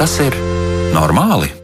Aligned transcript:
Vai 0.00 0.06
tas 0.08 0.14
ir 0.24 0.36
normāli? 0.94 1.59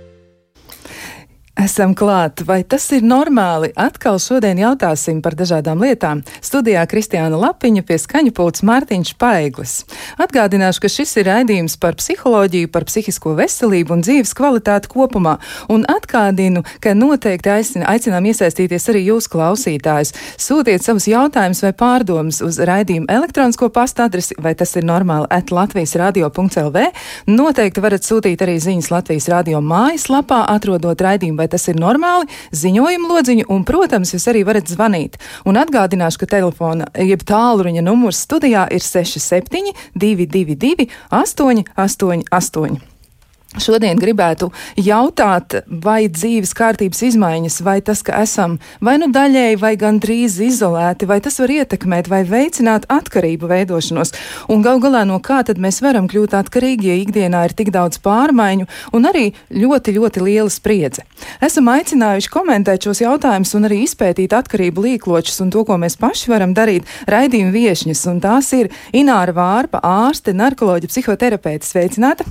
Esam 1.77 1.93
klāt. 1.93 2.41
Vai 2.49 2.63
tas 2.65 2.87
ir 2.97 3.03
normāli? 3.05 3.69
Atkal 3.77 4.17
šodien 4.17 4.57
jautāsim 4.57 5.19
par 5.21 5.35
dažādām 5.37 5.83
lietām. 5.85 6.23
Studijā 6.41 6.81
Kristiāna 6.89 7.37
Lapiņa 7.37 7.83
pie 7.85 7.99
skaņu 8.01 8.31
pults 8.33 8.63
Mārtiņš 8.65 9.11
Paiglis. 9.21 9.75
Atgādināšu, 10.17 10.81
ka 10.81 10.89
šis 10.89 11.13
ir 11.21 11.29
raidījums 11.29 11.75
par 11.77 11.99
psiholoģiju, 12.01 12.71
par 12.73 12.87
psihisko 12.89 13.35
veselību 13.37 13.93
un 13.93 14.05
dzīves 14.07 14.33
kvalitāti 14.39 14.89
kopumā. 14.89 15.35
Un 15.69 15.85
atgādinu, 15.85 16.63
ka 16.81 16.95
noteikti 16.97 17.53
aicin, 17.53 17.85
aicinām 17.85 18.25
iesaistīties 18.33 18.89
arī 18.95 19.05
jūs 19.11 19.29
klausītājus. 19.29 20.15
Sūtiet 20.41 20.81
savus 20.81 21.11
jautājumus 21.13 21.61
vai 21.67 21.75
pārdomas 21.77 22.41
uz 22.41 22.57
raidījumu 22.57 23.11
elektronisko 23.19 23.69
pasta 23.69 24.09
adresi, 24.09 24.39
vai 24.41 24.55
tas 24.57 24.73
ir 24.81 24.89
normāli 24.89 25.29
at 25.29 25.53
Latvijas 25.53 25.93
radio.lv. 26.01 26.89
Noteikti 27.29 27.85
varat 27.85 28.09
sūtīt 28.09 28.49
arī 28.49 28.57
ziņas 28.65 28.91
Latvijas 28.97 29.29
radio 29.37 29.61
mājaslapā, 29.61 30.41
atrodot 30.57 31.05
raidījumu 31.05 31.45
vai 31.45 31.51
tas 31.53 31.66
ir 31.73 31.81
normāli, 31.81 32.29
ziņojumu 32.57 33.13
lodziņu, 33.13 33.47
un, 33.53 33.65
protams, 33.69 34.15
jūs 34.15 34.27
arī 34.33 34.45
varat 34.49 34.73
zvanīt. 34.73 35.21
Un 35.49 35.61
atgādināšu, 35.61 36.23
ka 36.23 36.33
telefona, 36.39 36.91
jeb 36.97 37.25
tālruņa 37.27 37.85
numurs 37.87 38.25
studijā 38.27 38.67
ir 38.73 38.85
67 38.85 39.73
222 39.95 40.91
888. 41.11 42.96
Šodien 43.57 43.97
gribētu 43.97 44.51
jautāt, 44.77 45.63
vai 45.67 46.11
dzīves 46.13 46.53
kārtības 46.57 47.01
izmaiņas, 47.09 47.63
vai 47.65 47.79
tas, 47.85 48.03
ka 48.05 48.19
esam 48.21 48.59
vai 48.85 48.99
nu 49.01 49.09
daļēji, 49.13 49.59
vai 49.63 49.73
gandrīz 49.81 50.37
izolēti, 50.45 51.09
vai 51.09 51.19
tas 51.25 51.41
var 51.41 51.55
ietekmēt 51.55 52.11
vai 52.13 52.21
veicināt 52.29 52.85
atkarību 52.93 53.49
veidošanos, 53.49 54.13
un 54.53 54.65
gal 54.67 54.83
galā 54.85 55.07
no 55.09 55.17
kā 55.25 55.41
tad 55.49 55.61
mēs 55.63 55.81
varam 55.85 56.09
kļūt 56.11 56.37
atkarīgi, 56.37 56.91
ja 56.91 57.01
ikdienā 57.01 57.47
ir 57.49 57.57
tik 57.57 57.73
daudz 57.73 58.01
pārmaiņu 58.05 58.69
un 58.93 59.09
arī 59.09 59.31
ļoti, 59.49 59.97
ļoti 59.97 60.27
liela 60.29 60.53
spriedze. 60.53 61.07
Esam 61.41 61.73
aicinājuši 61.73 62.33
komentēt 62.33 62.85
šos 62.85 63.01
jautājumus 63.07 63.57
un 63.57 63.71
arī 63.71 63.83
izpētīt 63.89 64.37
atkarību 64.37 64.85
līkločus 64.91 65.41
un 65.45 65.53
to, 65.55 65.65
ko 65.65 65.81
mēs 65.81 65.97
paši 66.01 66.33
varam 66.35 66.53
darīt, 66.57 66.85
raidījuma 67.09 67.57
viešņas, 67.57 68.09
un 68.13 68.21
tās 68.21 68.53
ir 68.59 68.69
Ināra 68.93 69.33
Vārpa, 69.37 69.81
ārste, 69.81 70.37
narkoloģa, 70.37 70.93
psihoterapeite. 70.93 71.65
Sveicināta! 71.67 72.29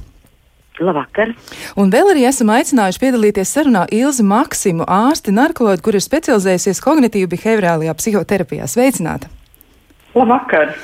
Labvakar! 0.84 1.32
Un 1.80 1.92
vēl 1.94 2.10
arī 2.12 2.26
esam 2.28 2.50
aicinājuši 2.52 3.00
piedalīties 3.00 3.54
sarunā 3.56 3.86
Ilzi 3.96 4.26
Maksimu, 4.28 4.84
ārsti 4.84 5.32
narkoloģi, 5.36 5.84
kur 5.86 5.96
ir 5.96 6.04
specializējusies 6.04 6.84
kognitīvi 6.84 7.30
behaviorālajā 7.32 7.96
psihoterapijā. 7.96 8.68
Sveicināta! 8.68 9.32
Labvakar! 10.16 10.76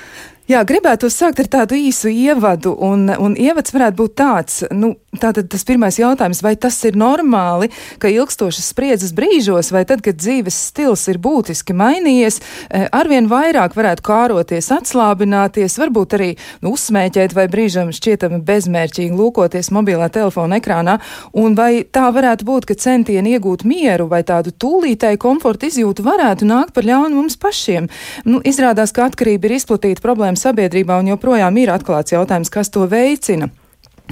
Jā, 0.51 0.65
gribētu 0.67 1.07
sākt 1.07 1.39
ar 1.39 1.47
tādu 1.47 1.77
īsu 1.79 2.09
ievadu, 2.11 2.73
un, 2.83 3.05
un 3.23 3.37
ievads 3.39 3.71
varētu 3.71 3.95
būt 4.01 4.13
tāds, 4.19 4.55
nu, 4.75 4.95
tātad 5.21 5.47
tas 5.51 5.61
pirmais 5.67 5.95
jautājums, 5.99 6.41
vai 6.43 6.57
tas 6.59 6.75
ir 6.87 6.97
normāli, 6.99 7.69
ka 8.01 8.09
ilgstošas 8.11 8.71
spriedzes 8.73 9.13
brīžos, 9.15 9.69
vai 9.71 9.85
tad, 9.87 10.01
kad 10.03 10.17
dzīves 10.19 10.57
stils 10.71 11.05
ir 11.11 11.21
būtiski 11.23 11.75
mainījies, 11.77 12.39
e, 12.67 12.81
arvien 12.91 13.29
vairāk 13.31 13.77
varētu 13.77 14.03
kāroties, 14.03 14.67
atslābināties, 14.75 15.77
varbūt 15.79 16.17
arī 16.17 16.29
nu, 16.65 16.73
uzsmēķēt 16.73 17.35
vai 17.37 17.47
brīžam 17.51 17.93
šķietami 17.95 18.41
bezmērķīgi 18.49 19.15
lūkoties 19.15 19.71
mobilā 19.71 20.09
telefona 20.11 20.59
ekrānā, 20.59 20.97
un 21.31 21.55
vai 21.55 21.85
tā 21.85 22.09
varētu 22.11 22.49
būt, 22.49 22.67
ka 22.73 22.79
centieni 22.81 23.37
iegūt 23.37 23.63
mieru 23.63 24.09
vai 24.11 24.23
tādu 24.27 24.51
tūlītēju 24.51 25.21
komfortu 25.21 25.71
izjūtu 25.71 26.07
varētu 26.09 26.49
nākt 26.49 26.75
par 26.75 26.89
ļaunu 26.91 27.21
mums 27.21 27.39
pašiem. 27.39 27.87
Nu, 28.27 28.43
izrādās, 28.43 28.91
ka 28.91 29.07
atkarība 29.07 29.47
ir 29.47 29.59
izplatīta 29.61 30.03
problēma 30.03 30.40
sabiedrībā 30.41 30.97
un 31.01 31.13
joprojām 31.13 31.57
ir 31.61 31.71
atklāts 31.73 32.15
jautājums, 32.15 32.51
kas 32.53 32.73
to 32.73 32.87
veicina. 32.89 33.49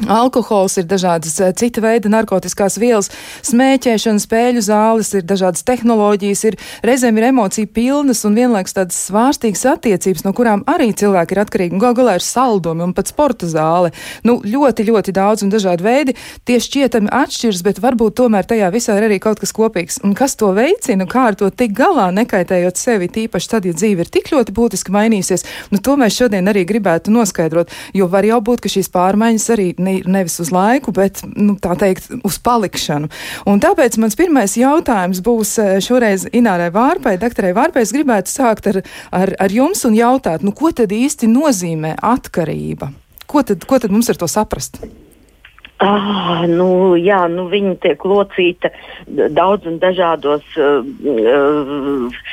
Alkohols 0.07 0.77
ir 0.79 0.85
dažādas 0.87 1.33
eh, 1.43 1.51
cita 1.57 1.81
veida 1.83 2.09
narkotikās 2.11 2.77
vielas, 2.79 3.09
smēķēšana, 3.45 4.21
spēļu 4.23 4.61
zāles, 4.63 5.11
ir 5.17 5.25
dažādas 5.27 5.65
tehnoloģijas, 5.67 6.43
ir 6.47 6.57
reizēm 6.87 7.19
ir 7.19 7.27
emociju 7.29 7.67
pilnas 7.75 8.23
un 8.27 8.37
vienlaikus 8.37 8.77
tādas 8.77 8.99
svārstīgas 9.09 9.65
attiecības, 9.73 10.23
no 10.23 10.31
kurām 10.37 10.63
arī 10.71 10.91
cilvēki 10.95 11.35
ir 11.35 11.41
atkarīgi. 11.43 11.81
Galu 11.81 11.99
galā 11.99 12.15
ir 12.19 12.25
saldumi 12.25 12.85
un 12.85 12.93
pat 12.95 13.11
sporta 13.11 13.49
zāle. 13.49 13.91
Nu, 14.23 14.37
ļoti, 14.45 14.87
ļoti 14.87 15.15
daudz 15.15 15.43
un 15.43 15.51
dažādi 15.51 15.83
veidi. 15.83 16.15
Tie 16.47 16.61
šķietami 16.63 17.11
atšķiras, 17.19 17.63
bet 17.67 17.83
varbūt 17.83 18.17
tomēr 18.21 18.47
tajā 18.47 18.71
visā 18.73 18.95
ir 18.99 19.09
arī 19.09 19.19
kaut 19.23 19.43
kas 19.43 19.53
kopīgs. 19.55 19.99
Un 20.07 20.15
kas 20.17 20.37
to 20.39 20.53
veicina, 20.55 21.09
kā 21.09 21.27
ar 21.33 21.39
to 21.39 21.51
tik 21.51 21.75
galā, 21.75 22.07
nekaitējot 22.15 22.79
sevi, 22.79 23.11
tīpaši 23.19 23.51
tad, 23.51 23.67
ja 23.67 23.75
dzīve 23.75 24.07
ir 24.07 24.13
tik 24.13 24.31
ļoti 24.31 24.55
būtiski 24.55 24.95
mainījusies, 24.95 25.45
nu, 25.73 25.83
to 25.83 25.99
mēs 25.99 26.15
šodien 26.21 26.47
arī 26.49 26.63
gribētu 26.69 27.11
noskaidrot, 27.13 27.73
jo 27.93 28.07
var 28.11 28.27
jau 28.27 28.39
būt, 28.45 28.63
ka 28.63 28.71
šīs 28.71 28.91
pārmaiņas 28.93 29.49
arī 29.55 29.69
ne, 29.77 29.88
nevis 30.09 30.39
uz 30.43 30.51
laiku, 30.53 30.93
bet 30.95 31.21
nu, 31.35 31.55
tā 31.61 31.75
teikt, 31.79 32.09
uz 32.25 32.39
palikšanu. 32.43 33.09
Un 33.49 33.61
tāpēc 33.63 33.97
mans 34.01 34.17
pirmais 34.19 34.55
jautājums 34.59 35.21
būs 35.25 35.55
eh, 35.61 35.75
šoreiz 35.83 36.27
Inārai 36.35 36.69
Vārpai, 36.75 37.17
doktorai 37.21 37.53
Vārpai. 37.57 37.83
Es 37.85 37.93
gribētu 37.95 38.31
sākt 38.31 38.71
ar, 38.71 38.81
ar, 39.15 39.33
ar 39.39 39.53
jums 39.53 39.85
un 39.87 39.97
jautāt, 39.97 40.45
nu, 40.45 40.55
ko 40.55 40.73
tad 40.75 40.93
īsti 40.95 41.29
nozīmē 41.31 41.95
atkarība? 42.15 42.91
Ko 43.29 43.45
tad, 43.45 43.65
ko 43.69 43.77
tad 43.81 43.93
mums 43.93 44.09
ar 44.09 44.17
to 44.19 44.29
saprast? 44.29 44.81
Ah, 45.79 46.43
nu, 46.49 46.97
jā, 46.99 47.21
nu, 47.31 47.45
viņa 47.51 47.77
tiek 47.85 48.01
locīta 48.03 48.73
daudz 49.07 49.69
un 49.69 49.77
dažādos 49.79 50.43
uh, 50.59 50.83
uh, 51.07 52.25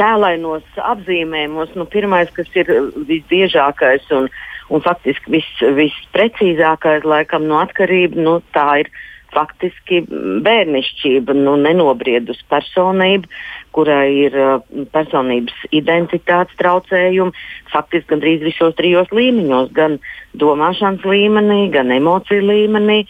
tēlainos 0.00 0.80
apzīmējumos. 0.82 1.76
Nu, 1.78 1.86
pirmais, 1.86 2.32
kas 2.34 2.50
ir 2.58 2.72
visbiežākais 3.06 4.10
un 4.18 4.26
uh, 4.26 4.42
Un 4.72 4.84
faktiski 4.84 5.36
viss, 5.36 5.64
visprecīzākais 5.76 7.04
laikam 7.04 7.44
no 7.48 7.60
atkarība, 7.60 8.20
nu, 8.20 8.38
tā 8.54 8.68
ir 8.84 8.92
faktiski 9.34 10.00
bērnišķība, 10.46 11.34
nu, 11.36 11.56
nenobriedus 11.60 12.40
personība, 12.50 13.28
kurai 13.74 14.06
ir 14.28 14.36
uh, 14.38 14.84
personības 14.94 15.56
identitātes 15.74 16.54
traucējumi, 16.60 17.34
faktiski 17.72 18.12
gandrīz 18.12 18.44
visos 18.46 18.76
trijos 18.78 19.10
līmeņos, 19.14 19.72
gan 19.74 19.98
domāšanas 20.38 21.02
līmenī, 21.08 21.60
gan 21.74 21.90
emociju 21.94 22.46
līmenī, 22.46 23.00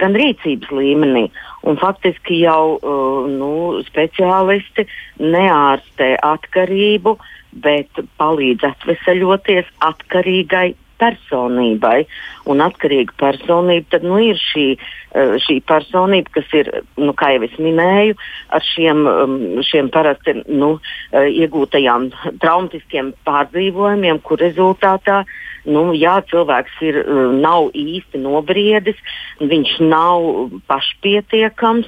gan 0.00 0.16
rīcības 0.16 0.72
līmenī. 0.72 1.26
Un 1.68 1.78
faktiski 1.80 2.40
jau 2.42 2.78
uh, 2.78 3.28
nu, 3.28 3.52
speciālisti 3.84 4.86
neārstē 5.20 6.14
atkarību, 6.24 7.18
bet 7.64 8.02
palīdz 8.18 8.64
atvesaļoties 8.72 9.68
atkarīgai 9.84 10.72
personībai. 11.00 12.04
Un 12.50 12.62
atkarīga 12.64 13.14
personība 13.20 13.86
tad, 13.94 14.04
nu, 14.06 14.18
ir 14.22 14.40
šī, 14.40 14.66
eh, 15.14 15.36
šī 15.44 15.60
personība, 15.68 16.30
kas 16.38 16.52
ir, 16.52 16.70
nu, 16.96 17.12
kā 17.12 17.34
jau 17.34 17.42
es 17.46 17.56
minēju, 17.58 18.16
ar 18.50 18.60
šiem, 18.60 19.06
um, 19.06 19.38
šiem 19.62 19.90
parasti 19.90 20.42
nu, 20.48 20.80
eh, 21.12 21.30
iegūtajām 21.44 22.10
traumatiskiem 22.40 23.14
pārdzīvojumiem, 23.26 24.22
kur 24.22 24.38
rezultātā 24.38 25.24
nu, 25.64 25.92
jā, 25.96 26.20
cilvēks 26.28 26.80
ir, 26.82 26.98
eh, 27.00 27.32
nav 27.40 27.70
īsti 27.72 28.20
nobriedis, 28.20 28.96
viņš 29.40 29.80
nav 29.80 30.50
pašpietiekams. 30.68 31.86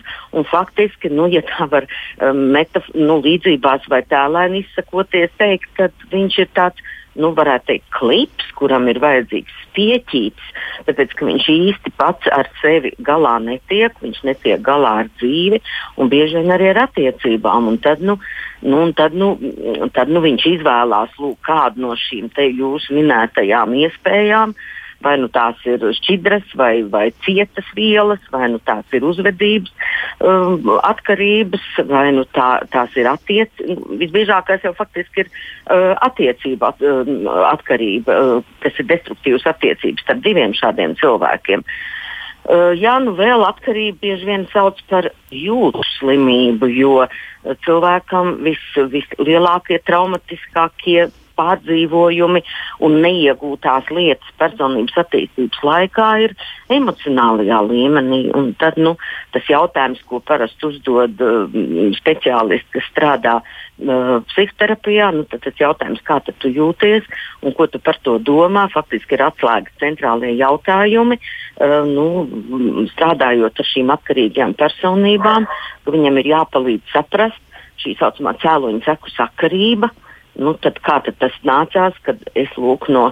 Faktiski, 0.51 1.11
nu, 1.11 1.29
ja 1.29 1.43
tā 1.43 1.69
var 1.71 1.87
metaf, 2.33 2.89
nu, 2.95 3.21
līdzībās 3.21 3.89
vai 3.89 4.03
tēlēni 4.03 4.65
izsakoties, 4.65 5.31
teikt, 5.39 5.69
ka 5.77 5.89
viņš 6.11 6.39
ir 6.39 6.49
tāds 6.55 6.81
nu, 7.21 7.33
varētu 7.37 7.71
teikt, 7.71 7.89
klips, 7.97 8.51
kuram 8.59 8.89
ir 8.91 9.01
vajadzīgs 9.03 9.59
pieķīts, 9.77 10.53
tāpēc 10.89 11.17
ka 11.19 11.29
viņš 11.29 11.49
īsti 11.53 11.93
pats 12.01 12.31
ar 12.33 12.49
sevi 12.63 12.95
galā 13.05 13.37
netiek, 13.45 13.97
viņš 14.03 14.23
netiek 14.29 14.63
galā 14.65 14.95
ar 15.03 15.11
dzīvi 15.21 15.61
un 16.01 16.13
bieži 16.13 16.41
vien 16.41 16.55
arī 16.55 16.71
ar 16.73 16.85
attiecībām. 16.87 17.69
Un 17.73 17.81
tad, 17.85 18.01
nu, 18.01 18.19
nu, 18.63 18.81
un 18.87 18.95
tad, 18.97 19.17
nu, 19.17 19.35
tad 19.97 20.13
nu, 20.13 20.25
viņš 20.25 20.49
izvēlās 20.55 21.19
lūk, 21.21 21.39
kādu 21.47 21.85
no 21.85 21.97
šīm 22.07 22.33
jūsu 22.37 22.97
minētajām 22.97 23.77
iespējām. 23.85 24.57
Uh, 24.57 24.73
vai 25.07 25.15
nu 25.23 25.29
tās 25.33 25.61
ir 25.69 25.83
šķidras 26.01 26.55
vai, 26.59 26.83
vai 26.91 27.07
cietas 27.25 27.69
vielas, 27.79 28.23
vai 28.35 28.51
nu 28.53 28.61
tās 28.67 28.85
ir 28.97 29.07
uzvedības 29.07 29.73
um, 30.21 30.73
atkarības, 30.83 31.67
vai 31.91 32.09
nu 32.17 32.27
tā, 32.37 32.51
tās 32.73 32.95
ir 32.99 33.09
attiecības. 33.11 33.85
Visbiežākais 34.03 34.67
jau 34.67 34.75
faktiski 34.77 35.25
ir 35.25 35.31
uh, 35.31 35.93
attiecība 36.07 36.73
at, 36.73 36.83
uh, 36.83 37.29
atkarība, 37.53 38.17
uh, 38.17 38.57
kas 38.65 38.81
ir 38.83 38.91
destruktīvas 38.91 39.47
attiecības 39.53 40.07
starp 40.07 40.25
diviem 40.27 40.57
šādiem 40.57 40.97
cilvēkiem. 41.03 41.63
Uh, 42.47 42.73
jā, 42.79 42.97
nu 43.03 43.17
vēl 43.19 43.43
atkarība 43.47 44.03
bieži 44.05 44.29
vien 44.29 44.49
sauc 44.53 44.79
par 44.91 45.11
jūtu 45.35 45.83
slimību, 45.97 46.71
jo 46.75 46.99
cilvēkam 47.67 48.37
vis, 48.47 48.63
vislielākie 48.75 49.79
traumatiskākie 49.87 51.07
pārdzīvojumi 51.37 52.43
un 52.87 52.97
neiegūtās 53.05 53.91
lietas 53.95 54.35
personības 54.41 54.97
attīstības 55.03 55.63
laikā 55.67 56.09
ir 56.25 56.35
emocionālajā 56.73 57.61
līmenī. 57.69 58.21
Un 58.37 58.53
tad 58.61 58.79
nu, 58.81 58.97
tas 59.35 59.47
jautājums, 59.51 60.03
ko 60.09 60.21
parasti 60.25 60.69
uzdod 60.71 61.23
uh, 61.23 61.57
speciālisti, 61.99 62.69
kas 62.77 62.91
strādā 62.91 63.37
uh, 63.41 64.19
psihoterapijā, 64.33 65.13
nu, 65.17 65.25
tad 65.31 65.45
tas 65.47 65.61
jautājums, 65.61 66.03
kā 66.07 66.21
tu 66.27 66.51
jūties 66.53 67.07
un 67.43 67.55
ko 67.57 67.69
tu 67.71 67.81
par 67.83 68.01
to 68.03 68.19
domā, 68.19 68.67
faktiski 68.73 69.17
ir 69.19 69.27
atslēgas 69.29 69.81
centrālie 69.83 70.35
jautājumi. 70.37 71.21
Uh, 71.57 71.83
nu, 71.89 72.07
strādājot 72.93 73.63
ar 73.63 73.73
šīm 73.73 73.93
atkarīgajām 73.95 74.57
personībām, 74.59 75.49
viņam 75.89 76.23
ir 76.23 76.33
jāpalīdz 76.35 76.93
saprast 76.93 77.43
šī 77.83 77.95
tā 77.95 78.07
saucamā 78.07 78.35
cēloņa 78.43 78.85
seku 78.87 79.13
sakarība. 79.15 79.91
Nu, 80.39 80.55
tad 80.61 80.81
kā 80.85 81.01
tad 81.05 81.19
tas 81.23 81.35
nācās, 81.49 81.97
kad 82.07 82.23
es 82.35 82.53
lūk 82.61 82.91
no 82.93 83.11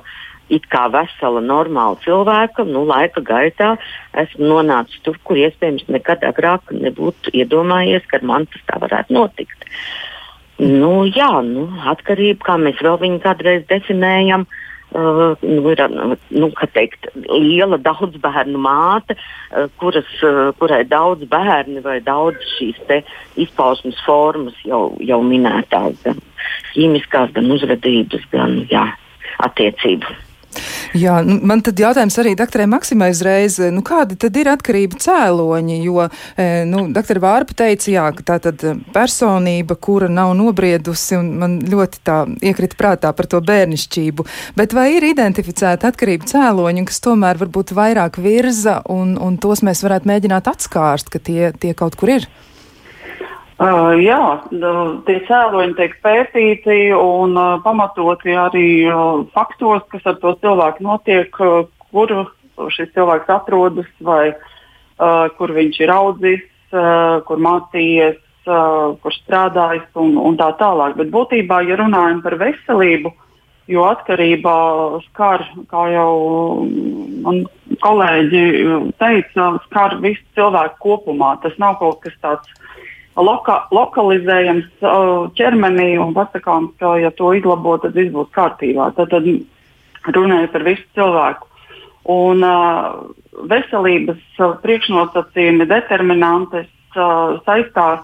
it 0.53 0.67
kā 0.69 0.85
vesela, 0.93 1.41
normāla 1.41 1.97
cilvēka, 2.05 2.67
nu, 2.69 2.83
laika 2.85 3.23
gaitā 3.25 3.75
esmu 4.21 4.51
nonācis 4.51 5.01
tur, 5.07 5.17
kur 5.25 5.41
iespējams 5.41 5.87
nekad 5.89 6.27
agrāk 6.29 6.75
nebūtu 6.75 7.33
iedomājies, 7.33 8.05
ka 8.11 8.21
man 8.23 8.45
tas 8.53 8.67
tā 8.69 8.81
varētu 8.83 9.17
notikt. 9.17 9.65
Nu, 10.61 11.07
jā, 11.09 11.33
nu, 11.47 11.65
atkarība, 11.91 12.45
kā 12.45 12.59
mēs 12.61 12.85
vēl 12.85 13.01
viņu 13.01 13.23
kādreiz 13.25 13.65
definējam, 13.73 14.45
uh, 14.45 14.61
Uh, 14.95 15.35
nu, 15.43 15.71
ir 15.73 15.81
nu, 16.31 16.51
teikt, 16.71 17.09
liela 17.27 17.81
daudz 17.83 18.15
bērnu 18.23 18.61
māte, 18.63 19.17
uh, 19.19 19.65
kuras, 19.83 20.07
uh, 20.23 20.53
kurai 20.61 20.85
daudz 20.87 21.27
bērni 21.27 21.83
vai 21.83 21.97
daudz 21.99 22.39
šīs 22.55 22.79
izpausmes 23.43 23.99
formas 24.07 24.55
jau, 24.63 24.93
jau 25.03 25.19
minētās, 25.27 25.99
gan 26.07 26.23
ķīmiskās, 26.77 27.35
gan 27.35 27.51
uzvedības, 27.57 28.29
gan 28.31 28.61
jā, 28.71 28.85
attiecību. 29.43 30.15
Jā, 30.95 31.19
nu, 31.27 31.39
man 31.47 31.63
tad 31.65 31.81
jautājums 31.81 32.17
arī 32.23 32.35
doktorai 32.39 32.67
Maksimai 32.71 33.11
uzreiz, 33.15 33.59
nu 33.75 33.83
kādi 33.87 34.19
tad 34.21 34.37
ir 34.39 34.51
atkarību 34.53 35.01
cēloņi, 35.03 35.81
jo, 35.83 36.07
e, 36.39 36.47
nu, 36.71 36.85
doktora 36.95 37.23
Vārpa 37.25 37.57
teica, 37.65 37.91
jā, 37.91 38.07
ka 38.15 38.27
tā 38.33 38.39
tad 38.47 38.63
personība, 38.95 39.75
kura 39.75 40.11
nav 40.13 40.35
nobriedusi, 40.39 41.19
un 41.19 41.33
man 41.43 41.59
ļoti 41.71 42.03
tā 42.07 42.21
iekrita 42.45 42.79
prātā 42.79 43.13
par 43.17 43.31
to 43.31 43.43
bērnišķību, 43.45 44.29
bet 44.59 44.77
vai 44.77 44.91
ir 44.97 45.09
identificēta 45.11 45.91
atkarību 45.91 46.31
cēloņi, 46.31 46.87
kas 46.91 47.03
tomēr 47.05 47.43
varbūt 47.43 47.75
vairāk 47.77 48.21
virza, 48.23 48.81
un, 48.93 49.17
un 49.19 49.39
tos 49.43 49.65
mēs 49.67 49.83
varētu 49.87 50.11
mēģināt 50.11 50.51
atskārst, 50.55 51.11
ka 51.11 51.23
tie, 51.23 51.53
tie 51.59 51.75
kaut 51.79 51.99
kur 51.99 52.17
ir? 52.19 52.31
Uh, 53.55 53.93
jā, 54.03 54.19
tie 55.07 55.15
cēloņi 55.29 55.77
tiek 55.79 55.93
pētīti 56.03 56.89
un 56.99 57.37
uh, 57.39 57.61
pamatoti 57.63 58.35
arī 58.35 58.69
uh, 58.91 59.21
faktos, 59.31 59.85
kas 59.93 60.09
ar 60.11 60.17
to 60.19 60.33
cilvēku 60.41 60.83
notiek, 60.83 61.39
uh, 61.39 61.69
kur 61.93 62.11
šis 62.75 62.91
cilvēks 62.97 63.31
atrodas, 63.31 63.87
vai 64.03 64.33
uh, 64.33 65.31
kur 65.39 65.55
viņš 65.55 65.79
ir 65.85 65.93
audzis, 65.95 66.43
uh, 66.75 67.23
kur 67.29 67.39
mācījies, 67.47 68.19
uh, 68.49 68.97
kur 68.99 69.15
strādājis 69.21 69.87
un, 70.03 70.19
un 70.19 70.35
tā 70.41 70.51
tālāk. 70.59 70.99
Bet 70.99 71.15
būtībā, 71.15 71.63
ja 71.69 71.79
runājam 71.79 72.25
par 72.27 72.35
veselību, 72.43 73.15
jo 73.71 73.87
atkarībā 73.87 74.59
skar, 75.07 75.47
kā 75.71 75.87
jau 75.95 76.11
man 77.23 77.45
kolēģi 77.87 78.45
teica, 78.99 79.49
skar 79.69 79.95
visu 80.03 80.27
cilvēku 80.35 80.83
kopumā. 80.83 81.37
Tas 81.47 81.55
nav 81.63 81.79
kaut 81.79 82.03
kas 82.03 82.19
tāds 82.19 82.51
loka, 83.17 83.65
lokalizējams 83.75 84.67
uh, 84.83 85.27
ķermenī 85.39 85.95
un 86.03 86.15
pasakāms, 86.17 86.73
ka, 86.81 86.97
ja 87.03 87.11
to 87.15 87.33
izlabo, 87.37 87.77
tad 87.83 87.95
viss 87.95 88.13
būs 88.15 88.31
kārtībā. 88.35 88.91
Tad, 88.97 89.13
tad 89.15 90.17
runājot 90.17 90.55
par 90.55 90.67
visu 90.67 90.87
cilvēku. 90.99 91.51
Un 92.15 92.43
uh, 92.45 93.05
veselības 93.51 94.25
uh, 94.41 94.57
priekšnosacījumi, 94.65 95.69
determinantes 95.71 96.69
uh, 96.97 97.39
saistās 97.47 98.03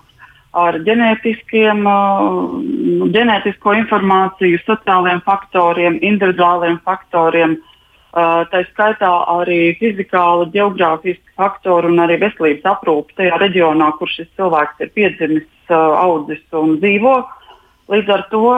ar 0.56 0.78
ģenētiskiem, 0.86 1.82
uh, 1.86 3.10
ģenētisko 3.14 3.74
informāciju, 3.82 4.62
sociāliem 4.66 5.20
faktoriem, 5.26 5.98
individuāliem 6.02 6.80
faktoriem, 6.86 7.58
Uh, 7.58 7.69
tā 8.14 8.62
skaitā 8.72 9.10
arī 9.30 9.76
fizikāli, 9.78 10.50
geogrāfiski 10.54 11.36
faktori 11.38 11.90
un 11.90 12.02
arī 12.02 12.18
veselības 12.20 12.66
aprūpe 12.72 13.14
tajā 13.16 13.38
reģionā, 13.38 13.92
kur 13.98 14.10
šis 14.10 14.28
cilvēks 14.36 14.82
ir 14.82 14.90
piedzimis, 14.96 15.46
audzis 15.70 16.42
un 16.52 16.78
dzīvo. 16.82 17.14
Līdz 17.90 18.10
ar 18.14 18.22
to 18.30 18.50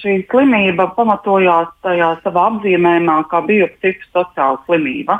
šī 0.00 0.22
slimība 0.28 0.88
pamatojās 0.96 1.68
tajā 1.84 2.14
savā 2.24 2.46
apzīmējumā 2.52 3.18
kā 3.28 3.42
biopsihosociāla 3.48 4.60
slimība. 4.64 5.18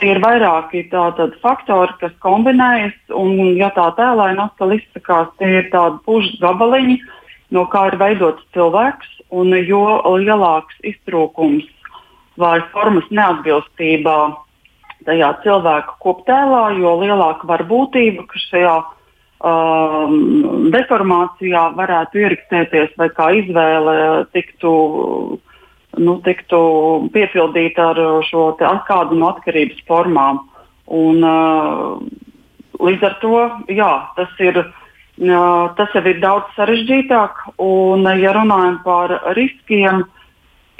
Tie 0.00 0.14
ir 0.14 0.22
vairāki 0.22 0.86
tātad, 0.90 1.34
faktori, 1.42 1.92
kas 2.00 2.12
kombinējas, 2.24 2.94
un, 3.12 3.52
ja 3.58 3.68
tā 3.76 3.90
tēlāini 3.98 4.40
atkal 4.40 4.72
izsakās, 4.72 5.28
tie 5.38 5.58
ir 5.58 5.68
tādi 5.74 6.00
pušas 6.06 6.38
gabaliņi, 6.40 6.96
no 7.52 7.66
kā 7.68 7.90
ir 7.90 7.98
veidots 8.00 8.46
cilvēks, 8.56 9.10
un 9.30 9.52
jo 9.60 9.82
lielāks 10.16 10.80
iztrūkums 10.88 11.68
vai 12.40 12.60
formas 12.72 13.06
neatbilstībā 13.12 14.16
tajā 15.06 15.30
cilvēka 15.44 15.96
koptēlā, 16.04 16.64
jo 16.80 16.96
lielāka 17.00 17.48
var 17.48 17.64
būtība, 17.68 18.26
ka 18.28 18.40
šajā 18.42 18.74
um, 18.80 20.66
deformācijā 20.74 21.70
varētu 21.78 22.24
ierakstēties 22.24 22.96
vai 23.00 23.08
kā 23.16 23.30
izvēle 23.40 23.96
tiktu, 24.36 24.72
nu, 26.00 26.18
tiktu 26.26 26.60
piepildīta 27.14 27.90
ar 27.94 28.02
šo 28.28 28.50
kādu 28.60 29.18
no 29.20 29.32
atkarības 29.32 29.80
formām. 29.88 30.44
Un, 30.90 31.24
uh, 31.24 31.96
līdz 32.82 33.06
ar 33.06 33.18
to 33.22 33.34
jā, 33.70 33.94
tas 34.18 34.38
ir. 34.42 34.64
Uh, 35.20 35.66
tas 35.76 35.92
jau 35.92 36.00
ir 36.08 36.16
daudz 36.16 36.48
sarežģītāk, 36.56 37.42
un, 37.60 38.06
ja 38.16 38.30
runājam 38.32 38.78
par 38.80 39.12
riskiem, 39.36 39.98
uh, 40.06 40.19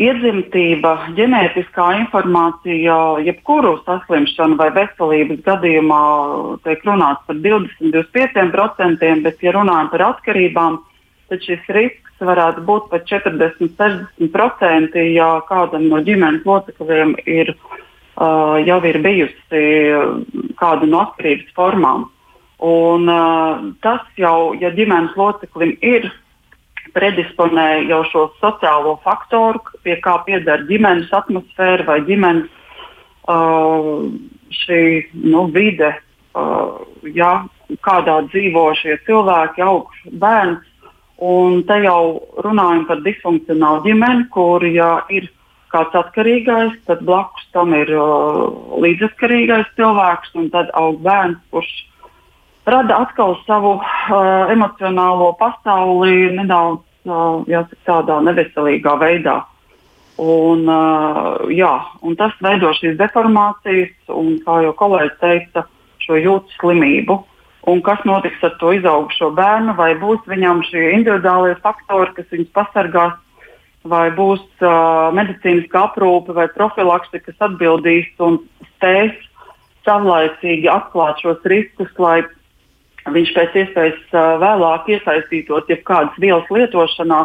Iedzimtība, 0.00 0.94
ģenētiskā 1.12 1.91
informācija, 1.99 2.94
jebkuru 3.20 3.75
saslimšanu 3.85 4.56
vai 4.56 4.70
veselības 4.73 5.43
gadījumā 5.44 6.05
tiek 6.64 6.87
runāts 6.88 7.26
par 7.26 7.37
20-25%, 7.44 9.11
bet, 9.26 9.43
ja 9.44 9.52
runājam 9.58 9.91
par 9.93 10.02
atkarībām, 10.06 10.79
tad 11.29 11.44
šis 11.44 11.69
risks 11.76 12.25
varētu 12.25 12.64
būt 12.64 12.88
pat 12.94 13.05
40-60%, 13.12 14.97
ja 15.12 15.29
kādam 15.50 15.85
no 15.93 16.00
ģimenes 16.08 16.49
locekļiem 16.49 17.11
ir, 17.28 17.52
uh, 17.52 18.57
jau 18.64 18.80
ir 18.88 18.97
bijusi 19.04 19.62
kāda 20.61 20.88
no 20.88 21.04
atkarības 21.04 21.52
formām. 21.61 22.09
Un, 22.57 23.04
uh, 23.04 23.69
tas 23.85 24.00
jau, 24.16 24.57
ja 24.57 24.73
ģimenes 24.73 25.12
loceklim 25.16 25.76
ir 25.85 26.09
predisponē 26.94 27.68
jau 27.88 28.02
šo 28.11 28.25
sociālo 28.40 28.97
faktoru, 29.04 29.62
pie 29.85 29.97
kā 30.04 30.18
pieder 30.26 30.64
ģimenes 30.68 31.12
atmosfēra 31.14 31.87
vai 31.88 31.99
ģimenes 32.09 32.49
uh, 33.30 34.06
šī 34.62 34.82
nu, 35.25 35.47
vide, 35.54 35.92
uh, 36.35 36.80
ja, 37.14 37.32
kādā 37.87 38.20
dzīvo 38.30 38.70
šie 38.80 38.99
cilvēki, 39.06 39.64
aug 39.66 39.90
bērns. 40.23 40.66
Un 41.20 41.61
te 41.68 41.76
jau 41.85 42.16
runājam 42.40 42.87
par 42.88 43.02
disfunkcionālu 43.04 43.85
ģimeni, 43.85 44.25
kur 44.32 44.64
ja 44.64 45.02
ir 45.12 45.28
kāds 45.70 45.94
atkarīgais, 45.94 46.78
tad 46.88 47.04
blakus 47.06 47.44
tam 47.54 47.75
ir 47.76 47.92
uh, 47.92 48.49
līdzatkarīgais 48.80 49.68
cilvēks, 49.76 50.32
un 50.40 50.49
tad 50.54 50.73
aug 50.80 51.02
bērns, 51.04 51.38
kurš 51.52 51.70
rada 52.67 53.00
atkal 53.05 53.37
savu 53.47 53.79
uh, 53.79 54.50
emocionālo 54.52 55.33
pasauli 55.40 56.31
nedaudz 56.37 56.83
uh, 57.09 57.40
jāsaka, 57.50 57.81
tādā 57.87 58.21
neveselīgā 58.26 58.97
veidā. 59.00 59.40
Un, 60.21 60.67
uh, 60.69 61.49
jā, 61.49 61.73
un 62.05 62.17
tas 62.21 62.35
veido 62.45 62.73
šīs 62.76 62.99
deformācijas, 63.00 63.95
un, 64.12 64.37
kā 64.45 64.61
jau 64.67 64.75
kolēģis 64.76 65.21
teica, 65.23 65.64
šo 66.05 66.19
jūtas 66.21 66.61
slimību. 66.61 67.17
Un 67.71 67.81
kas 67.85 68.00
notiks 68.09 68.43
ar 68.45 68.55
to 68.61 68.73
izaugušo 68.76 69.31
bērnu? 69.37 69.75
Vai 69.76 69.93
būs 70.00 70.21
viņam 70.29 70.62
šie 70.69 70.95
individuālie 70.97 71.57
faktori, 71.64 72.12
kas 72.17 72.29
viņus 72.33 72.52
pasargās, 72.57 73.17
vai 73.88 74.09
būs 74.17 74.45
uh, 74.61 75.09
medicīniska 75.17 75.87
aprūpe 75.88 76.37
vai 76.37 76.49
profilakse, 76.52 77.21
kas 77.25 77.49
atbildīs 77.49 78.09
un 78.21 78.40
spēs 78.75 79.17
savlaicīgi 79.87 80.69
atklāt 80.69 81.21
šos 81.25 81.40
riskus, 81.49 81.93
lai 82.00 82.21
viņš 83.14 83.35
pēc 83.37 83.59
iespējas 83.64 84.17
vēlāk 84.43 84.88
iesaistītos 84.97 85.69
jebkādas 85.71 86.19
vielas 86.23 86.50
lietošanā. 86.50 87.21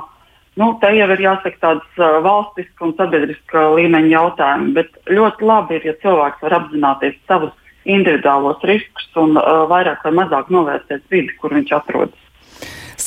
Nu, 0.56 0.70
te 0.80 0.92
jau 0.96 1.08
ir 1.12 1.22
jāsaka 1.22 1.60
tāds 1.60 2.02
valstiska 2.24 2.88
un 2.88 2.94
sabiedriska 2.96 3.66
līmeņa 3.76 4.12
jautājumi, 4.14 4.74
bet 4.78 4.94
ļoti 5.12 5.48
labi 5.50 5.80
ir, 5.80 5.90
ja 5.90 5.96
cilvēks 6.04 6.46
var 6.46 6.60
apzināties 6.62 7.18
savus 7.28 7.52
individuālos 7.86 8.64
riskus 8.66 9.10
un 9.20 9.36
uh, 9.38 9.66
vairāk 9.70 10.06
vai 10.08 10.14
mazāk 10.24 10.50
novērtēt 10.54 11.04
vidi, 11.12 11.36
kur 11.42 11.54
viņš 11.54 11.76
atrodas. 11.78 12.25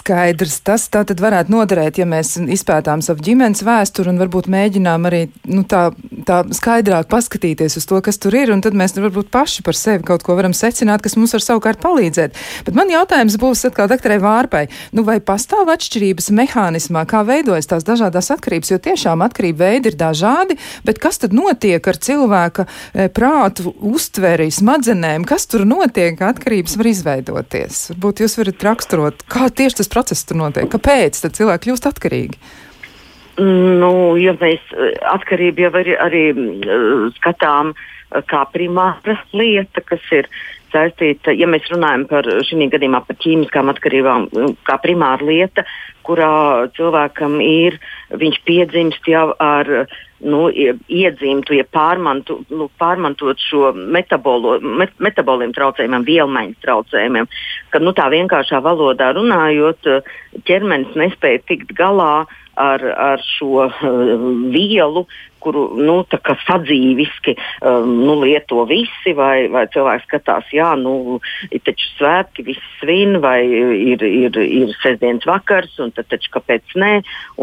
Skaidrs, 0.09 0.63
tas 0.65 0.87
tā 0.89 1.03
tad 1.05 1.21
varētu 1.21 1.53
noderēt, 1.53 1.99
ja 2.01 2.07
mēs 2.09 2.39
izpētām 2.41 3.03
savu 3.05 3.21
ģimenes 3.27 3.61
vēsturi 3.67 4.09
un 4.09 4.21
varbūt 4.23 4.47
mēģinām 4.49 5.05
arī 5.05 5.19
nu, 5.53 5.67
tā, 5.69 5.91
tā 6.25 6.39
skaidrāk 6.57 7.11
paskatīties 7.11 7.77
uz 7.77 7.85
to, 7.85 7.99
kas 8.05 8.17
tur 8.17 8.33
ir, 8.39 8.49
un 8.55 8.63
tad 8.65 8.73
mēs 8.79 8.97
varbūt 8.97 9.29
paši 9.35 9.65
par 9.67 9.77
sevi 9.77 10.07
kaut 10.09 10.25
ko 10.25 10.39
varam 10.39 10.55
secināt, 10.57 11.05
kas 11.05 11.19
mums 11.21 11.35
var 11.37 11.45
savukārt 11.45 11.83
palīdzēt. 11.83 12.39
Bet 12.65 12.79
man 12.79 12.89
jautājums 12.89 13.37
būs 13.43 13.67
atkal 13.69 13.91
doktorai 13.93 14.17
Vārpai, 14.23 14.63
nu 14.97 15.05
vai 15.05 15.19
pastāv 15.21 15.69
atšķirības 15.75 16.31
mehānismā, 16.41 17.05
kā 17.11 17.21
veidojas 17.29 17.69
tās 17.69 17.85
dažādas 17.85 18.33
atkarības, 18.33 18.73
jo 18.73 18.81
tiešām 18.89 19.27
atkarība 19.29 19.67
veidi 19.67 19.93
ir 19.93 20.01
dažādi, 20.01 20.57
bet 20.89 21.03
kas 21.05 21.21
tad 21.21 21.37
notiek 21.37 21.85
ar 21.85 22.01
cilvēka 22.09 22.65
e, 22.65 23.11
prātu, 23.13 23.75
uztveri, 23.93 24.49
smadzenēm, 24.57 25.29
kas 25.29 25.45
tur 25.53 25.69
notiek, 25.69 26.17
ka 26.17 26.33
atkarības 26.33 26.81
var 26.81 26.93
izveidoties? 26.95 27.85
Varbūt 27.93 28.25
jūs 28.25 28.41
varat 28.41 28.69
raksturot, 28.71 29.29
kā 29.29 29.53
tieši 29.53 29.83
tas 29.83 29.97
process 29.99 30.25
tur 30.25 30.39
notiek, 30.39 30.71
kāpēc 30.71 31.19
cilvēki 31.27 31.67
kļūst 31.67 31.91
atkarīgi. 31.91 32.41
Nu, 33.39 33.93
ja 34.19 34.35
mēs 34.39 34.63
e, 34.75 34.93
atkarību 35.13 35.63
jau 35.63 35.71
arī, 35.79 35.95
arī 36.03 36.23
uh, 36.35 37.05
skatām 37.19 37.71
uh, 37.75 38.23
kā 38.27 38.43
primāra 38.55 39.19
lieta, 39.37 39.83
kas 39.87 40.03
ir 40.15 40.31
saistīta, 40.73 41.35
ja 41.37 41.49
mēs 41.51 41.69
runājam 41.73 42.07
par 42.11 42.29
šī 42.49 42.69
gadījumā 42.73 43.03
par 43.07 43.19
ķīmiskām 43.23 43.73
atkarībām, 43.75 44.29
kā 44.67 44.79
primāra 44.83 45.25
lieta, 45.25 45.65
kurā 46.07 46.69
cilvēkam 46.77 47.39
ir, 47.45 47.79
viņš 48.17 48.39
piedzimst 48.49 49.09
jau 49.11 49.31
ar 49.39 49.89
nu, 50.25 50.49
iedzimtu, 50.51 51.55
ja 51.59 51.67
pārmantu, 51.69 52.41
nu, 52.51 52.69
pārmantot 52.81 53.39
šo 53.43 53.73
metabolo, 53.77 54.57
met, 54.61 54.95
metaboliem 55.03 55.53
traucējumiem, 55.55 56.07
vielmaiņas 56.09 56.65
traucējumiem, 56.65 57.29
ka 57.71 57.83
nu, 57.83 57.95
tā 57.95 58.09
vienkāršā 58.15 58.63
valodā 58.65 59.13
runājot, 59.17 59.91
ķermenis 60.49 60.97
nespēja 60.99 61.45
tikt 61.47 61.75
galā 61.79 62.27
ar, 62.59 62.83
ar 62.83 63.23
šo 63.23 63.69
uh, 63.69 64.29
vielu, 64.51 65.07
kuru 65.43 65.65
nu, 65.79 65.99
sadzīviski 66.47 67.35
um, 67.63 67.91
nu, 68.05 68.17
lieto 68.23 68.65
visi, 68.69 69.15
vai, 69.17 69.49
vai 69.53 69.67
cilvēks 69.73 70.07
skatās, 70.09 70.49
jā, 70.55 70.71
nu, 70.81 71.19
ir 71.51 71.63
taču 71.67 71.89
svētki, 71.97 72.45
visi 72.51 72.65
svin, 72.79 73.19
vai 73.25 73.41
ir, 73.45 74.05
ir, 74.05 74.39
ir 74.39 74.75
sestdienas 74.83 75.27
vakars, 75.29 75.79
un 75.83 75.93
tad 75.97 76.11
taču 76.13 76.33
kāpēc 76.37 76.77
nē, 76.79 76.93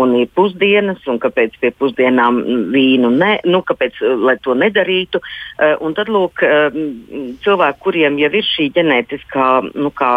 un 0.01 0.15
ir 0.19 0.31
pusdienas, 0.35 1.03
un 1.11 1.19
kāpēc 1.23 1.57
pie 1.61 1.73
pusdienām 1.75 2.41
vīnu 2.73 3.11
nē, 3.15 3.31
nu, 3.49 3.61
kāpēc, 3.65 3.99
lai 4.25 4.37
to 4.43 4.55
nedarītu. 4.57 5.21
Uh, 5.21 5.75
un 5.85 5.97
tad, 5.97 6.11
lūk, 6.11 6.43
uh, 6.45 6.79
cilvēki, 7.45 7.83
kuriem 7.83 8.19
jau 8.21 8.31
ir 8.31 8.47
šī 8.51 8.69
ģenētiskā, 8.75 9.49
nu, 9.75 9.91
kā 9.95 10.13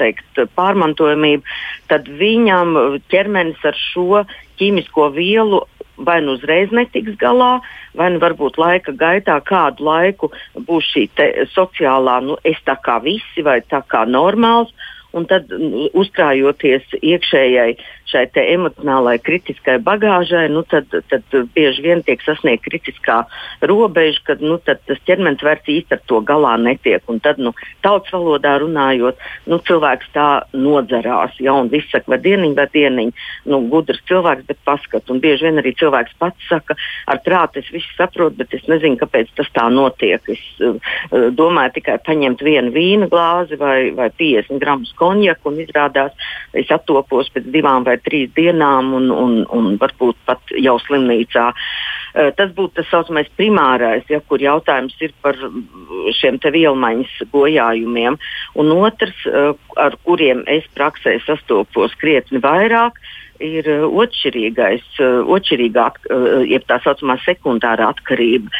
teikt, 0.00 0.44
pārmantojamība, 0.58 1.58
tad 1.90 2.08
viņam 2.20 2.76
ķermenis 3.12 3.64
ar 3.68 3.76
šo 3.78 4.24
ķīmisko 4.58 5.10
vielu 5.14 5.62
vai 6.06 6.20
nu 6.22 6.36
uzreiz 6.38 6.72
netiks 6.74 7.16
galā, 7.20 7.58
vai 7.98 8.10
nu 8.14 8.22
varbūt 8.22 8.58
laika 8.60 8.94
gaitā 8.94 9.38
kādu 9.44 9.84
laiku 9.88 10.30
būs 10.68 10.92
šī 10.92 11.08
sociālā, 11.54 12.20
nu, 12.24 12.38
es 12.44 12.60
tā 12.66 12.78
kā 12.84 12.98
visi 13.02 13.44
vai 13.44 13.60
tā 13.66 13.82
kā 13.90 14.04
normāls. 14.06 14.72
Un 15.16 15.24
tad, 15.24 15.48
uzkrājoties 15.96 16.98
iekšējai 17.00 17.78
šai 18.08 18.24
emocionālai 18.40 19.18
kritiskai 19.20 19.76
bagāžai, 19.84 20.46
nu, 20.52 20.62
tad, 20.68 20.92
tad 21.10 21.36
bieži 21.54 21.84
vien 21.84 22.02
tiek 22.04 22.22
sasniegta 22.24 22.68
kritiskā 22.68 23.16
robeža, 23.68 24.22
kad 24.30 24.44
nu, 24.44 24.56
tas 24.64 25.02
ķermenis 25.08 25.44
vairs 25.44 25.68
īsti 25.68 25.96
ar 25.96 26.02
to 26.08 26.20
galā 26.24 26.54
netiek. 26.60 27.04
Un 27.12 27.20
tad, 27.24 27.40
nu, 27.42 27.52
tautas 27.84 28.12
valodā 28.14 28.56
runājot, 28.62 29.20
nu, 29.50 29.60
cilvēks 29.68 30.12
tā 30.14 30.28
nodzerās. 30.56 31.36
Ja, 31.44 31.56
un 31.56 31.70
viss 31.72 31.90
saka, 31.92 32.14
vai 32.14 32.20
dieniņ, 32.24 32.56
vai 32.56 32.68
dieniņ, 32.72 33.12
nu, 33.52 33.60
gudrs 33.72 34.00
cilvēks, 34.08 34.46
bet 34.48 34.60
paskat. 34.68 35.08
Un 35.12 35.20
bieži 35.24 35.48
vien 35.48 35.60
arī 35.60 35.74
cilvēks 35.78 36.16
pats 36.20 36.48
saka, 36.48 36.78
ar 37.08 37.22
prātu 37.24 37.62
es 37.62 37.68
visu 37.74 37.92
saprotu, 37.96 38.40
bet 38.40 38.56
es 38.56 38.64
nezinu, 38.70 39.00
kāpēc 39.00 39.32
tas 39.36 39.52
tā 39.56 39.68
notiek. 39.72 40.24
Es 40.32 40.44
uh, 40.64 40.80
domāju 41.36 41.76
tikai 41.78 41.98
paņemt 42.08 42.44
vienu 42.44 42.72
vīna 42.72 43.10
glāzi 43.12 43.60
vai, 43.60 43.90
vai 43.96 44.08
50 44.16 44.62
gramus 44.62 44.94
konjaku 44.98 45.52
un 45.52 45.62
izrādās, 45.64 46.28
es 46.52 46.70
attopos 46.74 47.30
pēc 47.34 47.48
divām 47.54 47.86
vai 47.88 47.98
trīs 48.02 48.32
dienām 48.36 48.92
un, 48.98 49.10
un, 49.14 49.38
un 49.54 49.76
varbūt 49.80 50.18
pat 50.28 50.58
jau 50.58 50.76
slimnīcā. 50.86 51.48
Uh, 51.48 51.98
tas 52.12 52.52
būtu 52.56 52.78
tas 52.78 52.90
saucamais 52.90 53.28
primārais, 53.36 54.04
ja, 54.08 54.20
kur 54.20 54.42
jautājums 54.42 54.96
ir 55.04 55.14
par 55.22 55.36
šiem 56.18 56.40
vielmaiņas 56.42 57.28
bojājumiem. 57.32 58.18
Un 58.58 58.74
otrs, 58.78 59.24
uh, 59.28 59.54
ar 59.76 59.96
kuriem 60.04 60.44
es 60.46 60.66
praksē 60.74 61.18
sastopos 61.26 61.96
krietni 62.00 62.42
vairāk, 62.42 63.00
ir 63.42 63.68
otršķirīgais, 63.86 64.86
otršķirīgā, 64.98 65.86
jeb 66.50 66.64
tā 66.68 66.78
saucamā 66.84 67.18
sekundārā 67.22 67.90
atkarība, 67.92 68.50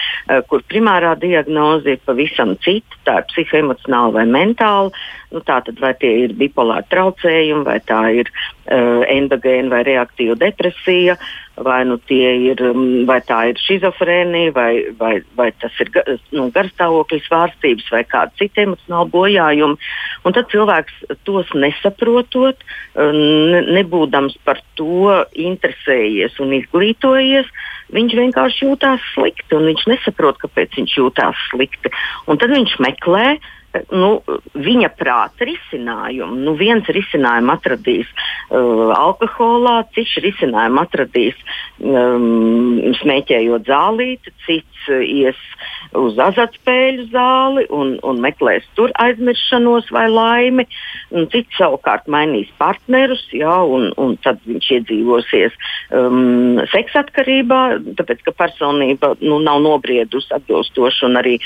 kur 0.51 0.63
primārā 0.71 1.15
diagnoze 1.19 1.97
ir 1.97 2.05
pavisam 2.07 2.55
cita, 2.65 3.01
tā 3.07 3.19
ir 3.23 3.29
psihoemocionāla 3.33 4.15
vai 4.21 4.27
mentāla. 4.31 4.93
Nu, 5.33 5.43
Tātad 5.45 5.81
vai 5.83 5.93
tie 6.01 6.15
ir 6.25 6.33
bipolāri 6.39 6.89
traucējumi, 6.89 7.67
vai 7.67 7.77
tā 7.85 8.01
ir 8.17 8.31
uh, 8.31 9.03
endogēna 9.05 9.75
vai 9.75 9.83
reaktīva 9.85 10.39
depresija, 10.41 11.19
vai, 11.65 11.85
nu, 11.89 11.99
ir, 12.13 12.63
vai 13.09 13.19
tā 13.27 13.39
ir 13.51 13.61
schizofrēnija, 13.63 14.53
vai, 14.57 14.73
vai, 14.99 15.13
vai 15.39 15.49
tas 15.61 15.75
ir 15.83 15.91
nu, 16.35 16.49
garstāvokļa 16.55 17.21
svārstības, 17.27 17.89
vai 17.95 18.03
kāda 18.09 18.35
cita 18.41 18.65
emocionāla 18.65 19.11
bojājuma. 19.13 19.91
Un 20.27 20.37
tad 20.37 20.51
cilvēks 20.53 21.03
tos 21.29 21.51
nesaprotot, 21.55 22.65
ne, 22.97 23.63
nebūdams 23.79 24.39
par 24.47 24.63
to 24.79 25.19
interesējies 25.35 26.39
un 26.43 26.57
izglītojies, 26.59 27.51
viņš 27.95 28.17
vienkārši 28.23 28.67
jūtās 28.67 29.05
slikti, 29.15 29.55
un 29.57 29.71
viņš 29.71 29.87
nesaprot, 29.95 30.41
kāpēc 30.43 30.77
viņš 30.81 30.99
jūtās 31.01 31.47
slikti. 31.51 31.93
Un 32.29 32.41
tad 32.41 32.53
viņš 32.53 32.77
meklē 32.85 33.29
uh, 33.37 33.55
nu, 33.93 34.11
viņa 34.55 34.91
prāta 34.99 35.49
risinājumu. 35.49 36.39
Nu, 36.47 36.55
viens 36.59 36.89
risinājumu 36.89 37.55
atradīs 37.55 38.09
uh, 38.13 38.95
alkoholā, 38.97 39.81
cits 39.97 40.17
risinājumu 40.25 40.83
atradīs 40.85 41.39
um, 41.81 42.81
smēķējot 43.01 43.69
zālīti, 43.69 44.35
cits 44.47 44.79
ies 44.89 45.39
uz 45.97 46.19
azartspēļu 46.21 47.09
zāli 47.13 47.65
un, 47.75 47.95
un 48.05 48.21
meklēs 48.23 48.67
tur 48.77 48.93
aizmiršanos 49.01 49.91
vai 49.95 50.07
laimi. 50.11 50.67
Cits 51.33 51.59
savukārt 51.59 52.09
mainīs 52.13 52.51
partnerus, 52.61 53.23
jā, 53.33 53.55
un, 53.65 53.89
un 54.01 54.17
tad 54.25 54.41
viņš 54.49 54.71
iedzīvosies 54.79 55.57
um, 55.97 56.61
seksatkarībā, 56.73 57.61
tāpēc 58.01 58.25
ka 58.27 58.35
personība 58.37 59.15
nu, 59.23 59.41
nav 59.45 59.63
nobriedusi 59.65 60.35
atbilstoši 60.37 61.07
un 61.09 61.21
arī 61.21 61.37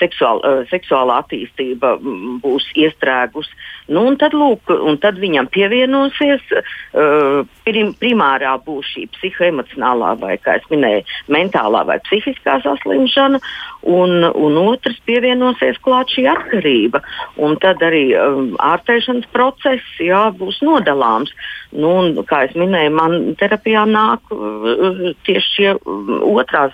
seksuāla, 0.00 0.42
uh, 0.42 0.64
seksuālā 0.72 1.20
attīstība 1.24 1.73
mm, 1.80 2.38
būs 2.44 2.66
iestrēgus. 2.78 3.48
Nu, 3.88 4.06
un 4.08 4.16
tad, 4.16 4.32
lūk, 4.32 4.70
un 4.72 4.96
tad 5.00 5.18
viņam 5.20 5.50
pievienosies 5.52 6.44
uh, 6.56 7.42
prim, 7.66 7.92
primārā 8.00 8.54
būs 8.64 8.94
šī 8.94 9.04
psihoemocionālā 9.18 10.14
vai, 10.22 10.38
kā 10.40 10.56
es 10.60 10.64
minēju, 10.72 11.04
mentālā 11.28 11.82
vai 11.84 11.98
psihiskā 12.06 12.60
saslimšana 12.64 13.40
un, 13.84 14.24
un 14.24 14.56
otrs 14.62 14.96
pievienosies 15.04 15.80
klāt 15.84 16.14
šī 16.16 16.24
atkarība. 16.32 17.02
Un 17.36 17.58
tad 17.60 17.84
arī 17.84 18.06
um, 18.16 18.54
ārstēšanas 18.56 19.28
process 19.34 20.00
jā, 20.00 20.26
būs 20.38 20.62
nodalāms. 20.64 21.34
Nu, 21.74 21.90
un, 22.00 22.24
kā 22.24 22.46
jau 22.46 22.64
minēju, 22.64 22.96
man 22.96 23.18
terapijā 23.40 23.84
nāk 23.90 24.32
uh, 24.32 25.10
tieši 25.28 25.54
šie 25.58 25.70
um, 25.76 26.16
otrās 26.38 26.72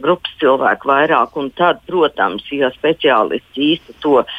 grupas 0.00 0.36
cilvēki 0.42 0.92
vairāk. 0.92 1.40
Tad, 1.56 1.80
protams, 1.88 2.44
ja 2.52 2.68
speciālists 2.76 3.64
īsti 3.70 3.96
to 4.04 4.20
uh, 4.20 4.29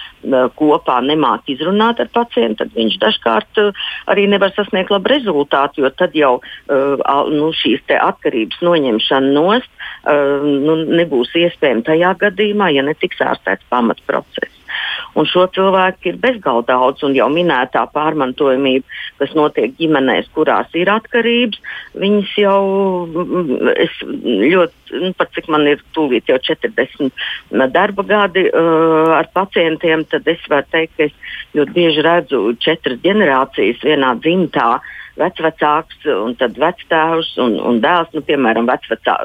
kopā 0.58 1.00
nemāk 1.02 1.50
izrunāt 1.50 2.00
ar 2.04 2.10
pacientu, 2.14 2.62
tad 2.62 2.76
viņš 2.78 2.98
dažkārt 3.02 3.62
uh, 3.64 3.84
arī 4.12 4.28
nevar 4.30 4.54
sasniegt 4.56 4.94
labu 4.94 5.10
rezultātu, 5.10 5.82
jo 5.82 5.90
tad 5.98 6.16
jau 6.18 6.36
uh, 6.38 7.30
nu, 7.34 7.52
šīs 7.58 7.82
atkarības 7.98 8.62
noņemšana 8.62 9.34
nost 9.34 9.70
nu, 10.06 10.76
nebūs 10.98 11.34
iespējama 11.38 11.86
tajā 11.86 12.14
gadījumā, 12.24 12.72
ja 12.74 12.86
netiks 12.86 13.22
ārstēts 13.22 13.68
pamatprocess. 13.70 14.61
Un 15.20 15.28
šo 15.28 15.44
cilvēku 15.52 16.12
ir 16.12 16.20
bezgalīgi 16.24 16.68
daudz, 16.70 17.04
un 17.04 17.16
jau 17.18 17.28
minētā 17.32 17.84
pārmantojamība, 17.92 18.88
kas 19.20 19.34
notiek 19.36 19.74
ģimenēs, 19.80 20.30
kurās 20.36 20.72
ir 20.78 20.92
atkarības, 20.92 21.60
viņas 22.00 22.32
jau 22.40 22.62
es 23.76 23.98
ļoti, 24.06 25.02
nu, 25.04 25.12
pat 25.20 25.34
cik 25.36 25.50
man 25.52 25.68
ir 25.68 25.84
tūlīt 25.96 26.32
jau 26.32 26.40
40 26.40 27.12
darba 27.76 28.08
gadi 28.08 28.48
uh, 28.48 29.12
ar 29.18 29.28
pacientiem, 29.36 30.06
tad 30.12 30.28
es 30.32 30.42
varu 30.52 30.68
teikt, 30.72 30.96
ka 30.98 31.10
es 31.10 31.38
ļoti 31.58 31.76
bieži 31.76 32.08
redzu 32.08 32.42
četras 32.64 33.04
ģenerācijas 33.04 33.84
vienā 33.84 34.16
dzimtā 34.24 34.72
vecvecāks 35.20 36.06
un 36.12 36.36
tad 36.40 36.58
vectēvs 36.60 37.34
un, 37.44 37.58
un 37.68 37.80
dēls. 37.84 38.12
Nu, 38.16 38.24
piemēram, 38.28 38.68
vecvecā, 38.70 39.16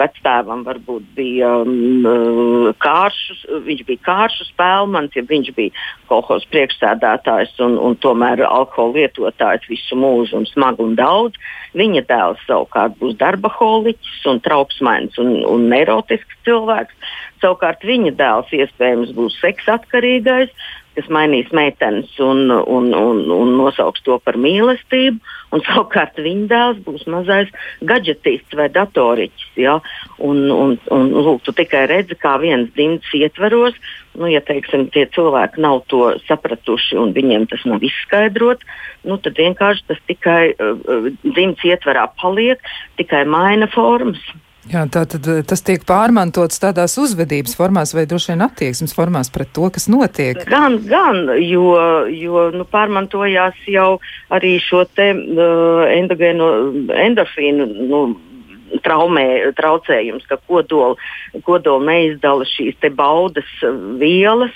vectēvam 0.00 0.64
varbūt 0.66 1.06
bija 1.18 1.52
um, 1.62 2.72
kāršus, 2.82 3.44
viņš 3.66 3.84
bija 3.88 4.04
kāršu 4.08 4.48
spēlmans, 4.50 5.14
ja 5.16 5.24
viņš 5.28 5.52
bija 5.56 5.86
kolhos 6.10 6.46
priekšsēdētājs 6.52 7.56
un, 7.64 7.78
un 7.82 7.96
tomēr 8.02 8.44
alkohola 8.48 9.04
lietotājs 9.04 9.68
visu 9.70 9.98
mūžu 9.98 10.40
un 10.40 10.48
smagi 10.48 10.84
un 10.84 10.96
daudz. 10.98 11.38
Viņa 11.78 12.04
dēls 12.08 12.42
savukārt 12.48 12.96
būs 13.00 13.18
darba 13.20 13.50
holiķis 13.52 14.26
un 14.30 14.42
trauksmains 14.44 15.18
un, 15.20 15.34
un 15.46 15.68
neirotisks 15.70 16.42
cilvēks. 16.48 17.14
Savukārt 17.42 17.84
viņa 17.86 18.16
dēls 18.18 18.52
iespējams 18.56 19.14
būs 19.14 19.36
seksatkarīgais, 19.42 20.50
kas 20.98 21.08
mainīs 21.14 21.50
meitenes 21.54 22.10
un, 22.22 22.48
un, 22.50 22.88
un, 22.96 23.20
un 23.30 23.52
nosauks 23.60 24.02
to 24.06 24.18
par 24.24 24.38
mīlestību. 24.40 25.20
Un, 25.54 25.62
savukārt 25.68 26.18
viņa 26.20 26.48
dēls 26.50 26.80
būs 26.86 27.06
mazais 27.10 27.52
gadgetists 27.86 28.58
vai 28.58 28.66
datoriķis. 28.74 29.52
Ja? 29.62 29.78
Un, 30.18 30.42
un, 30.52 30.74
un, 30.94 31.14
lūk, 31.14 31.44
tu 31.46 31.54
tikai 31.56 31.86
redzi, 31.90 32.18
kā 32.18 32.34
viens 32.42 32.68
dzimts 32.74 33.14
ietveros. 33.16 33.78
Nu, 34.18 34.26
ja 34.26 34.42
teiksim, 34.42 34.88
tie 34.90 35.06
cilvēki 35.14 35.62
nav 35.62 35.84
to 35.92 36.10
sapratuši 36.26 36.98
un 36.98 37.14
viņiem 37.14 37.46
tas 37.52 37.62
nav 37.68 37.84
izskaidrots, 37.86 38.66
nu, 39.06 39.14
tad 39.22 39.38
vienkārši 39.38 39.84
tas 39.92 40.00
tikai 40.10 40.40
uh, 40.58 41.06
dzimts 41.22 41.62
ietverā 41.68 42.08
paliek, 42.18 42.58
tikai 42.98 43.22
maina 43.30 43.70
formas. 43.70 44.18
Jā, 44.66 44.82
tā 44.90 45.04
tad 45.08 45.24
eh, 45.30 45.40
tas 45.46 45.62
tiek 45.64 45.84
pārmantots 45.86 46.60
tādās 46.60 46.98
uzvedības 47.00 47.54
formās 47.56 47.94
vai 47.96 48.04
droši 48.10 48.34
vien 48.34 48.44
attieksmes 48.44 48.94
formās 48.96 49.30
pret 49.32 49.52
to, 49.56 49.68
kas 49.72 49.86
notiek. 49.88 50.42
Gan, 50.50 50.80
gan, 50.88 51.22
jo, 51.40 51.70
jo 52.12 52.48
nu, 52.52 52.66
pārmantojās 52.68 53.60
jau 53.70 53.96
arī 54.34 54.58
šo 54.60 54.82
te 54.98 55.12
uh, 55.14 55.84
endogēno 55.94 56.50
endorfīnu. 57.06 57.68
Nu, 57.88 58.02
traumē, 58.84 59.24
traucējums, 59.56 60.26
ka 60.28 60.36
kodola 60.44 60.98
kodol 61.46 61.80
neizdala 61.86 62.44
šīs 62.44 62.76
baudas 62.98 63.48
uh, 63.64 63.78
vielas 63.96 64.52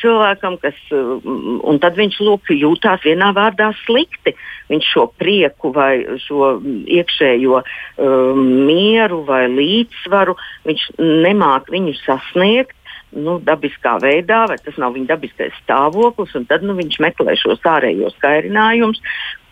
cilvēkam, 0.00 0.56
kas, 0.62 0.78
un 0.94 1.80
tad 1.82 1.98
viņš 1.98 2.18
lūk, 2.22 2.52
jūtās 2.54 3.02
vienā 3.04 3.32
vārdā 3.36 3.72
slikti. 3.82 4.34
Viņš 4.72 4.90
šo 4.94 5.06
prieku 5.20 5.72
vai 5.74 6.04
šo 6.24 6.54
iekšējo 6.62 7.58
um, 7.62 8.44
mieru 8.68 9.22
vai 9.28 9.44
līdzsvaru, 9.52 10.36
viņš 10.68 10.86
nemāk 11.00 11.68
viņu 11.72 11.96
sasniegt 12.02 12.76
nu, 13.12 13.36
dabiskā 13.44 13.98
veidā, 14.02 14.46
vai 14.48 14.56
tas 14.62 14.78
nav 14.80 14.96
viņa 14.96 15.10
dabiskais 15.12 15.56
stāvoklis, 15.62 16.32
un 16.38 16.46
tad 16.48 16.64
nu, 16.64 16.76
viņš 16.78 16.98
meklē 17.04 17.36
šos 17.38 17.62
ārējos 17.68 18.16
kairinājumus, 18.22 19.02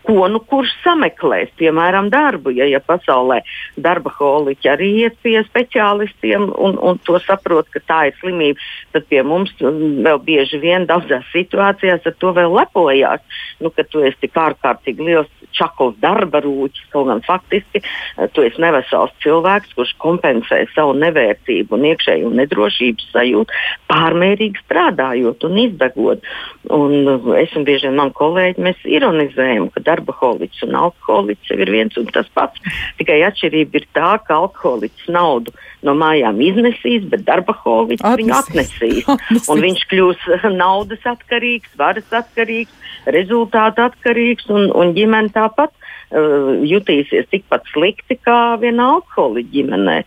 ko 0.05 0.27
nu 0.31 0.41
kurš 0.51 0.73
sameklēs, 0.83 1.51
piemēram, 1.59 2.09
darbu. 2.13 2.53
Ja, 2.55 2.67
ja 2.69 2.81
pasaulē 2.83 3.41
darba 3.77 4.13
holiķi 4.17 4.71
arī 4.71 4.89
iet 5.05 5.19
pie 5.23 5.37
speciālistiem 5.47 6.49
un, 6.51 6.77
un 6.77 6.99
to 7.05 7.19
saprot, 7.25 7.69
ka 7.73 7.83
tā 7.87 7.99
ir 8.09 8.17
slimība, 8.19 8.59
tad 8.95 9.07
pie 9.11 9.23
mums 9.27 9.53
vēl 9.61 10.21
bieži 10.25 10.61
vien 10.61 10.87
daudzās 10.89 11.27
situācijās 11.35 12.07
ar 12.07 12.17
to 12.19 12.33
vēl 12.37 12.53
lepojās. 12.57 13.23
Nu, 13.61 13.73
ka 13.73 13.85
tu 13.87 14.03
esi 14.05 14.25
tik 14.25 14.37
ārkārtīgi 14.41 15.11
liels 15.11 15.31
čakls 15.55 15.97
darba 16.01 16.41
rūķis, 16.43 16.87
kaut 16.93 17.09
gan 17.09 17.21
faktiski 17.25 17.81
eh, 17.81 18.27
tu 18.33 18.45
esi 18.45 18.61
nevesels 18.61 19.13
cilvēks, 19.23 19.75
kurš 19.77 19.93
kompensē 20.01 20.63
savu 20.75 20.95
nevērtību 21.01 21.77
un 21.77 21.87
iekšēju 21.91 22.31
nedrošības 22.39 23.09
sajūtu, 23.13 23.59
pārmērīgi 23.91 24.63
strādājot 24.65 25.47
un 25.47 25.59
izdegot. 25.65 26.29
Un 26.71 26.95
eh, 27.15 27.29
es 27.43 27.55
un 27.57 27.67
bieži 27.67 27.89
vien 27.89 27.99
mani 27.99 28.15
kolēģi 28.17 28.67
mēs 28.67 28.85
ironizējam, 28.99 29.69
ka 29.75 29.83
darba 29.91 30.15
holiķis 30.17 30.65
un 30.67 30.77
alkoholiķis 30.85 31.53
ir 31.57 31.71
viens 31.73 31.97
un 31.99 32.07
tas 32.15 32.29
pats. 32.35 32.61
Tikai 32.99 33.19
atšķirība 33.27 33.81
ir 33.81 33.87
tā, 33.97 34.13
ka 34.25 34.39
alkoholiķis 34.45 35.11
naudu 35.11 35.53
no 35.85 35.95
mājām 35.97 36.39
iznesīs, 36.45 37.05
bet 37.11 37.25
darba 37.27 37.55
holiķis 37.63 38.05
Atnesīs. 38.05 38.23
viņu 38.23 38.37
atnesīs. 38.39 39.03
Atnesīs. 39.15 39.51
Un 39.51 39.63
viņš 39.65 39.85
kļūs 39.91 40.25
naudas 40.63 41.05
atkarīgs, 41.13 41.75
varas 41.79 42.17
atkarīgs, 42.21 42.73
rezultātu 43.17 43.85
atkarīgs 43.89 44.49
un, 44.53 44.69
un 44.77 44.93
ģimene 44.97 45.33
tāpat 45.35 45.71
uh, 45.73 46.51
jutīsies 46.67 47.29
tikpat 47.33 47.65
slikti 47.73 48.19
kā 48.21 48.57
viena 48.61 48.91
alkoholiķa 48.97 49.55
ģimenē, 49.55 49.97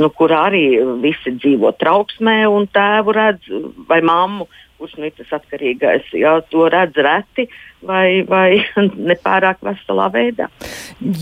nu, 0.00 0.12
kur 0.16 0.32
arī 0.34 0.64
visi 1.02 1.36
dzīvo 1.36 1.74
trauksmē 1.80 2.40
un 2.50 2.68
tēvu 2.72 3.14
redz 3.16 3.52
vai 3.90 4.00
mammu 4.04 4.48
kurš 4.78 4.94
nu 4.98 5.08
ir 5.08 5.14
tas 5.18 5.32
atkarīgais, 5.40 6.06
jā, 6.14 6.36
to 6.52 6.68
redz 6.70 6.98
reti 7.02 7.48
vai, 7.86 8.24
vai 8.28 8.62
nepārāk 9.10 9.62
veselā 9.64 10.08
veidā. 10.14 10.48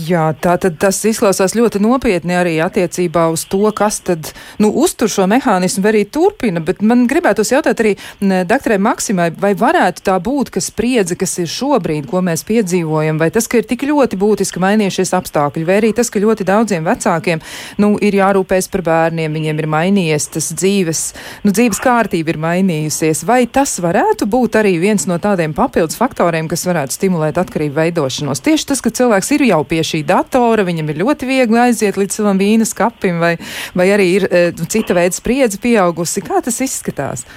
Jā, 0.07 0.31
tā 0.41 0.55
tad 0.61 0.79
tas 0.81 0.99
izklausās 1.05 1.55
ļoti 1.57 1.81
nopietni 1.83 2.37
arī 2.37 2.57
attiecībā 2.63 3.27
uz 3.33 3.45
to, 3.49 3.61
kas 3.77 3.99
tad, 4.07 4.31
nu, 4.61 4.71
uztur 4.83 5.11
šo 5.11 5.27
mehānismu 5.29 5.85
arī 5.89 6.03
turpina, 6.09 6.61
bet 6.63 6.81
man 6.81 7.05
gribētos 7.09 7.53
jautāt 7.53 7.83
arī 7.83 7.93
doktorai 8.21 8.79
Maksimai, 8.81 9.29
vai 9.37 9.53
varētu 9.57 10.03
tā 10.07 10.17
būt, 10.23 10.51
ka 10.55 10.63
spriedze, 10.63 11.17
kas 11.19 11.37
ir 11.41 11.49
šobrīd, 11.51 12.07
ko 12.09 12.23
mēs 12.25 12.45
piedzīvojam, 12.47 13.19
vai 13.21 13.29
tas, 13.33 13.49
ka 13.49 13.61
ir 13.61 13.67
tik 13.69 13.85
ļoti 13.89 14.19
būtiski 14.19 14.61
mainījušies 14.63 15.13
apstākļi, 15.17 15.65
vai 15.67 15.79
arī 15.81 15.93
tas, 15.97 16.09
ka 16.13 16.21
ļoti 16.23 16.47
daudziem 16.47 16.87
vecākiem, 16.87 17.43
nu, 17.83 17.93
ir 18.01 18.17
jārūpēs 18.17 18.69
par 18.73 18.85
bērniem, 18.87 19.37
viņiem 19.37 19.61
ir 19.61 19.69
mainījies 19.71 20.29
tas 20.37 20.49
dzīves, 20.57 21.03
nu, 21.45 21.53
dzīves 21.53 21.81
kārtība 21.83 22.33
ir 22.33 22.41
mainījusies, 22.41 23.23
vai 23.27 23.43
tas 23.45 23.77
varētu 23.83 24.29
būt 24.29 24.57
arī 24.61 24.77
viens 24.81 25.07
no 25.09 25.19
tādiem 25.21 25.53
papildus 25.57 25.99
faktoriem, 25.99 26.46
kas 26.51 26.65
varētu 26.67 26.95
stimulēt 26.95 27.39
atkarību 27.41 27.77
veidošanos? 27.77 28.43
Tieši 28.45 28.69
tas, 28.71 28.83
ka 28.83 28.93
cilvēks 28.93 29.33
ir 29.35 29.47
jau 29.49 29.61
pie 29.67 29.83
šī 29.85 30.03
datora, 30.07 30.65
viņam 30.67 30.93
ir 30.93 31.01
ļoti 31.03 31.29
viegli 31.29 31.61
aiziet 31.67 31.99
līdz 31.99 32.21
savam 32.21 32.41
vīnas 32.41 32.73
kapim, 32.77 33.21
vai, 33.23 33.35
vai 33.77 33.91
arī 33.95 34.07
ir 34.15 34.27
e, 34.29 34.47
cita 34.67 34.97
veida 34.97 35.15
spriedze 35.17 35.61
pieaugusi. 35.63 36.25
Kā 36.25 36.41
tas 36.45 36.61
izskatās? 36.63 37.27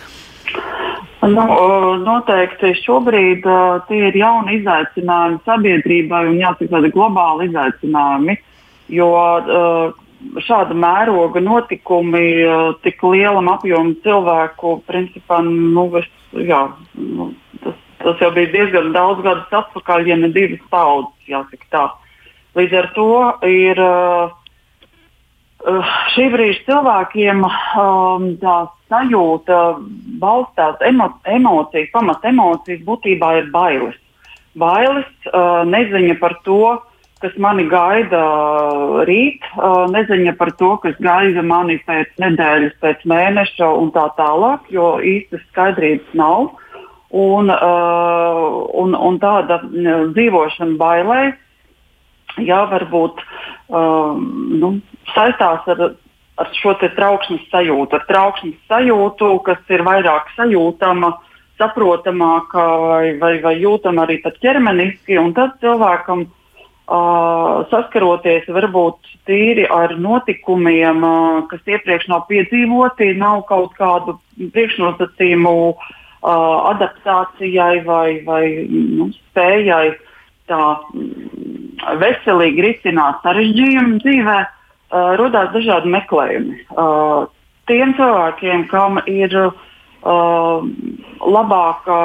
Nu, 1.20 1.42
noteikti 2.00 2.72
šobrīd 2.80 3.44
uh, 3.44 3.82
tie 3.90 4.06
ir 4.08 4.16
jauni 4.16 4.56
izaicinājumi 4.60 5.42
sabiedrībai 5.44 6.22
un 6.30 6.38
jāsaka 6.40 6.78
tādi 6.78 6.90
globāli 6.94 7.50
izaicinājumi, 7.50 8.38
jo 8.96 9.10
uh, 9.12 9.92
šāda 10.46 10.76
mēroga 10.76 11.42
notikumi 11.44 12.24
uh, 12.46 12.62
tik 12.84 13.04
lielam 13.04 13.52
apjomam 13.52 13.92
cilvēku, 14.04 14.78
principā, 14.88 15.42
nu, 15.44 15.90
es, 16.00 16.08
jā, 16.32 16.62
nu, 16.96 17.28
tas, 17.60 17.76
tas 18.02 18.20
jau 18.22 18.30
bija 18.34 18.52
diezgan 18.54 18.92
daudz 18.96 19.22
gadus 19.24 19.56
atpakaļ, 19.60 20.08
ja 20.08 20.18
ne 20.20 20.30
divas 20.34 20.62
paudzes, 20.72 21.16
jāsaka 21.28 21.72
tā. 21.72 21.86
Līdz 22.58 22.76
ar 22.80 22.90
to 22.96 23.08
ir 23.46 23.80
uh, 23.84 24.32
uh, 25.70 25.96
šī 26.14 26.28
brīža 26.32 26.64
cilvēkiem 26.66 27.44
um, 27.46 28.28
tā 28.42 28.58
sajūta 28.90 29.60
balstās 30.22 30.80
emo, 30.86 31.12
emocijas, 31.30 31.92
pamat 31.94 32.24
emocijas 32.32 32.82
būtībā 32.86 33.34
ir 33.38 33.50
bailes. 33.54 33.98
Bailes, 34.58 35.10
uh, 35.30 35.62
neziņa 35.68 36.16
par 36.18 36.34
to, 36.46 36.80
kas 37.20 37.36
mani 37.36 37.66
gaida 37.68 38.20
rīt, 39.08 39.44
neziņa 39.92 40.32
par 40.40 40.54
to, 40.56 40.70
kas 40.80 40.96
gaida 41.04 41.42
mani 41.44 41.76
pēc 41.84 42.14
nedēļas, 42.22 42.78
pēc 42.80 43.04
mēneša 43.12 43.68
un 43.76 43.92
tā 43.92 44.06
tālāk, 44.16 44.64
jo 44.72 44.94
īstas 45.04 45.44
skaidrības 45.50 46.16
nav. 46.16 46.48
Un, 47.10 47.50
uh, 47.50 48.66
un, 48.78 48.94
un 48.94 49.16
tāda 49.18 49.56
dzīvošana 49.66 50.76
bailēs 50.78 51.38
jā, 52.38 52.60
varbūt 52.70 53.18
um, 53.66 54.22
nu, 54.60 54.70
saistās 55.14 55.66
ar, 55.74 55.82
ar 56.38 56.52
šo 56.54 56.76
trauksmes 56.78 57.42
sajūtu, 57.50 57.98
ar 57.98 58.06
trauksmes 58.06 58.58
sajūtu, 58.70 59.32
kas 59.46 59.74
ir 59.74 59.82
vairāk 59.86 60.30
sajūtama, 60.36 61.16
saprotamāka 61.58 62.66
vai, 62.86 63.06
vai, 63.18 63.34
vai 63.42 63.56
jūtama 63.58 64.06
arī 64.06 64.20
ķermeniski. 64.22 65.18
Tad 65.34 65.58
cilvēkam 65.60 66.24
uh, 66.30 67.66
saskaroties 67.74 68.46
varbūt 68.48 69.16
tīri 69.26 69.66
ar 69.66 69.98
notikumiem, 69.98 71.02
uh, 71.02 71.42
kas 71.50 71.66
iepriekš 71.66 72.06
nav 72.14 72.28
piedzīvoti, 72.30 73.16
nav 73.18 73.42
kaut 73.50 73.74
kādu 73.76 74.20
priekšnosacījumu 74.38 75.56
uh, 75.74 75.90
adaptācijai 76.20 77.80
vai, 77.86 78.20
vai 78.26 78.44
nu, 78.68 79.08
spējai 79.30 79.94
tā 80.50 80.62
veselīgi 82.00 82.64
risināt 82.66 83.22
sarežģījumu 83.24 84.00
dzīvē, 84.04 84.38
uh, 84.44 85.10
radās 85.20 85.52
dažādi 85.54 85.92
meklējumi. 85.94 86.60
Uh, 86.74 87.24
tiem 87.70 87.94
cilvēkiem, 87.96 88.66
kam 88.68 89.00
ir 89.08 89.36
uh, 89.40 90.60
labāka 91.20 91.98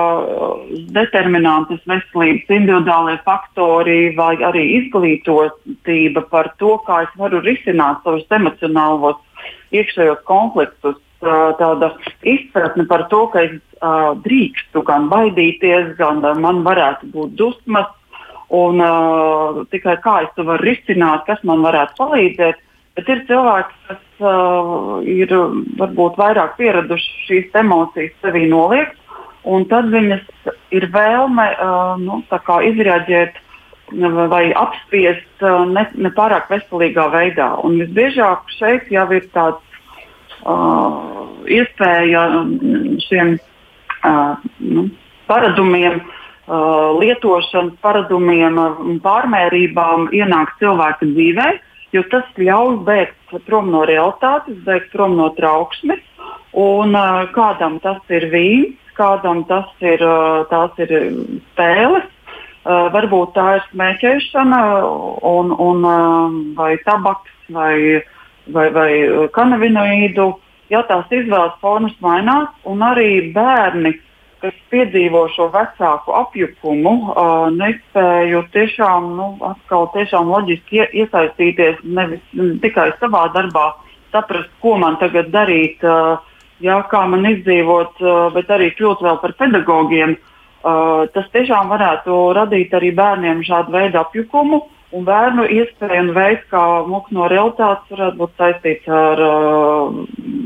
determinantas 0.95 1.84
veselības, 1.89 2.49
individuālie 2.49 3.17
faktori 3.28 4.15
vai 4.17 4.36
arī 4.43 4.65
izglītotība 4.82 6.25
par 6.32 6.54
to, 6.60 6.78
kā 6.88 7.04
es 7.08 7.15
varu 7.19 7.41
risināt 7.45 8.04
savus 8.04 8.28
emocionālos 8.39 9.19
iekšējos 9.75 10.21
konfliktus, 10.28 10.99
tāda 11.59 11.91
izpratne 12.23 12.85
par 12.89 13.07
to, 13.11 13.25
ka 13.33 13.45
es 13.47 13.59
drīkstu 14.25 14.81
gan 14.88 15.09
baidīties, 15.11 15.93
gan 15.99 16.23
man 16.41 16.63
varētu 16.65 17.11
būt 17.13 17.35
dusmas, 17.39 17.91
un 18.53 18.81
uh, 18.81 19.63
tikai 19.71 19.97
kā 20.03 20.19
es 20.25 20.33
to 20.35 20.45
varu 20.45 20.65
risināt, 20.65 21.25
kas 21.27 21.41
man 21.43 21.63
varētu 21.65 21.97
palīdzēt. 21.97 22.61
Bet 22.95 23.09
ir 23.11 23.23
cilvēki, 23.27 23.79
kas 23.89 24.03
uh, 24.23 25.01
ir 25.03 25.31
varbūt 25.79 26.19
vairāk 26.21 26.55
pieraduši 26.59 27.25
šīs 27.27 27.57
emocijas 27.59 28.13
sevī 28.23 28.45
noliegt, 28.51 28.95
un 29.43 29.65
tad 29.69 29.89
viņas 29.91 30.23
ir 30.73 30.88
vēlme 30.93 31.49
uh, 31.55 31.97
nu, 32.01 32.21
izreaģēt 32.69 33.41
vai 34.31 34.45
apspiest 34.57 35.43
uh, 35.43 35.65
ne, 35.69 35.85
ne 35.93 36.09
pārāk 36.15 36.47
veselīgā 36.49 37.09
veidā. 37.13 37.51
Un 37.65 37.81
visbiežāk 37.81 38.47
šeit 38.55 38.88
jau 38.93 39.05
ir 39.11 39.27
tāds 39.35 39.74
iespēja 40.45 42.25
šiem 43.05 43.36
uh, 43.38 44.43
nu, 44.62 44.88
paradumiem, 45.29 46.01
uh, 46.01 46.93
lietošanas 46.99 47.77
paradumiem 47.81 48.60
un 48.62 48.99
pārmērībām 49.03 50.10
ienākt 50.13 50.60
cilvēka 50.62 51.10
dzīvē, 51.10 51.47
jo 51.95 52.03
tas 52.12 52.27
ļauj 52.38 52.81
bēgt 52.86 53.38
prom 53.47 53.71
no 53.73 53.86
realitātes, 53.89 54.58
bēgt 54.67 54.91
prom 54.93 55.17
no 55.17 55.31
trauksmes. 55.38 56.03
Un, 56.55 56.95
uh, 56.95 57.25
kādam 57.36 57.81
tas 57.84 57.99
ir 58.13 58.29
vīns, 58.31 58.77
kādam 58.95 59.43
tas 59.49 59.67
ir, 59.84 60.01
uh, 60.01 60.69
ir 60.79 60.93
spēles, 61.51 62.12
Uh, 62.65 62.88
varbūt 62.89 63.36
tā 63.36 63.43
ir 63.60 63.65
smēķēšana 63.69 64.60
un, 65.29 65.51
un, 65.53 65.84
uh, 65.86 66.38
vai 66.58 66.71
tabaks 66.81 67.29
vai, 67.53 68.01
vai, 68.53 68.69
vai 68.73 68.91
kanabinoīdu. 69.36 70.34
Ja 70.73 70.81
tās 70.89 71.12
izvēles 71.13 71.53
formas 71.62 71.93
mainās, 72.01 72.49
un 72.65 72.81
arī 72.81 73.31
bērni, 73.36 73.93
kas 74.41 74.55
piedzīvo 74.73 75.27
šo 75.36 75.47
vecāku 75.53 76.13
apjukumu, 76.17 76.93
uh, 77.13 77.47
nespēju 77.53 78.41
tiešām, 78.53 79.12
nu, 79.17 79.27
atkal 79.45 79.89
tiešām 79.93 80.29
loģiski 80.34 80.81
ie, 80.81 80.88
iesaistīties 81.03 81.84
nevis 81.86 82.23
ne 82.34 82.55
tikai 82.63 82.91
savā 82.99 83.27
darbā, 83.38 83.71
saprast, 84.13 84.49
ko 84.62 84.77
man 84.81 84.97
tagad 85.01 85.29
darīt, 85.34 85.86
uh, 85.86 86.17
jā, 86.65 86.79
kā 86.89 87.05
man 87.10 87.29
izdzīvot, 87.29 88.01
uh, 88.01 88.31
bet 88.34 88.49
arī 88.49 88.71
kļūt 88.73 89.05
vēl 89.05 89.21
par 89.21 89.38
pedagogiem. 89.41 90.17
Uh, 90.17 90.31
Uh, 90.65 91.03
tas 91.13 91.27
tiešām 91.29 91.67
varētu 91.69 92.13
radīt 92.34 92.71
arī 92.73 92.89
bērniem 92.97 93.43
šādu 93.45 93.69
veidu 93.75 93.99
apjukumu. 93.99 94.63
Un 94.95 95.03
bērnu 95.03 95.43
iespēja 95.51 96.03
un 96.05 96.13
veids, 96.15 96.43
kā 96.47 96.62
mūks 96.88 97.12
no 97.15 97.25
realitātes 97.27 97.91
varētu 97.91 98.19
būt 98.21 98.38
saistīts 98.39 98.86
ar 98.88 99.19
uh, 99.19 99.97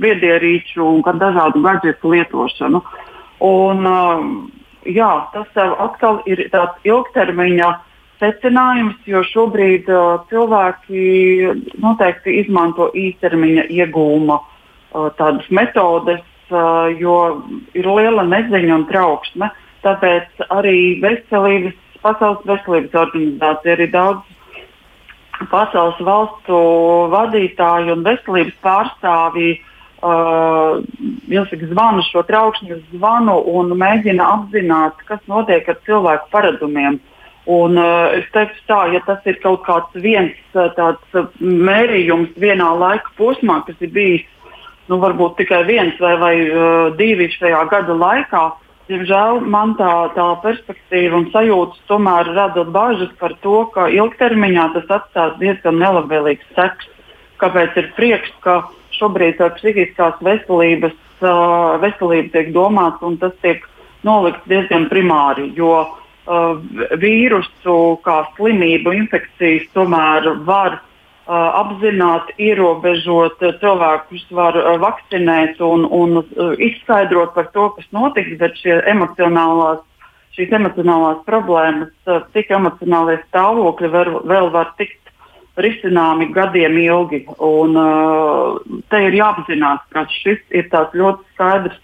viedierīču 0.02 0.88
un 0.88 1.20
dažādu 1.22 1.62
gadgetu 1.62 2.14
lietošanu. 2.16 2.82
Un, 3.46 3.86
uh, 3.86 4.24
jā, 4.90 5.10
tas 5.36 5.60
atkal 5.86 6.24
ir 6.26 6.42
tāds 6.50 6.90
ilgtermiņa 6.90 7.68
secinājums, 8.24 8.98
jo 9.06 9.22
šobrīd 9.30 9.92
uh, 9.94 10.24
cilvēki 10.32 11.04
noteikti 11.84 12.40
izmanto 12.42 12.90
īstermiņa 12.98 13.68
iegūma 13.70 14.40
uh, 14.40 15.12
tādas 15.20 15.46
metodes, 15.54 16.26
uh, 16.50 16.90
jo 16.98 17.20
ir 17.78 17.86
liela 17.86 18.26
neziņa 18.26 18.82
un 18.82 18.90
trauksme. 18.90 19.54
Tāpēc 19.86 20.50
arī 20.50 20.98
veselības, 21.06 21.78
Pasaules 22.00 22.46
veselības 22.48 22.94
organizācija, 22.96 23.74
arī 23.76 23.90
daudz 23.92 24.38
pasaules 25.47 25.99
valstu 26.04 26.60
vadītāji 27.13 27.93
un 27.93 28.04
veselības 28.04 28.58
pārstāvji 28.65 29.52
uh, 29.56 30.80
jāsaka, 31.32 31.69
zvanu 31.71 32.04
šo 32.10 32.23
traukšņu 32.28 32.80
zvanu 32.95 33.38
un 33.54 33.71
mēģina 33.80 34.25
apzināt, 34.36 34.99
kas 35.08 35.21
notiek 35.32 35.69
ar 35.69 35.80
cilvēku 35.88 36.32
paradumiem. 36.36 36.99
Un, 37.49 37.80
uh, 37.80 38.12
es 38.13 38.28
teiktu, 38.36 38.60
tā, 38.69 38.82
ja 38.93 38.99
tas 39.08 39.23
ir 39.25 39.39
kaut 39.41 39.63
kāds 39.65 39.95
viens 40.04 40.36
uh, 40.54 40.67
tāds 40.75 41.39
mērījums 41.39 42.36
vienā 42.38 42.73
laika 42.78 43.15
posmā, 43.17 43.63
kas 43.65 43.80
ir 43.80 43.93
bijis 43.95 44.28
nu, 44.89 44.99
varbūt 45.02 45.38
tikai 45.39 45.63
viens 45.69 45.97
vai, 46.02 46.15
vai 46.21 46.36
uh, 46.49 46.89
divi 46.97 47.30
šajā 47.34 47.63
gada 47.71 47.95
laikā, 47.95 48.43
uh, 48.52 48.69
Diemžēl 48.89 49.43
man 49.45 49.75
tā, 49.78 50.10
tā 50.15 50.25
perspektīva 50.41 51.19
un 51.19 51.28
sajūta 51.30 51.78
tomēr 51.91 52.32
rada 52.34 52.63
bažas 52.65 53.12
par 53.19 53.36
to, 53.43 53.67
ka 53.75 53.86
ilgtermiņā 53.93 54.63
tas 54.73 54.93
atstās 54.97 55.36
diezgan 55.41 55.78
nelabvēlīgs 55.78 56.47
seks. 56.56 56.89
Kāpēc 57.39 57.78
ir 57.78 57.91
prieks, 57.99 58.32
ka 58.41 58.63
šobrīd 58.97 59.38
ar 59.45 59.54
psihiskās 59.60 60.17
veselības 60.25 60.97
uh, 61.21 61.78
veselību 61.84 62.34
tiek 62.34 62.49
domāts 62.56 63.06
un 63.06 63.19
tas 63.21 63.36
tiek 63.45 63.62
nolikts 64.08 64.49
diezgan 64.49 64.89
primāri, 64.89 65.52
jo 65.54 65.86
uh, 65.86 66.58
vīrusu 66.97 67.78
kā 68.02 68.23
slimību 68.39 68.97
infekcijas 69.04 69.69
tomēr 69.78 70.34
var 70.49 70.82
apzināti 71.30 72.34
ierobežot 72.42 73.44
cilvēkus, 73.62 74.26
var 74.34 74.58
vakcinēt 74.82 75.60
un, 75.62 75.86
un 75.86 76.24
izskaidrot 76.58 77.36
par 77.36 77.52
to, 77.54 77.70
kas 77.76 77.86
notiks, 77.94 78.34
bet 78.39 78.58
emocionālās, 78.89 79.84
šīs 80.38 80.56
emocionālās 80.58 81.22
problēmas, 81.28 81.94
cik 82.34 82.50
emocionālie 82.58 83.20
stāvokļi 83.28 83.92
var, 83.94 84.12
vēl 84.26 84.50
var 84.56 84.74
tikt 84.82 84.98
risināmi 85.60 86.32
gadiem 86.34 86.78
ilgi. 86.82 87.26
Un, 87.38 87.78
uh, 87.78 88.58
te 88.89 89.04
ir 89.06 89.18
jāapzinās, 89.20 89.84
ka 89.94 90.08
šis 90.22 90.39
ir 90.56 90.70
ļoti 90.72 91.34
skaidrs 91.34 91.82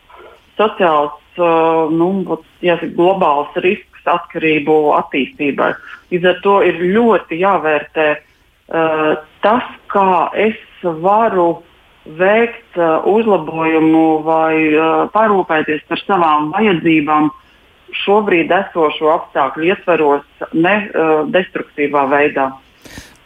sociāls, 0.58 1.18
uh, 1.38 1.92
nu, 1.92 2.40
jāsaka, 2.66 2.94
globāls 2.96 3.58
risks 3.62 4.08
atkarību 4.10 4.96
attīstībai. 4.96 5.74
Līdz 6.14 6.32
ar 6.32 6.40
to 6.46 6.62
ir 6.64 6.80
ļoti 6.96 7.42
jāvērtē 7.42 8.08
uh, 8.14 8.24
Uh, 8.66 9.14
tas, 9.46 9.66
kā 9.94 10.32
es 10.42 10.58
varu 10.82 11.62
veikt 12.18 12.80
uh, 12.80 13.06
uzlabojumu 13.06 14.24
vai 14.26 14.56
uh, 14.74 15.06
parūpēties 15.14 15.84
par 15.86 16.02
savām 16.02 16.50
vajadzībām 16.56 17.30
šobrīd 18.02 18.50
esošo 18.50 19.12
apstākļu 19.14 19.70
ietveros, 19.70 20.26
ne 20.58 20.74
destruktīvā 21.32 22.08
veidā. 22.10 22.50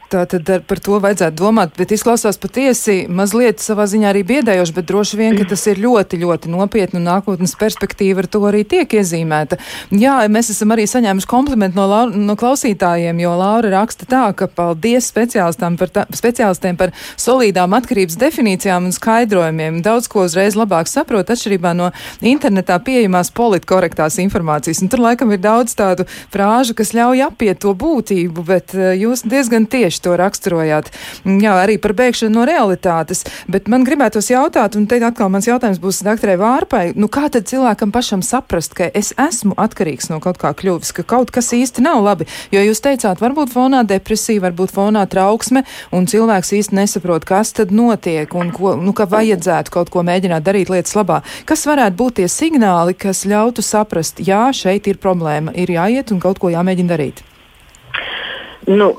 Tā 0.10 0.24
tad 0.26 0.48
par 0.66 0.80
to 0.82 0.98
vajadzētu 0.98 1.38
domāt, 1.38 1.76
bet 1.78 1.92
izklausās 1.94 2.40
patiesi 2.42 3.04
mazliet 3.14 3.62
savā 3.62 3.86
ziņā 3.86 4.08
arī 4.10 4.24
biedējoši, 4.26 4.74
bet 4.74 4.88
droši 4.90 5.18
vien, 5.20 5.36
ka 5.38 5.46
tas 5.52 5.62
ir 5.70 5.78
ļoti, 5.84 6.18
ļoti 6.24 6.50
nopietni 6.50 6.98
un 6.98 7.06
nākotnes 7.06 7.54
perspektīva 7.60 8.24
ar 8.24 8.28
to 8.34 8.42
arī 8.50 8.64
tiek 8.66 8.90
iezīmēta. 8.90 9.60
Jā, 9.94 10.16
mēs 10.34 10.50
esam 10.50 10.74
arī 10.74 10.88
saņēmuši 10.90 11.30
komplimentu 11.30 11.78
no, 11.78 11.86
Laura, 11.92 12.24
no 12.26 12.34
klausītājiem, 12.42 13.22
jo 13.22 13.36
Laura 13.38 13.70
raksta 13.76 14.08
tā, 14.10 14.24
ka 14.34 14.48
paldies 14.50 15.12
speciālistiem 15.14 15.78
par, 15.78 15.94
tā, 15.94 16.08
speciālistiem 16.18 16.82
par 16.82 16.96
solīdām 17.14 17.78
atkarības 17.78 18.18
definīcijām 18.18 18.90
un 18.90 18.98
skaidrojumiem. 18.98 19.78
Daudz 19.86 20.10
ko 20.10 20.26
uzreiz 20.26 20.58
labāk 20.58 20.90
saprot 20.90 21.30
atšķirībā 21.30 21.76
no 21.78 21.92
internetā 22.26 22.80
pieejamās 22.82 23.30
politkorektās 23.38 24.18
informācijas. 24.26 24.82
Un 24.82 24.90
tur 24.90 25.06
laikam 25.06 25.38
ir 25.38 25.46
daudz 25.46 25.78
tādu 25.78 26.10
frāžu, 26.34 26.74
kas 26.82 26.96
ļauj 26.98 27.28
apiet 27.30 27.62
to 27.62 27.78
būtību, 27.78 28.50
bet 28.50 28.74
eh, 28.74 28.96
jūs 29.06 29.28
diezgan 29.30 29.70
tieši 29.70 29.99
tieši 30.00 30.04
to 30.04 30.16
raksturojāt. 30.18 30.92
Jā, 31.26 31.54
arī 31.60 31.78
par 31.80 31.94
bēgšanu 31.94 32.34
no 32.34 32.46
realitātes. 32.46 33.26
Bet 33.48 33.68
man 33.68 33.84
gribētos 33.84 34.30
jautāt, 34.32 34.76
un 34.76 34.88
te 34.88 35.00
atkal 35.00 35.30
mans 35.30 35.48
jautājums 35.48 35.80
būs 35.80 36.04
doktorai 36.04 36.38
Vārpai, 36.40 36.94
nu 36.96 37.08
kā 37.08 37.30
tad 37.30 37.48
cilvēkam 37.48 37.92
pašam 37.92 38.22
saprast, 38.22 38.74
ka 38.74 38.90
es 38.94 39.14
esmu 39.18 39.56
atkarīgs 39.58 40.10
no 40.10 40.20
kaut 40.20 40.38
kā 40.40 40.54
kļuvis, 40.54 40.94
ka 40.94 41.04
kaut 41.04 41.32
kas 41.32 41.52
īsti 41.54 41.82
nav 41.84 42.04
labi? 42.04 42.28
Jo 42.52 42.62
jūs 42.64 42.82
teicāt, 42.82 43.20
varbūt 43.20 43.52
fonā 43.54 43.84
depresija, 43.84 44.42
varbūt 44.42 44.74
fonā 44.74 45.06
trauksme, 45.10 45.66
un 45.92 46.08
cilvēks 46.08 46.54
īsti 46.54 46.76
nesaprot, 46.76 47.26
kas 47.26 47.54
tad 47.54 47.72
notiek 47.72 48.34
un 48.36 48.52
ko, 48.56 48.76
nu, 48.80 48.94
ka 48.94 49.08
vajadzētu 49.10 49.74
kaut 49.74 49.92
ko 49.92 50.04
mēģināt 50.04 50.46
darīt 50.46 50.72
lietas 50.72 50.96
labā. 50.96 51.22
Kas 51.46 51.66
varētu 51.68 52.00
būt 52.00 52.20
tie 52.22 52.30
signāli, 52.32 52.96
kas 52.96 53.26
ļautu 53.28 53.66
saprast, 53.66 54.22
jā, 54.24 54.48
šeit 54.56 54.88
ir 54.88 55.02
problēma, 55.02 55.56
ir 55.56 55.76
jāiet 55.76 56.14
un 56.14 56.24
kaut 56.24 56.40
ko 56.40 56.54
jāmēģina 56.54 56.96
darīt? 56.96 57.29
Nu, 58.68 58.90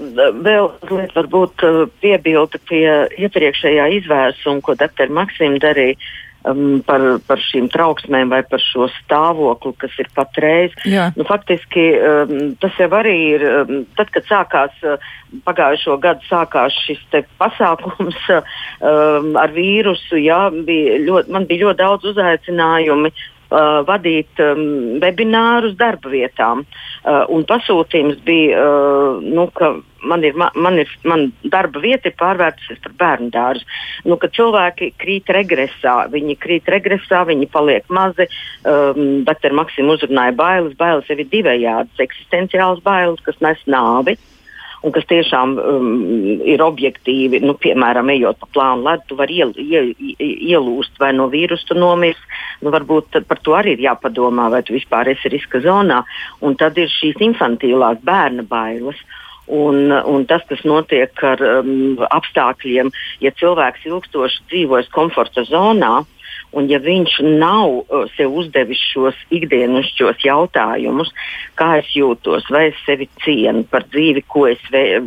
vēl 0.45 0.71
mazliet 0.81 1.13
varbūt 1.17 1.67
uh, 1.67 1.85
piebildu 2.01 2.61
pie 2.69 2.87
iepriekšējā 3.21 3.87
izvērsuma, 4.01 4.65
ko 4.65 4.75
dr. 4.79 5.13
Maksima 5.13 5.61
darīja 5.63 5.99
um, 6.49 6.81
par, 6.87 7.03
par 7.29 7.41
šīm 7.45 7.69
trauksmēm 7.73 8.33
vai 8.33 8.41
par 8.49 8.63
šo 8.65 8.89
stāvokli, 8.95 9.75
kas 9.81 9.97
ir 10.01 10.09
patreiz. 10.17 10.77
Nu, 11.19 11.27
faktiski 11.29 11.87
um, 11.97 12.37
tas 12.63 12.79
jau 12.81 12.89
arī 13.01 13.17
ir, 13.35 13.47
um, 13.63 13.83
tad, 13.99 14.13
kad 14.15 14.29
sākās 14.31 14.87
uh, 14.87 15.11
pagājušo 15.47 15.99
gadu, 16.03 16.25
sākās 16.31 16.77
šis 16.87 17.03
pasākums 17.41 18.23
um, 18.37 19.35
ar 19.41 19.53
vīrusu, 19.57 20.21
jā, 20.23 20.47
bija 20.67 21.01
ļoti, 21.05 21.37
man 21.37 21.49
bija 21.51 21.69
ļoti 21.69 21.83
daudz 21.83 22.11
uzaicinājumu 22.15 23.13
uh, 23.51 23.83
vadīt 23.87 24.41
um, 24.45 24.99
webinārus 25.03 25.77
darba 25.79 26.13
vietām. 26.13 26.65
Uh, 27.01 27.25
un 27.33 27.47
pasūtījums 27.49 28.21
bija, 28.27 28.59
uh, 28.61 29.21
nu, 29.25 29.47
ka 29.55 29.75
man 30.07 30.25
ir, 30.25 30.37
man 30.37 30.79
ir 30.81 30.91
man 31.05 31.27
darba 31.53 31.83
vieta 31.83 32.09
ir 32.09 32.17
pārvērtusies 32.21 32.81
par 32.85 32.97
bērnu 33.03 33.31
dārzu. 33.35 33.69
Nu, 34.09 34.17
cilvēki 34.21 34.93
krīt 35.01 35.31
regresā, 35.35 35.97
viņi 36.13 36.37
krīt 36.41 36.69
regresā, 36.73 37.25
viņi 37.29 37.51
paliek 37.53 37.87
mazi. 37.93 38.29
Um, 38.65 39.23
Dr. 39.29 39.55
Maksima 39.57 39.97
uzrunāja 39.97 40.37
bailes. 40.37 40.77
Bailes 40.81 41.09
jau 41.11 41.19
ir 41.19 41.31
divējādas- 41.33 42.05
eksistenciāls 42.07 42.85
bailes, 42.85 43.21
kas 43.27 43.41
nes 43.45 43.65
nāvi 43.67 44.17
un 44.87 44.95
kas 44.95 45.07
tiešām 45.11 45.55
um, 45.61 45.89
ir 46.49 46.63
objektīvi, 46.65 47.43
nu, 47.45 47.55
piemēram, 47.61 48.13
ejot 48.15 48.41
pa 48.41 48.49
plānu 48.55 48.87
ledu, 48.87 49.07
tu 49.11 49.19
vari 49.19 49.41
iel, 49.43 49.55
iel, 49.61 49.91
ielūst 50.19 51.01
vai 51.03 51.13
no 51.17 51.29
vīrusu 51.33 51.77
nomirst. 51.79 52.37
Nu, 52.65 52.73
varbūt 52.75 53.23
par 53.29 53.41
to 53.45 53.57
arī 53.57 53.77
ir 53.77 53.87
jāpadomā, 53.89 54.51
vai 54.53 54.63
tu 54.65 54.77
vispār 54.77 55.13
esi 55.13 55.33
riska 55.33 55.63
zonā. 55.65 56.03
Un 56.45 56.57
tad 56.61 56.79
ir 56.81 56.93
šīs 56.93 57.21
infantīlās 57.31 58.01
bērna 58.05 58.47
bailes. 58.49 59.01
Un, 59.51 59.91
un 59.91 60.25
tas, 60.31 60.45
kas 60.47 60.61
notiek 60.63 61.25
ar 61.27 61.41
um, 61.43 61.99
apstākļiem, 62.07 62.93
ja 63.25 63.33
cilvēks 63.35 63.89
ilgstoši 63.89 64.45
dzīvojas 64.53 64.93
komforta 64.95 65.43
zonā, 65.49 65.97
uh, 66.05 66.20
Un 66.57 66.67
ja 66.71 66.81
viņš 66.83 67.21
nav 67.39 67.77
uh, 67.81 68.07
sev 68.17 68.35
uzdevis 68.41 68.81
šos 68.91 69.19
ikdienišķos 69.31 70.25
jautājumus, 70.27 71.13
kā 71.59 71.77
es 71.79 71.91
jūtos, 71.95 72.49
vai 72.51 72.71
es 72.71 72.81
sevi 72.87 73.07
cienu 73.23 73.63
par 73.71 73.87
dzīvi, 73.93 74.25
ko 74.27 74.47
es 74.51 74.63
ve 74.73 74.99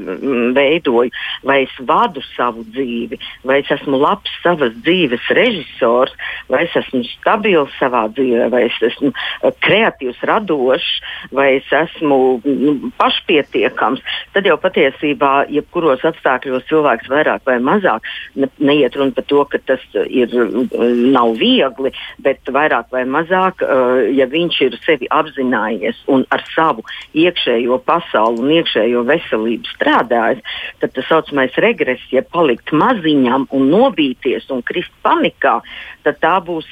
veidoju, 0.56 1.12
vai 1.44 1.64
es 1.66 1.74
vadu 1.84 2.24
savu 2.34 2.64
dzīvi, 2.72 3.20
vai 3.44 3.60
es 3.60 3.72
esmu 3.76 4.00
labs 4.00 4.32
savas 4.44 4.72
dzīves 4.86 5.28
režisors, 5.36 6.16
vai 6.52 6.64
es 6.68 6.78
esmu 6.80 7.04
stabils 7.10 7.76
savā 7.80 8.06
dzīvē, 8.16 8.48
vai 8.54 8.64
es 8.70 8.80
esmu 8.92 9.12
uh, 9.12 9.52
kreatīvs, 9.66 10.24
radošs, 10.30 10.92
vai 11.36 11.50
es 11.58 11.76
esmu 11.84 12.22
nu, 12.48 12.78
pašpietiekams, 13.02 14.04
tad 14.36 14.48
jau 14.48 14.56
patiesībā 14.64 15.34
jebkuros 15.52 16.08
apstākļos 16.08 16.70
cilvēks 16.72 17.12
vairāk 17.12 17.44
vai 17.50 17.60
mazāk 17.60 18.08
ne, 18.40 18.48
neiet 18.64 18.96
runa 18.96 19.12
par 19.16 19.28
to, 19.28 19.44
ka 19.52 19.60
tas 19.68 19.84
ir 20.08 20.32
uh, 20.40 20.80
nav 21.12 21.33
nav 21.34 21.40
viegli, 21.40 21.92
bet 22.22 22.40
vairāk 22.48 22.92
vai 22.92 23.04
mazāk, 23.06 23.62
uh, 23.62 24.04
ja 24.14 24.26
viņš 24.26 24.62
ir 24.62 24.78
sevi 24.86 25.08
apzinājies 25.10 25.96
un 26.08 26.26
ar 26.30 26.44
savu 26.54 26.84
iekšējo 27.14 27.80
pasauli 27.86 28.40
un 28.40 28.52
iekšējo 28.52 29.04
veselību 29.04 29.66
strādājis, 29.74 30.42
tad 30.80 30.94
tas 30.94 31.08
saucamais 31.08 31.54
regress, 31.58 32.02
ja 32.12 32.22
palikt 32.24 32.72
maziņam 32.72 33.48
un 33.52 33.70
nobīties 33.70 34.50
un 34.52 34.62
krist 34.62 34.92
panikā, 35.04 35.62
tad 36.04 36.20
tā 36.20 36.38
būs 36.44 36.68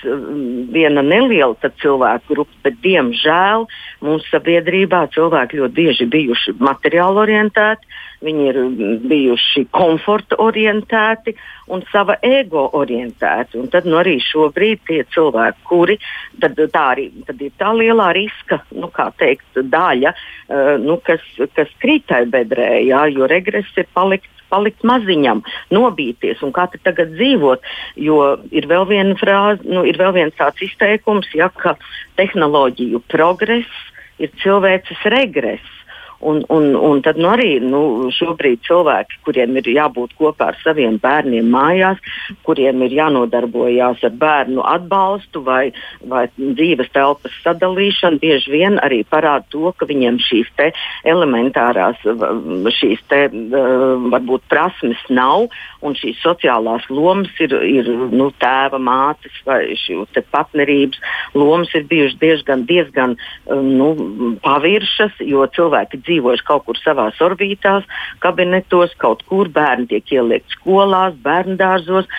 viena 0.72 1.02
neliela 1.02 1.56
cilvēku 1.82 2.34
grupa. 2.34 2.52
Bet, 2.64 2.78
diemžēl, 2.84 3.66
mūsu 4.04 4.28
sabiedrībā 4.30 5.08
cilvēki 5.16 5.62
ļoti 5.62 5.74
bieži 5.74 6.08
bijuši 6.12 6.56
materiāli 6.60 7.24
orientēti, 7.24 7.88
viņi 8.22 8.48
ir 8.52 8.60
bijuši 9.10 9.66
komforta 9.74 10.38
orientēti 10.42 11.34
un 11.72 11.84
sava 11.92 12.18
ego 12.22 12.68
orientēti. 12.78 13.58
Un 13.62 13.70
tad 13.74 13.88
nu, 13.90 13.98
arī 14.02 14.20
šobrīd 14.52 14.84
tie 14.88 15.04
cilvēki, 15.14 15.64
kuri 15.68 15.98
tad, 16.40 16.60
tā 16.74 16.84
arī 16.96 17.10
tad 17.26 17.42
ir 17.42 17.52
tā 17.58 17.72
lielā 17.74 18.12
riska 18.14 18.62
nu, 18.76 18.92
teikt, 19.18 19.48
daļa, 19.56 20.12
uh, 20.12 20.78
nu, 20.80 21.00
kas, 21.04 21.22
kas 21.56 21.70
krītai 21.82 22.26
bedrē, 22.30 22.84
jā, 22.86 23.08
jo 23.12 23.28
regress 23.28 23.78
ir 23.78 23.88
palikt 23.94 24.28
palikt 24.52 24.84
maziņam, 24.84 25.46
nobīties 25.72 26.42
un 26.44 26.52
kā 26.52 26.66
tagad 26.84 27.14
dzīvot. 27.16 27.64
Jo 27.96 28.36
ir 28.52 28.68
vēl 28.68 28.84
viena 28.90 29.16
frāze, 29.16 29.64
nu, 29.64 29.86
ir 29.88 29.96
vēl 29.96 30.12
viens 30.12 30.36
tāds 30.36 30.60
izteikums, 30.60 31.30
ja, 31.32 31.48
ka 31.48 31.78
tehnoloģiju 32.20 33.00
progress 33.08 33.72
ir 34.20 34.28
cilvēces 34.44 35.08
regress. 35.08 35.64
Un, 36.22 36.44
un, 36.54 36.76
un 36.76 37.02
tad 37.02 37.18
nu, 37.18 37.30
arī 37.34 37.56
nu, 37.64 38.10
šobrīd 38.14 38.62
cilvēki, 38.68 39.22
kuriem 39.26 39.58
ir 39.58 39.70
jābūt 39.74 40.14
kopā 40.20 40.52
ar 40.52 40.60
saviem 40.62 41.00
bērniem 41.02 41.48
mājās, 41.50 42.02
kuriem 42.46 42.84
ir 42.86 42.96
jānodarbojās 43.00 44.04
ar 44.06 44.16
bērnu 44.22 44.62
atbalstu 44.62 45.42
vai, 45.46 45.72
vai 46.06 46.28
dzīves 46.38 46.92
telpas 46.94 47.34
sadalīšanu, 47.42 48.22
bieži 48.22 48.54
vien 48.54 48.78
arī 48.86 49.02
parāda 49.08 49.48
to, 49.50 49.74
ka 49.78 49.88
viņiem 49.90 50.20
šīs 50.22 50.50
elementārās 51.08 51.98
šīs 52.78 53.02
te, 53.10 53.22
varbūt 54.14 54.46
prasmes 54.52 55.02
nav 55.10 55.48
un 55.82 55.96
šīs 55.98 56.20
sociālās 56.22 56.86
lomas 56.90 57.34
ir, 57.42 57.56
ir 57.66 57.90
nu, 58.12 58.30
tēva, 58.42 58.78
mātes 58.78 59.42
vai 59.48 59.74
partnerības 60.32 61.00
lomas 61.34 61.74
ir 61.78 61.88
bijušas 61.90 62.20
diezgan, 62.22 62.66
diezgan 62.70 63.18
nu, 63.50 63.90
paviršas, 64.44 65.18
jo 65.26 65.46
cilvēki 65.56 66.02
dzīvo 66.02 66.11
dzīvojuši 66.12 66.48
kaut 66.48 66.68
kur 66.68 66.80
savās 66.82 67.20
orbītās, 67.24 67.88
kabinetos, 68.24 68.94
kaut 69.02 69.24
kur 69.30 69.50
bērni 69.52 69.88
tiek 69.92 70.14
ieliekti 70.20 70.60
skolās, 70.60 71.16
bērnu 71.24 71.58
dārzos. 71.60 72.10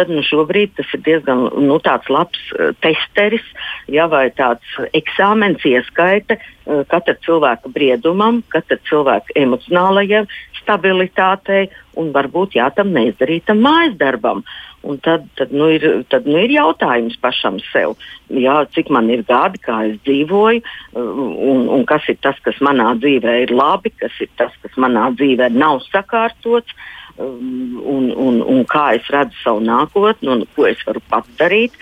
Tad 0.00 0.12
nu, 0.12 0.22
šobrīd 0.24 0.76
tas 0.78 0.94
ir 0.96 1.04
diezgan 1.06 1.48
nu, 1.58 1.80
labs 2.10 2.40
uh, 2.54 2.70
testeris, 2.84 3.44
ja, 3.90 4.06
vai 4.10 4.28
tāds 4.36 4.78
eksāmens 4.96 5.66
ieskaita 5.66 6.38
katra 6.64 7.16
cilvēka 7.24 7.70
briedumam, 7.74 8.42
katra 8.52 8.78
cilvēka 8.88 9.36
emocionālajai 9.40 10.26
stabilitātei 10.60 11.68
un 11.98 12.10
varbūt 12.14 12.58
jā, 12.58 12.68
tam 12.76 12.92
neizdarītam 12.94 13.62
mājas 13.64 13.96
darbam. 14.00 14.44
Un 14.80 14.96
tad, 15.04 15.26
tad, 15.36 15.50
nu 15.52 15.66
ir, 15.74 15.82
tad 16.08 16.24
nu 16.24 16.38
ir 16.40 16.54
jautājums 16.54 17.18
pašam 17.20 17.58
sev, 17.68 17.98
jā, 18.32 18.54
cik 18.72 18.88
man 18.88 19.10
ir 19.12 19.26
gadi, 19.28 19.60
kā 19.60 19.76
es 19.90 19.98
dzīvoju, 20.06 20.62
un, 20.96 21.66
un 21.68 21.84
kas 21.88 22.06
ir 22.08 22.16
tas, 22.24 22.38
kas 22.40 22.56
manā 22.64 22.94
dzīvē 22.96 23.34
ir 23.42 23.52
labi, 23.52 23.92
kas 24.00 24.16
ir 24.24 24.30
tas, 24.40 24.54
kas 24.62 24.78
manā 24.80 25.10
dzīvē 25.18 25.50
nav 25.52 25.82
sakārtots, 25.90 26.72
um, 26.72 26.99
un, 27.20 28.10
un, 28.16 28.40
un 28.42 28.62
kā 28.68 28.90
es 28.96 29.08
redzu 29.12 29.36
savu 29.44 29.64
nākotni, 29.64 30.30
un 30.32 30.46
ko 30.56 30.68
es 30.70 30.80
varu 30.86 31.02
pats 31.10 31.36
darīt 31.40 31.76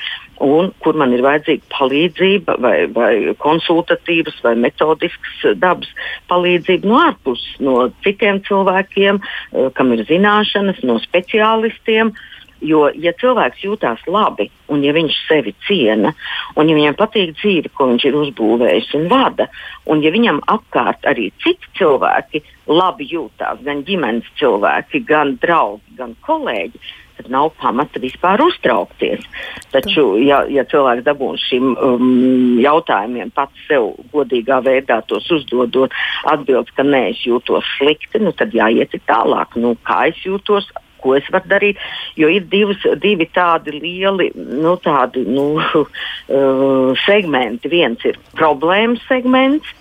un 0.44 0.70
kur 0.82 0.96
man 0.98 1.12
ir 1.14 1.22
vajadzīga 1.24 1.66
palīdzība, 1.72 2.56
vai, 2.62 2.76
vai 2.94 3.34
konsultatīvas, 3.42 4.38
vai 4.44 4.54
metodiskas 4.60 5.58
dabas 5.58 5.90
palīdzība 6.30 6.88
no 6.88 7.00
ārpuses, 7.02 7.58
no 7.64 7.88
citiem 8.06 8.40
cilvēkiem, 8.46 9.18
eh, 9.18 9.70
kam 9.74 9.92
ir 9.96 10.04
zināšanas, 10.08 10.82
no 10.86 10.98
speciālistiem. 11.02 12.14
Jo, 12.64 12.88
ja 12.98 13.12
cilvēks 13.14 13.62
jūtas 13.62 14.00
labi, 14.10 14.48
un 14.72 14.82
ja 14.82 14.90
viņš 14.96 15.16
sevi 15.28 15.52
ciena, 15.62 16.10
un 16.58 16.66
ja 16.66 16.74
viņam 16.74 16.96
patīk 16.98 17.36
dzīve, 17.38 17.70
ko 17.70 17.86
viņš 17.92 18.06
ir 18.08 18.16
uzbūvējis 18.18 18.88
un 18.98 19.06
vada, 19.12 19.46
un 19.86 20.02
ja 20.02 20.10
viņam 20.10 20.40
apkārt 20.50 21.06
arī 21.06 21.28
citi 21.44 21.70
cilvēki 21.78 22.42
labi 22.66 23.06
jūtas, 23.12 23.62
gan 23.62 23.84
ģimenes 23.86 24.26
cilvēki, 24.40 25.04
gan 25.06 25.36
draugi, 25.38 25.94
gan 26.00 26.16
kolēģi, 26.26 26.82
tad 27.18 27.30
nav 27.30 27.52
pamata 27.60 28.02
vispār 28.02 28.42
uztraukties. 28.42 29.22
Taču, 29.70 30.08
ja, 30.22 30.42
ja 30.50 30.66
cilvēks 30.66 31.06
dabūs 31.06 31.46
šim 31.50 31.72
um, 31.74 32.58
jautājumiem 32.62 33.30
pats 33.38 33.68
sev 33.70 33.92
godīgā 34.10 34.60
veidā 34.66 34.98
tos 35.06 35.30
uzdodot, 35.34 35.94
atbild, 36.30 36.74
ka 36.74 36.86
nē, 36.86 37.08
es 37.14 37.22
jūtos 37.26 37.66
slikti, 37.76 38.22
nu, 38.22 38.34
tad 38.34 38.54
jāiet 38.54 38.98
tālāk. 39.06 39.58
Nu, 39.62 39.76
kā 39.86 40.08
es 40.10 40.26
jūtos? 40.26 40.70
Ko 41.02 41.16
es 41.18 41.26
varu 41.32 41.50
darīt? 41.50 41.80
Jo 42.18 42.30
ir 42.32 42.46
divas, 42.50 42.82
divi 43.02 43.28
tādi 43.34 43.76
lieli 43.78 44.30
nu, 44.36 44.76
tādi, 44.82 45.24
nu, 45.28 45.50
uh, 45.58 46.94
segmenti. 47.08 47.70
Viens 47.72 48.04
ir 48.08 48.20
problēmas 48.38 49.04
segments, 49.08 49.74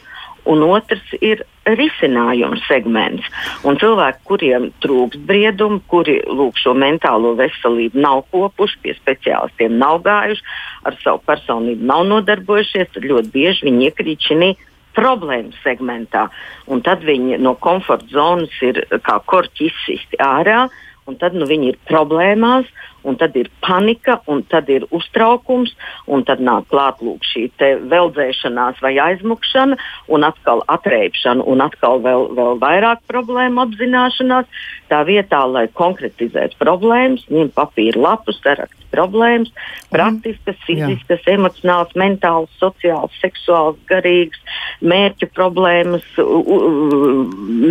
un 0.47 0.63
otrs 0.63 1.03
ir 1.19 1.43
risinājuma 1.67 2.59
segments. 2.67 3.25
Un 3.67 3.79
cilvēki, 3.81 4.23
kuriem 4.29 4.69
trūkst 4.83 5.19
briedumu, 5.27 5.81
kuri 5.91 6.21
lūk, 6.29 6.59
šo 6.61 6.73
mentālo 6.77 7.33
veselību 7.39 7.99
nav 8.03 8.23
kopuši, 8.31 8.79
pie 8.83 8.95
speciālistiem 9.01 9.75
nav 9.81 9.99
gājuši, 10.05 10.45
ar 10.87 10.97
savu 11.03 11.21
personību 11.27 11.91
nav 11.91 12.05
nodarbojušies, 12.07 12.93
tad 12.95 13.07
ļoti 13.11 13.33
bieži 13.35 13.67
viņi 13.67 13.89
iekrīt 13.89 14.29
šajā 14.29 14.55
problēmu 14.97 15.53
segmentā. 15.61 16.27
Un 16.71 16.81
tad 16.85 17.05
viņi 17.05 17.37
no 17.43 17.53
komforta 17.61 18.09
zonas 18.09 18.53
ir 18.65 18.81
kā 19.05 19.19
korķi 19.29 19.69
izsisti 19.69 20.19
ārā, 20.23 20.67
un 21.07 21.17
tad 21.21 21.35
nu, 21.37 21.47
viņi 21.49 21.71
ir 21.73 21.79
problēmās, 21.89 22.67
un 23.07 23.17
tad 23.19 23.35
ir 23.39 23.49
panika, 23.63 24.19
un 24.27 24.43
tad 24.51 24.69
ir 24.73 24.85
uztraukums, 24.91 25.73
un 26.11 26.25
tad 26.27 26.43
nāk 26.43 26.67
klāt 26.71 27.01
lūk, 27.03 27.23
šī 27.27 27.47
veldzēšanās 27.91 28.81
vai 28.83 28.93
aizmukšana, 29.07 29.77
un 30.13 30.27
atkal 30.27 30.63
atrēpšana, 30.75 31.45
un 31.47 31.63
atkal 31.63 32.01
vēl, 32.03 32.27
vēl 32.37 32.59
vairāk 32.63 33.05
problēmu 33.11 33.63
apzināšanās. 33.63 34.49
Tā 34.91 35.03
vietā, 35.07 35.43
lai 35.51 35.67
konkretizētu 35.75 36.59
problēmas, 36.59 37.25
ņem 37.31 37.51
papīra 37.55 37.99
lapus, 37.99 38.39
sarakst 38.43 38.87
problēmas, 38.91 39.51
praktiskas, 39.91 40.55
mm. 40.55 40.63
fiziskas, 40.67 41.23
Jā. 41.25 41.35
emocionālas, 41.35 41.93
mentālas, 41.99 42.53
sociālas, 42.61 43.15
seksuālas, 43.21 43.79
garīgas, 43.89 44.39
mērķu 44.79 45.29
problēmas, 45.35 46.07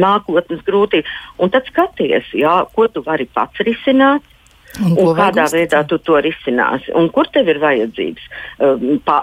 nākotnes 0.04 0.64
grūtības. 0.66 1.18
Un 1.40 1.52
tad 1.54 1.68
skaties, 1.70 2.28
jā, 2.36 2.58
ko 2.76 2.88
tu 2.92 3.04
vari 3.06 3.28
pats 3.32 3.64
risināt 3.64 4.24
Un, 4.82 4.96
un 5.00 5.12
kādā 5.16 5.46
veidā 5.52 5.82
tu 5.88 5.98
to 6.04 6.18
risināsi? 6.20 6.92
Un 6.98 7.08
kur 7.14 7.28
tev 7.32 7.48
ir 7.48 7.60
vajadzīgs 7.62 8.26
um, 8.60 8.98
pa, 9.06 9.22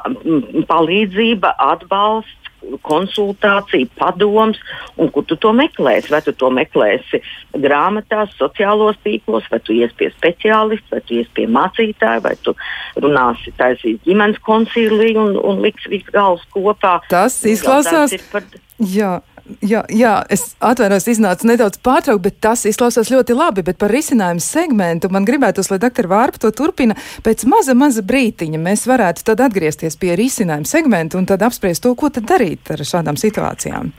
palīdzība, 0.69 1.53
atbalsts, 1.61 2.39
konsultācija, 2.81 3.89
padoms, 3.99 4.59
un 4.97 5.09
kur 5.13 5.25
tu 5.27 5.35
to 5.39 5.51
meklēsi. 5.55 6.11
Vai 6.13 6.21
tu 6.25 6.33
to 6.37 6.49
meklēsi 6.53 7.19
grāmatās, 7.59 8.33
sociālos 8.39 8.99
tīklos, 9.05 9.47
vai 9.51 9.59
tu 9.63 9.75
ies 9.75 9.93
pie 9.99 10.09
speciālista, 10.15 10.95
vai 10.95 11.03
tu 11.07 11.19
ies 11.19 11.29
pie 11.35 11.47
mācītāja, 11.51 12.23
vai 12.23 12.35
tu 12.45 12.55
runāsi 13.03 13.53
taisīs 13.59 14.01
ģimenes 14.07 14.41
koncīlī 14.47 15.13
un, 15.19 15.35
un 15.37 15.61
liks 15.65 15.89
visu 15.91 16.15
galvas 16.15 16.45
kopā. 16.55 16.99
Tas 17.11 17.41
izklausās. 17.49 18.15
Par... 18.31 18.47
Jā. 18.79 19.17
Jā, 19.43 19.81
jā, 19.91 20.13
es 20.31 20.53
atvainojos, 20.63 21.09
iznāca 21.11 21.47
nedaudz 21.49 21.81
pārtraukt, 21.83 22.21
bet 22.23 22.37
tas 22.43 22.61
izklausās 22.69 23.11
ļoti 23.11 23.35
labi. 23.35 23.65
Bet 23.67 23.79
par 23.81 23.91
risinājumu 23.91 24.43
segmentu 24.43 25.11
man 25.11 25.27
gribētos, 25.27 25.67
lai 25.71 25.81
doktora 25.83 26.11
Vārpa 26.13 26.39
to 26.45 26.51
turpina 26.55 26.95
pēc 27.25 27.43
maza, 27.51 27.75
maza 27.75 28.05
brītiņa. 28.07 28.61
Mēs 28.63 28.85
varētu 28.87 29.25
tad 29.27 29.43
atgriezties 29.43 29.99
pie 29.99 30.15
risinājumu 30.19 30.69
segmentu 30.69 31.19
un 31.19 31.27
tad 31.27 31.43
apspriest 31.43 31.83
to, 31.83 31.91
ko 31.99 32.11
tad 32.13 32.29
darīt 32.31 32.71
ar 32.71 32.85
šādām 32.87 33.19
situācijām. 33.19 33.91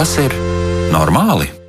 Tas 0.00 0.14
ir 0.16 0.32
normāli? 0.94 1.59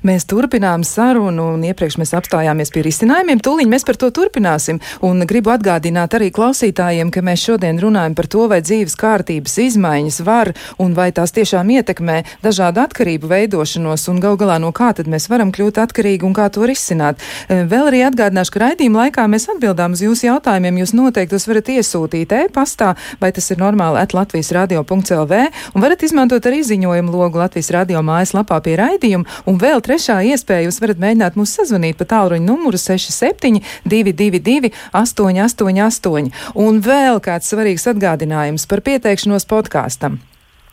Mēs 0.00 0.24
turpinām 0.24 0.80
sarunu, 0.86 1.50
un 1.58 1.64
iepriekš 1.68 1.98
mēs 2.00 2.14
apstājāmies 2.16 2.70
pie 2.72 2.80
risinājumiem. 2.86 3.40
Tūlīt 3.44 3.68
mēs 3.68 3.84
par 3.84 3.98
to 4.00 4.08
turpināsim. 4.16 4.78
Un 5.04 5.20
gribu 5.28 5.52
atgādināt 5.52 6.14
arī 6.16 6.30
klausītājiem, 6.32 7.10
ka 7.12 7.20
mēs 7.20 7.42
šodien 7.44 7.76
runājam 7.82 8.14
par 8.16 8.28
to, 8.32 8.46
vai 8.48 8.62
dzīves 8.64 8.96
kārtības 8.96 9.58
izmaiņas 9.66 10.20
var 10.24 10.52
un 10.80 10.94
vai 10.96 11.10
tās 11.12 11.34
tiešām 11.36 11.68
ietekmē 11.76 12.16
dažādu 12.40 12.80
atkarību 12.80 13.28
veidošanos, 13.28 14.06
un 14.08 14.22
gal 14.24 14.38
galā 14.40 14.56
no 14.62 14.70
kā 14.72 14.88
tad 14.96 15.10
mēs 15.10 15.28
varam 15.28 15.52
kļūt 15.52 15.82
atkarīgi 15.84 16.24
un 16.24 16.32
kā 16.38 16.48
to 16.48 16.64
risināt. 16.64 17.20
E, 17.48 17.60
vēl 17.68 17.90
arī 17.92 18.00
atgādināšu, 18.08 18.54
ka 18.56 18.64
raidījuma 18.64 19.04
laikā 19.04 19.26
mēs 19.28 19.50
atbildām 19.52 19.98
uz 19.98 20.04
jūsu 20.06 20.30
jautājumiem. 20.30 20.80
Jūs 20.80 20.96
noteikti 20.96 21.36
tos 21.36 21.48
varat 21.50 21.68
iesūtīt 21.76 22.32
e-pastā, 22.38 22.94
vai 23.20 23.34
tas 23.36 23.52
ir 23.52 23.60
normāli 23.60 24.00
at 24.00 24.16
Latvijas 24.16 24.54
radio.lv, 24.56 25.44
un 25.76 25.84
varat 25.84 26.08
izmantot 26.08 26.48
arī 26.48 26.64
ziņojumu 26.64 27.12
logu 27.20 27.44
Latvijas 27.44 27.68
radio 27.76 28.00
mājaslapā 28.00 28.62
pie 28.64 28.80
raidījuma. 28.80 29.28
Un 29.44 29.60
vēl 29.60 29.84
trešā 29.90 30.20
iespēja 30.30 30.68
jūs 30.68 30.78
varat 30.82 31.00
mēģināt 31.02 31.36
mūs 31.38 31.56
sazvanīt 31.58 31.98
pa 31.98 32.06
tālruņa 32.12 32.46
numuru 32.46 32.78
67 32.78 33.58
222 33.90 34.70
888. 34.94 36.30
Un 36.54 36.82
vēl 36.84 37.18
kāds 37.24 37.50
svarīgs 37.50 37.88
atgādinājums 37.90 38.68
par 38.70 38.84
pieteikšanos 38.86 39.48
podkāstam. 39.50 40.20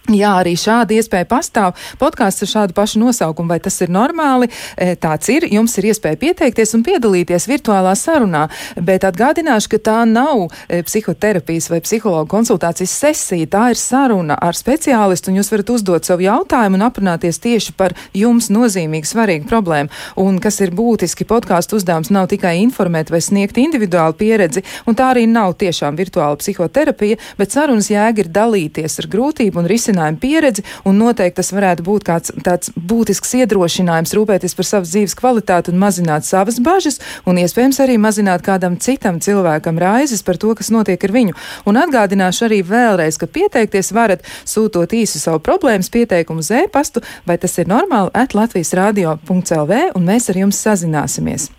Jā, 0.08 0.38
arī 0.40 0.54
šāda 0.56 0.96
iespēja 0.96 1.28
pastāv. 1.28 1.74
Podkāsts 2.00 2.46
ar 2.46 2.48
šādu 2.48 2.76
pašu 2.78 3.02
nosaukumu, 3.02 3.52
vai 3.52 3.58
tas 3.60 3.76
ir 3.84 3.90
normāli? 3.92 4.48
E, 4.80 4.94
tāds 4.96 5.28
ir. 5.28 5.44
Jums 5.52 5.74
ir 5.82 5.90
iespēja 5.90 6.16
pieteikties 6.22 6.72
un 6.78 6.86
piedalīties 6.88 7.48
virtuālā 7.50 7.92
sarunā, 8.00 8.46
bet 8.80 9.04
atgādināšu, 9.04 9.74
ka 9.74 9.80
tā 9.84 9.96
nav 10.08 10.46
e, 10.48 10.80
psihoterapijas 10.88 11.68
vai 11.74 11.82
psihologa 11.84 12.30
konsultācijas 12.32 12.94
sesija. 13.02 13.50
Tā 13.52 13.66
ir 13.74 13.82
saruna 13.82 14.38
ar 14.40 14.56
speciālistu, 14.56 15.34
un 15.34 15.42
jūs 15.42 15.52
varat 15.52 15.74
uzdot 15.76 16.08
savu 16.08 16.24
jautājumu 16.24 16.80
un 16.80 16.88
aprunāties 16.88 17.42
tieši 17.44 17.76
par 17.76 17.92
jums 18.16 18.48
nozīmīgu, 18.48 19.12
svarīgu 19.12 19.52
problēmu. 19.52 19.92
Un 20.24 20.40
kas 20.40 20.62
ir 20.64 20.72
būtiski, 20.72 21.28
podkāstu 21.28 21.82
uzdevums 21.82 22.14
nav 22.16 22.32
tikai 22.32 22.56
informēt 22.62 23.12
vai 23.12 23.20
sniegt 23.20 23.60
individuālu 23.60 24.16
pieredzi, 24.24 24.64
un 24.88 24.96
tā 24.96 25.12
arī 25.12 25.28
nav 25.28 25.58
tiešām 25.60 26.00
virtuāla 26.00 26.40
psihoterapija, 26.40 27.20
bet 27.36 27.52
sarunas 27.52 27.92
jēga 27.92 28.24
ir 28.24 28.32
dalīties 28.32 29.02
ar 29.04 29.12
grūtību 29.12 29.60
un 29.60 29.68
risinājumu 29.68 29.97
risinājumu 29.98 30.20
pieredzi, 30.22 30.64
un 30.86 30.98
noteikti 30.98 31.38
tas 31.42 31.52
varētu 31.54 31.84
būt 31.84 32.06
kāds 32.06 32.32
tāds 32.44 32.72
būtisks 32.76 33.34
iedrošinājums 33.42 34.14
rūpēties 34.14 34.56
par 34.56 34.66
savas 34.66 34.92
dzīves 34.94 35.16
kvalitāti 35.18 35.72
un 35.72 35.80
mazināt 35.82 36.26
savas 36.26 36.60
bažas, 36.60 37.00
un 37.26 37.38
iespējams 37.38 37.80
arī 37.82 37.98
mazināt 37.98 38.44
kādam 38.46 38.78
citam 38.78 39.20
cilvēkam 39.20 39.80
raizes 39.80 40.24
par 40.24 40.38
to, 40.38 40.54
kas 40.56 40.70
notiek 40.70 41.04
ar 41.04 41.12
viņu. 41.12 41.36
Un 41.66 41.78
atgādināšu 41.82 42.48
arī 42.48 42.62
vēlreiz, 42.64 43.18
ka 43.18 43.28
pieteikties 43.28 43.92
varat 43.94 44.26
sūtot 44.46 44.94
īsu 44.94 45.20
savu 45.20 45.40
problēmas 45.40 45.90
pieteikumu 45.90 46.46
uz 46.46 46.52
e-pastu, 46.52 47.04
vai 47.26 47.38
tas 47.38 47.58
ir 47.58 47.70
normāli, 47.70 48.14
at 48.14 48.38
Latvijas 48.38 48.74
radio.lv, 48.78 49.86
un 49.96 50.12
mēs 50.12 50.30
ar 50.30 50.44
jums 50.46 50.62
sazināsimies. 50.62 51.52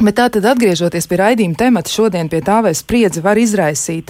Bet 0.00 0.16
tā 0.16 0.24
tad 0.32 0.46
atgriežoties 0.48 1.04
pie 1.04 1.18
raidījuma 1.20 1.58
temata, 1.60 1.90
šodien 1.92 2.30
pie 2.32 2.38
tā, 2.44 2.62
vai 2.64 2.70
spriedzi 2.72 3.20
var 3.20 3.36
izraisīt 3.36 4.08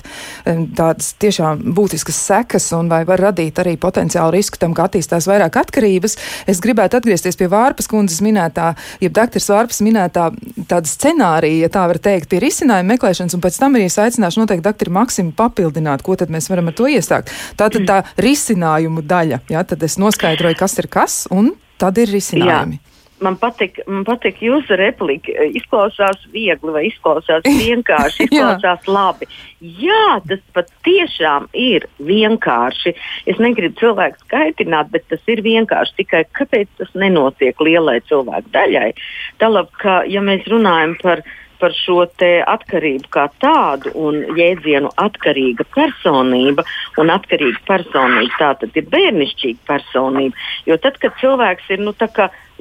tādas 0.78 1.08
tiešām 1.18 1.64
būtiskas 1.74 2.20
sekas 2.28 2.68
un 2.76 2.86
vai 2.92 3.00
var 3.08 3.18
radīt 3.18 3.58
arī 3.58 3.72
potenciālu 3.82 4.30
risku 4.36 4.60
tam, 4.62 4.76
ka 4.78 4.86
attīstās 4.86 5.26
vairāk 5.26 5.58
atkarības, 5.58 6.14
es 6.46 6.62
gribētu 6.62 7.00
atgriezties 7.00 7.38
pie 7.40 7.48
Vārpas 7.50 7.90
kundzes 7.90 8.20
minētā, 8.22 8.68
jeb 9.02 9.16
doktors 9.16 9.50
Vārpas 9.50 9.82
minētā 9.82 10.28
tāda 10.70 10.86
scenārija, 10.86 11.64
ja 11.66 11.72
tā 11.74 11.88
var 11.90 11.98
teikt, 12.06 12.30
pie 12.30 12.44
risinājuma 12.46 12.94
meklēšanas, 12.94 13.34
un 13.34 13.42
pēc 13.42 13.58
tam 13.64 13.74
arī 13.74 13.90
es 13.90 13.98
aicināšu 13.98 14.44
noteikti 14.44 14.68
doktoru 14.68 14.94
Maksimu 15.00 15.34
papildināt, 15.34 16.06
ko 16.06 16.14
tad 16.20 16.30
mēs 16.30 16.46
varam 16.52 16.70
ar 16.70 16.78
to 16.78 16.86
iesākt. 16.94 17.34
Tā 17.58 17.72
tad 17.74 17.90
tā 17.90 17.98
risinājumu 18.22 19.02
daļa, 19.02 19.42
jā, 19.50 19.66
tad 19.66 19.82
es 19.82 19.98
noskaidroju, 19.98 20.60
kas 20.62 20.78
ir 20.78 20.90
kas, 20.94 21.20
un 21.34 21.56
tad 21.82 21.98
ir 21.98 22.14
risinājumi. 22.14 22.78
Jā 22.78 22.91
man 23.24 23.36
patīk, 23.40 23.80
man 23.88 24.04
patīk 24.06 24.40
jūsu 24.44 24.76
replika. 24.78 25.34
Izklausās 25.58 26.24
viegli 26.34 26.74
vai 26.74 26.84
izklausās 26.88 27.46
vienkārši, 27.64 28.28
izklausās 28.28 28.88
labi. 28.90 29.28
Jā, 29.60 30.18
tas 30.28 30.42
pat 30.56 30.72
tiešām 30.86 31.48
ir 31.56 31.86
vienkārši. 32.02 32.94
Es 33.30 33.42
negribu 33.42 33.78
cilvēku 33.80 34.24
skaitināt, 34.26 34.90
bet 34.94 35.06
tas 35.12 35.22
ir 35.32 35.44
vienkārši. 35.44 35.98
Tikai 36.02 36.24
kāpēc 36.38 36.72
tas 36.80 36.90
nenotiek 36.98 37.60
lielai 37.62 38.00
cilvēku 38.10 38.52
daļai? 38.54 38.90
Tālāk, 39.42 39.70
ka 39.82 40.02
ja 40.10 40.24
mēs 40.24 40.48
runājam 40.50 40.98
par 41.02 41.24
par 41.62 41.74
šo 41.78 42.02
atkarību 42.02 43.10
kā 43.14 43.28
tādu 43.42 43.92
un 43.94 44.18
jēdzienu 44.38 44.90
atkarīga 44.98 45.66
personība. 45.76 46.64
Un 46.98 47.12
atkarīga 47.14 47.62
personība 47.68 48.40
tā 48.40 48.50
tad 48.64 48.78
ir 48.78 48.88
bērnišķīga 48.90 49.68
personība. 49.70 50.48
Jo 50.66 50.78
tad, 50.82 50.98
kad 51.02 51.14
cilvēks 51.22 51.70
ir 51.76 51.84
nu, 51.86 51.94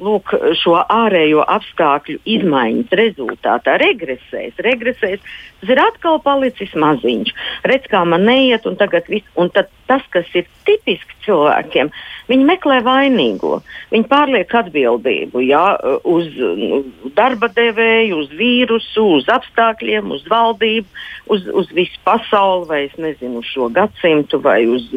lūk, 0.02 0.32
šo 0.60 0.78
ārējo 0.80 1.44
apstākļu 1.56 2.20
izmaiņas 2.36 2.94
rezultātā 2.98 3.76
regresēs, 3.82 4.56
regresēs, 4.64 5.20
tas 5.60 5.74
ir 5.74 5.82
atkal 5.82 6.20
palicis 6.24 6.72
maziņš. 6.78 7.34
Redz, 7.68 7.88
kā 7.92 8.02
man 8.08 8.26
neiet, 8.28 8.66
un, 8.66 8.78
un 9.36 9.52
tas, 9.52 10.04
kas 10.12 10.28
ir 10.38 10.48
tipiski 10.66 11.18
cilvēkiem, 11.26 11.90
viņi 12.30 12.46
meklē 12.48 12.80
vainīgo. 12.86 13.60
Viņi 13.92 14.08
pārliek 14.10 14.54
atbildību 14.62 15.42
jā, 15.44 15.64
uz 16.08 16.28
nu, 16.38 16.82
darba 17.16 17.50
devēju, 17.52 18.22
uz 18.24 18.32
vīrusu, 18.38 19.06
uz 19.18 19.28
apstākļiem, 19.32 20.10
uz 20.14 20.24
valdību, 20.30 20.88
uz, 21.34 21.46
uz 21.52 21.70
visu 21.74 21.98
pasauli, 22.06 22.68
vai 22.70 22.80
es 22.86 22.96
nezinu, 22.98 23.42
uz 23.42 23.50
šo 23.50 23.68
gadsimtu. 23.74 24.40
Uz, 24.42 24.88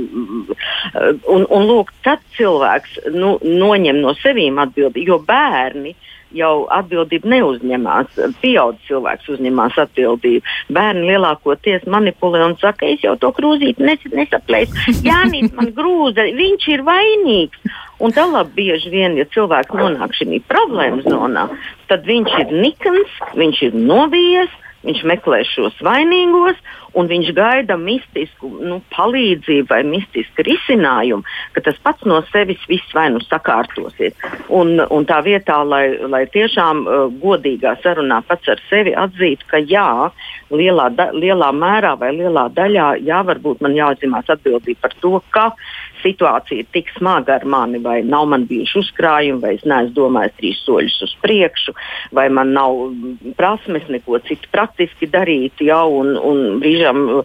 un, 1.36 1.45
un 1.45 1.67
lūk, 1.69 1.91
tad 2.05 2.23
cilvēks 2.38 2.99
nu, 3.13 3.36
noņem 3.43 4.01
no 4.01 4.15
sevīm 4.21 4.62
atbildību 4.62 4.85
atbildību, 4.86 5.10
jo 5.12 5.19
bērni 5.26 5.95
jau 6.36 6.65
atbildību 6.74 7.30
neuzņemās. 7.32 8.17
Pieaugušs 8.41 8.88
cilvēks 8.89 9.30
uzņemās 9.36 9.78
atbildību. 9.86 10.43
Bērni 10.76 11.08
lielākoties 11.12 11.88
manipulē 11.91 12.43
un 12.45 12.58
saka, 12.62 12.88
es 12.89 13.04
jau 13.06 13.15
to 13.19 13.32
krūzīti 13.36 13.84
nes, 13.86 14.04
nesaplēsu. 14.12 14.76
Jānis 15.08 15.54
man 15.56 15.71
grūza, 15.76 16.28
viņš 16.36 16.67
ir 16.74 16.86
vainīgs. 16.88 17.76
Un 18.04 18.12
tālāk 18.12 18.52
bieži 18.58 18.91
vien, 18.91 19.15
ja 19.15 19.26
cilvēks 19.32 19.76
nonāk 19.76 20.15
šajā 20.17 20.41
problēmu 20.52 21.06
zonā, 21.06 21.48
tad 21.88 22.04
viņš 22.08 22.39
ir 22.43 22.56
nikns, 22.65 23.19
viņš 23.39 23.62
ir 23.69 23.78
novies, 23.80 24.52
viņš 24.86 25.06
meklē 25.08 25.45
šos 25.48 25.80
vainīgos, 25.86 26.60
un 26.95 27.10
viņš 27.12 27.31
gaida 27.36 27.77
mistisku 27.79 28.49
nu, 28.63 28.79
palīdzību 28.95 29.67
vai 29.71 29.81
mistisku 29.88 30.45
risinājumu, 30.47 31.25
ka 31.55 31.63
tas 31.65 31.79
pats 31.84 32.05
no 32.08 32.21
sevis 32.31 32.62
viss 32.71 32.95
vai 32.95 33.08
nu 33.13 33.21
sakārtosies. 33.23 34.15
Un, 34.49 34.79
un 34.79 35.08
tā 35.10 35.21
vietā, 35.25 35.62
lai, 35.67 35.86
lai 36.12 36.23
tiešām 36.31 36.84
uh, 36.86 37.05
godīgā 37.21 37.75
sarunā 37.84 38.21
pats 38.27 38.51
ar 38.51 38.62
sevi 38.69 38.95
atzītu, 38.95 39.49
ka 39.51 39.62
jā, 39.63 39.88
lielā, 40.53 40.89
da, 40.95 41.10
lielā 41.15 41.51
mērā 41.55 41.95
vai 41.99 42.13
lielā 42.15 42.47
daļā, 42.55 42.91
jā, 43.05 43.21
varbūt 43.27 43.63
man 43.65 43.75
jāuzņemās 43.77 44.31
atbildība 44.38 44.88
par 44.88 44.95
to, 45.03 45.19
ka 45.36 45.49
situācija 46.05 46.62
ir 46.62 46.69
tik 46.73 46.91
smaga 46.97 47.39
ar 47.39 47.45
mani, 47.49 47.79
vai 47.81 47.99
nav 48.05 48.27
man 48.29 48.45
bijuši 48.49 48.79
uzkrājumi, 48.81 49.41
vai 49.41 49.55
es 49.58 49.65
neesmu 49.67 49.95
domājis 49.97 50.38
trīs 50.39 50.62
soļus 50.65 50.97
uz 51.08 51.15
priekšu, 51.23 51.75
vai 52.15 52.27
man 52.34 52.53
nav 52.55 52.77
prasmes 53.39 53.88
neko 53.91 54.19
citu 54.27 54.51
praktiski 54.53 55.10
darīt. 55.12 55.63
Ja, 55.65 55.84
un, 55.86 56.13
un 56.17 56.59
brīžam, 56.86 57.23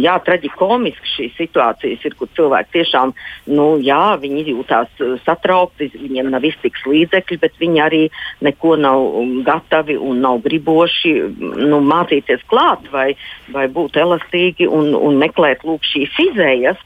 jā, 0.00 0.18
traģikomiski 0.24 1.12
šīs 1.14 1.36
situācijas 1.38 2.04
ir, 2.04 2.14
kur 2.18 2.28
cilvēki 2.34 2.72
tiešām, 2.72 3.12
nu, 3.46 3.78
jā, 3.78 4.18
viņi 4.20 4.44
jūtās 4.52 4.88
satraukti, 5.24 5.90
viņiem 5.94 6.30
nav 6.30 6.44
iztiks 6.44 6.84
līdzekļi, 6.86 7.38
bet 7.38 7.52
viņi 7.58 7.80
arī 7.80 8.02
neko 8.42 8.76
nav 8.76 9.04
gatavi 9.44 9.96
un 9.96 10.20
nav 10.20 10.40
griboši 10.42 11.14
nu, 11.38 11.80
mācīties 11.80 12.44
klāt 12.48 12.88
vai, 12.92 13.14
vai 13.52 13.68
būt 13.68 13.96
elastīgi 13.96 14.68
un, 14.68 14.94
un 14.94 15.18
meklēt 15.18 15.64
lūk, 15.64 15.84
šīs 15.84 16.14
izējas, 16.30 16.78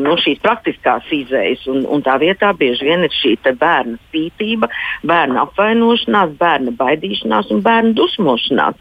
nu, 0.00 0.16
šīs 0.16 0.40
praktiskās 0.42 1.04
izējas. 1.12 1.66
Un, 1.70 1.84
un 1.86 2.02
tā 2.04 2.16
vietā 2.20 2.52
bieži 2.56 2.88
vien 2.88 3.04
ir 3.04 3.12
šī 3.12 3.36
bērna 3.44 3.98
spītība, 4.08 4.68
bērna 5.04 5.44
apvainošanās, 5.44 6.36
bērna 6.38 6.74
baidīšanās 6.78 7.50
un 7.52 7.62
bērna 7.64 7.94
dusmošanās. 7.96 8.78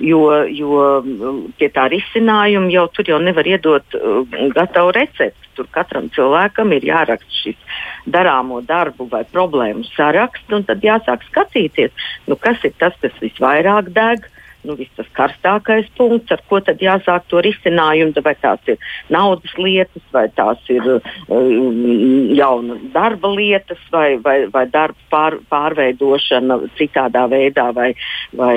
Jo, 0.00 0.44
jo 0.52 0.80
pie 1.56 1.68
tā 1.72 1.86
risinājuma 1.92 2.25
jau 2.72 2.86
tur 2.92 3.08
jau 3.08 3.18
nevar 3.22 3.46
iedot 3.46 3.96
uh, 3.98 4.22
gatavu 4.54 4.92
recepti. 4.96 5.50
Tur 5.56 5.68
katram 5.72 6.10
cilvēkam 6.12 6.72
ir 6.76 6.84
jāraksta 6.84 7.32
šis 7.32 7.56
darāmo 8.06 8.60
darbu 8.60 9.08
vai 9.08 9.24
problēmu 9.24 9.86
saraksts, 9.94 10.52
un 10.52 10.66
tad 10.68 10.84
jāsāk 10.84 11.24
skatīties, 11.30 11.90
nu, 12.28 12.36
kas 12.36 12.60
ir 12.64 12.74
tas, 12.78 12.92
kas 13.00 13.14
visvairāk 13.22 13.88
deg, 13.96 14.26
nu, 14.66 14.76
viss 14.78 14.92
tas 14.98 15.08
karstākais 15.16 15.88
punkts, 15.96 16.32
ar 16.34 16.42
ko 16.50 16.60
tad 16.64 16.82
jāsāk 16.82 17.26
to 17.30 17.40
risinājumu, 17.44 18.22
vai 18.24 18.34
tās 18.40 18.70
ir 18.70 18.78
naudas 19.12 19.54
lietas, 19.60 20.04
vai 20.14 20.26
tās 20.36 20.62
ir 20.72 20.86
um, 20.92 22.32
jauna 22.36 22.78
darba 22.94 23.30
lietas, 23.34 23.80
vai, 23.92 24.16
vai, 24.22 24.38
vai 24.52 24.66
darba 24.72 24.98
pār, 25.12 25.38
pārveidošana 25.52 26.58
citādā 26.78 27.26
veidā, 27.32 27.68
vai, 27.76 27.92
vai 28.36 28.56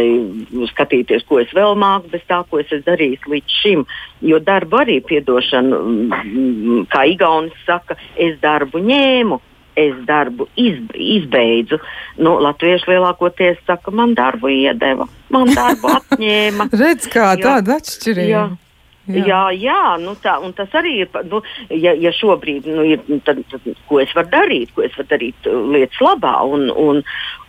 skatīties, 0.74 1.26
ko 1.30 1.42
es 1.44 1.54
vēl 1.56 1.78
māku 1.80 2.14
bez 2.14 2.26
tā, 2.30 2.42
ko 2.50 2.62
es 2.62 2.72
esmu 2.72 2.88
darījis 2.90 3.28
līdz 3.30 3.60
šim. 3.62 3.86
Jo 4.26 4.40
darbu 4.44 4.82
arī 4.82 5.00
piedošana, 5.06 5.84
mm, 6.24 6.88
kā 6.92 7.06
Igaunis 7.14 7.66
saka, 7.68 7.98
es 8.20 8.40
darbu 8.44 8.82
ņēmu 8.84 9.40
es 9.84 10.00
darbu 10.08 10.48
izb 10.60 10.96
izbeidzu. 10.96 11.80
Nu, 12.20 12.38
Latvieši 12.44 12.92
lielākoties 12.94 13.62
saka, 13.68 13.94
man 13.96 14.16
darbu 14.18 14.52
iedeva, 14.54 15.08
man 15.34 15.54
darbu 15.56 15.94
atņēma. 16.00 16.72
Redz, 16.74 17.10
kā 17.12 17.32
tāda 17.42 17.80
atšķirība. 17.80 18.48
Jā. 19.10 19.26
Jā, 19.26 19.42
jā, 19.58 19.84
nu 20.02 20.14
tā, 20.22 20.36
un 20.44 20.54
tas 20.54 20.74
arī 20.78 21.00
ir. 21.04 21.20
Nu, 21.30 21.42
ja, 21.74 21.96
ja 21.98 22.12
šobrīd 22.14 22.68
nu, 22.70 22.84
ir, 22.86 23.02
tad, 23.26 23.42
tad, 23.50 23.66
ko 23.90 24.02
es 24.04 24.14
varu 24.14 24.30
darīt, 24.34 24.74
ko 24.76 24.84
es 24.86 24.94
varu 24.98 25.10
darīt 25.10 25.50
uh, 25.50 25.58
lietas 25.74 26.02
labā, 26.04 26.36
un, 26.46 26.68
un, 26.70 27.02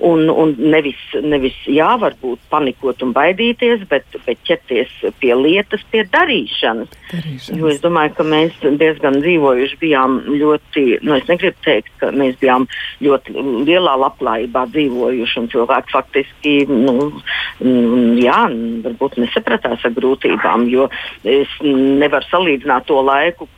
un, 0.09 0.25
un 0.33 0.55
nevis, 0.73 1.01
nevis 1.21 1.59
jā, 1.69 1.91
varbūt 2.01 2.41
panikot 2.53 3.05
un 3.05 3.13
baidīties, 3.17 3.85
bet, 3.91 4.09
bet 4.25 4.41
ķerties 4.49 4.95
pie 5.21 5.35
lietas, 5.37 5.85
pie 5.93 6.07
darīšanas. 6.09 6.89
darīšanas. 7.11 7.51
Jo 7.61 7.69
es 7.75 7.83
domāju, 7.85 8.15
ka 8.17 8.27
mēs 8.27 8.57
diezgan 8.81 9.21
dzīvojuši 9.21 9.79
bijām 9.83 10.17
ļoti, 10.41 10.85
nu, 11.05 11.17
es 11.19 11.29
negribu 11.29 11.61
teikt, 11.67 11.93
ka 12.01 12.11
mēs 12.15 12.39
bijām 12.41 12.67
ļoti 13.05 13.37
lielā 13.69 13.97
labklājībā 14.07 14.65
dzīvojuši, 14.73 15.39
un 15.43 15.51
cilvēki 15.53 15.95
faktiski, 15.95 16.57
nu, 16.71 17.11
jā, 18.21 18.41
varbūt 18.87 19.21
nesapratās 19.21 19.85
ar 19.85 19.97
grūtībām, 19.97 20.69
jo 20.73 20.89
es 21.29 21.50
es 21.51 21.67
nevaru 22.01 22.27
salīdzināt 22.31 22.87
to 22.89 23.01
laiku, 23.05 23.49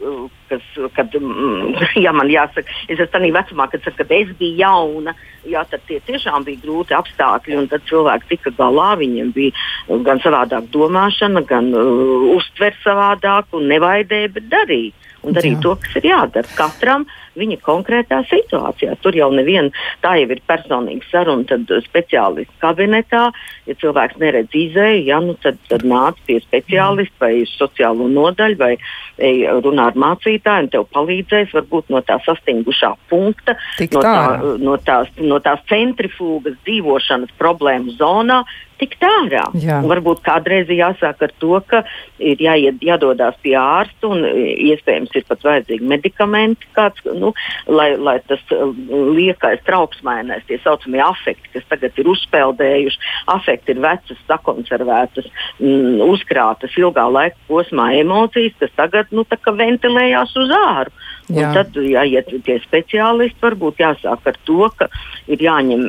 kas, 0.49 0.64
kad, 0.97 1.14
ja 2.05 2.12
man 2.16 2.30
jāsaka, 2.32 2.68
es 2.88 2.99
esmu 2.99 3.12
tādā 3.12 3.30
vecumā, 3.38 3.68
kad, 3.72 3.86
kad 3.99 4.14
es 4.16 4.32
biju 4.38 4.59
jauna, 4.61 5.14
jā, 5.49 5.64
tad 5.70 5.84
tie 5.88 6.01
tiešām 6.07 6.47
bija 6.49 6.62
grūti 6.64 6.97
apstākļi, 6.97 7.59
un 7.61 7.70
tad 7.72 7.86
cilvēki 7.90 8.34
tika 8.34 8.55
galā, 8.59 8.93
viņiem 9.01 9.32
bija 9.36 10.01
gan 10.07 10.22
savādāk 10.24 10.68
domāšana, 10.74 11.45
gan 11.49 11.72
uh, 11.76 12.28
uztver 12.36 12.76
savādāk, 12.82 13.53
un 13.57 13.70
nevaidēja, 13.72 14.34
bet 14.36 14.51
darīja 14.53 15.11
un 15.22 15.36
darīt 15.36 15.58
Jā. 15.58 15.62
to, 15.64 15.74
kas 15.82 15.98
ir 16.00 16.08
jādara 16.10 16.56
katram 16.56 17.06
viņa 17.38 17.58
konkrētā 17.64 18.20
situācijā. 18.28 18.96
Tur 19.00 19.16
jau 19.16 19.30
neviena 19.32 19.70
tā 20.02 20.16
jau 20.20 20.28
ir 20.34 20.42
personīga 20.48 21.06
saruna, 21.08 21.46
tad 21.48 21.70
speciālists 21.86 22.58
kabinetā, 22.62 23.22
ja 23.68 23.76
cilvēks 23.80 24.18
neredz 24.20 24.56
izēju, 24.58 25.04
ja, 25.08 25.20
nu 25.24 25.36
tad, 25.42 25.60
tad 25.70 25.86
nāc 25.88 26.18
pie 26.26 26.40
speciālista 26.44 27.24
vai 27.24 27.46
sociālo 27.48 28.08
nodaļu 28.12 28.58
vai 28.60 28.72
ej, 28.76 29.46
runā 29.64 29.88
ar 29.92 30.00
mācītāju, 30.04 30.66
un 30.66 30.72
tev 30.74 30.88
palīdzēs 30.92 31.54
varbūt 31.56 31.92
no 31.94 32.02
tā 32.04 32.18
sastingušā 32.26 32.92
punkta, 33.12 33.56
Tik 33.78 33.96
no, 33.96 34.04
tā. 34.04 34.12
tā, 34.12 34.52
no, 34.66 34.76
tās, 34.82 35.14
no 35.22 35.40
tās 35.44 35.64
centrifūgas 35.70 36.58
dzīvošanas 36.66 37.32
problēmu 37.40 37.96
zonā 37.96 38.42
tikt 38.83 39.07
ārā. 39.07 39.47
Jā. 39.62 39.80
Un 39.83 39.91
varbūt 39.91 40.22
kādreiz 40.26 40.70
jāsāk 40.72 41.22
ar 41.24 41.35
to, 41.43 41.55
ka 41.68 41.83
ir 42.22 42.43
jāied, 42.43 42.83
jādodas 42.85 43.39
pie 43.45 43.55
ārsta 43.59 44.11
un 44.11 44.26
iespējams 44.26 45.14
ir 45.18 45.26
pat 45.28 45.47
vajadzīgi 45.47 45.89
medikamenti, 45.89 46.68
kāds, 46.76 47.03
nu, 47.18 47.33
lai, 47.70 47.93
lai 47.97 48.18
tas 48.28 48.43
liekais 48.53 49.62
trauksmainais, 49.66 50.45
tie 50.49 50.59
saucamie 50.64 51.03
afekti, 51.05 51.55
kas 51.57 51.68
tagad 51.70 51.99
ir 51.99 52.11
uzpeldējuši. 52.12 53.03
Afekti 53.33 53.76
ir 53.76 53.83
vecas, 53.85 54.20
sakonservētas, 54.28 55.30
mm, 55.62 56.03
uzkrātas 56.07 56.76
ilgā 56.80 57.07
laika 57.12 57.39
posmā 57.49 57.93
emocijas, 58.01 58.59
kas 58.61 58.74
tagad 58.78 59.14
nu, 59.14 59.26
ventilējās 59.62 60.37
uz 60.39 60.53
āru. 60.57 60.93
Tad 61.33 61.76
jāiet 61.78 62.30
pie 62.45 62.59
speciālista, 62.64 63.47
varbūt 63.47 63.80
jāsāk 63.80 64.26
ar 64.28 64.39
to, 64.49 64.66
ka 64.76 64.89
ir 65.30 65.43
jāņem 65.43 65.85